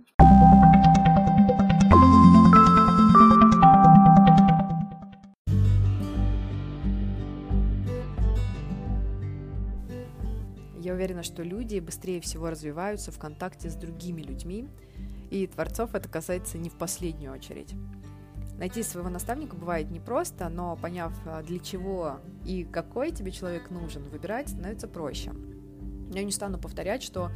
Я 10.87 10.93
уверена, 10.93 11.21
что 11.21 11.43
люди 11.43 11.79
быстрее 11.79 12.21
всего 12.21 12.49
развиваются 12.49 13.11
в 13.11 13.19
контакте 13.19 13.69
с 13.69 13.75
другими 13.75 14.21
людьми, 14.21 14.69
и 15.29 15.45
творцов 15.45 15.93
это 15.95 16.07
касается 16.07 16.57
не 16.57 16.69
в 16.69 16.75
последнюю 16.75 17.33
очередь. 17.33 17.73
Найти 18.57 18.83
своего 18.83 19.09
наставника 19.09 19.57
бывает 19.57 19.91
непросто, 19.91 20.47
но 20.47 20.77
поняв, 20.77 21.11
а, 21.25 21.43
для 21.43 21.59
чего 21.59 22.21
и 22.45 22.63
какой 22.63 23.11
тебе 23.11 23.31
человек 23.31 23.69
нужен, 23.69 24.03
выбирать 24.03 24.47
становится 24.47 24.87
проще. 24.87 25.33
Я 26.13 26.23
не 26.23 26.31
стану 26.31 26.57
повторять, 26.57 27.03
что 27.03 27.31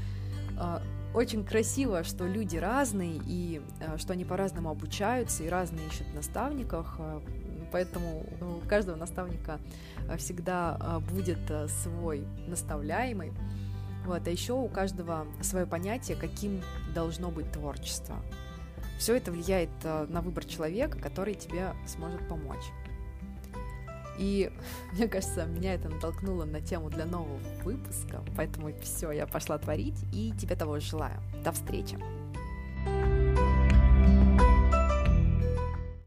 э, 0.58 0.80
очень 1.14 1.44
красиво, 1.46 2.06
что 2.06 2.26
люди 2.26 2.56
разные, 2.56 3.20
и 3.28 3.62
э, 3.82 3.98
что 3.98 4.14
они 4.14 4.24
по-разному 4.24 4.70
обучаются, 4.70 5.44
и 5.44 5.50
разные 5.50 5.88
ищут 5.88 6.08
наставников, 6.14 6.98
поэтому 7.72 8.26
у 8.42 8.68
каждого 8.68 8.96
наставника 8.96 9.60
э, 10.08 10.18
всегда 10.18 10.78
э, 10.80 11.00
будет 11.00 11.40
э, 11.50 11.68
свой 11.68 12.26
наставляемый. 12.48 13.34
Вот, 14.06 14.28
а 14.28 14.32
еще 14.32 14.54
у 14.54 14.68
каждого 14.68 15.28
свое 15.42 15.66
понятие, 15.66 16.18
каким 16.18 16.62
должно 16.94 17.30
быть 17.30 17.52
творчество. 17.52 18.16
Все 18.98 19.16
это 19.16 19.32
влияет 19.32 19.70
на 19.84 20.22
выбор 20.22 20.46
человека, 20.46 20.98
который 21.00 21.36
тебе 21.36 21.74
сможет 21.88 22.28
помочь. 22.28 22.72
И 24.18 24.52
мне 24.94 25.08
кажется, 25.08 25.46
меня 25.46 25.76
это 25.76 25.90
натолкнуло 25.90 26.46
на 26.46 26.62
тему 26.62 26.90
для 26.90 27.06
нового 27.06 27.40
выпуска, 27.64 28.24
поэтому 28.36 28.72
все, 28.82 29.12
я 29.12 29.28
пошла 29.28 29.58
творить 29.58 30.04
и 30.12 30.32
тебе 30.40 30.56
того 30.56 30.80
желаю. 30.80 31.20
До 31.44 31.52
встречи! 31.52 31.98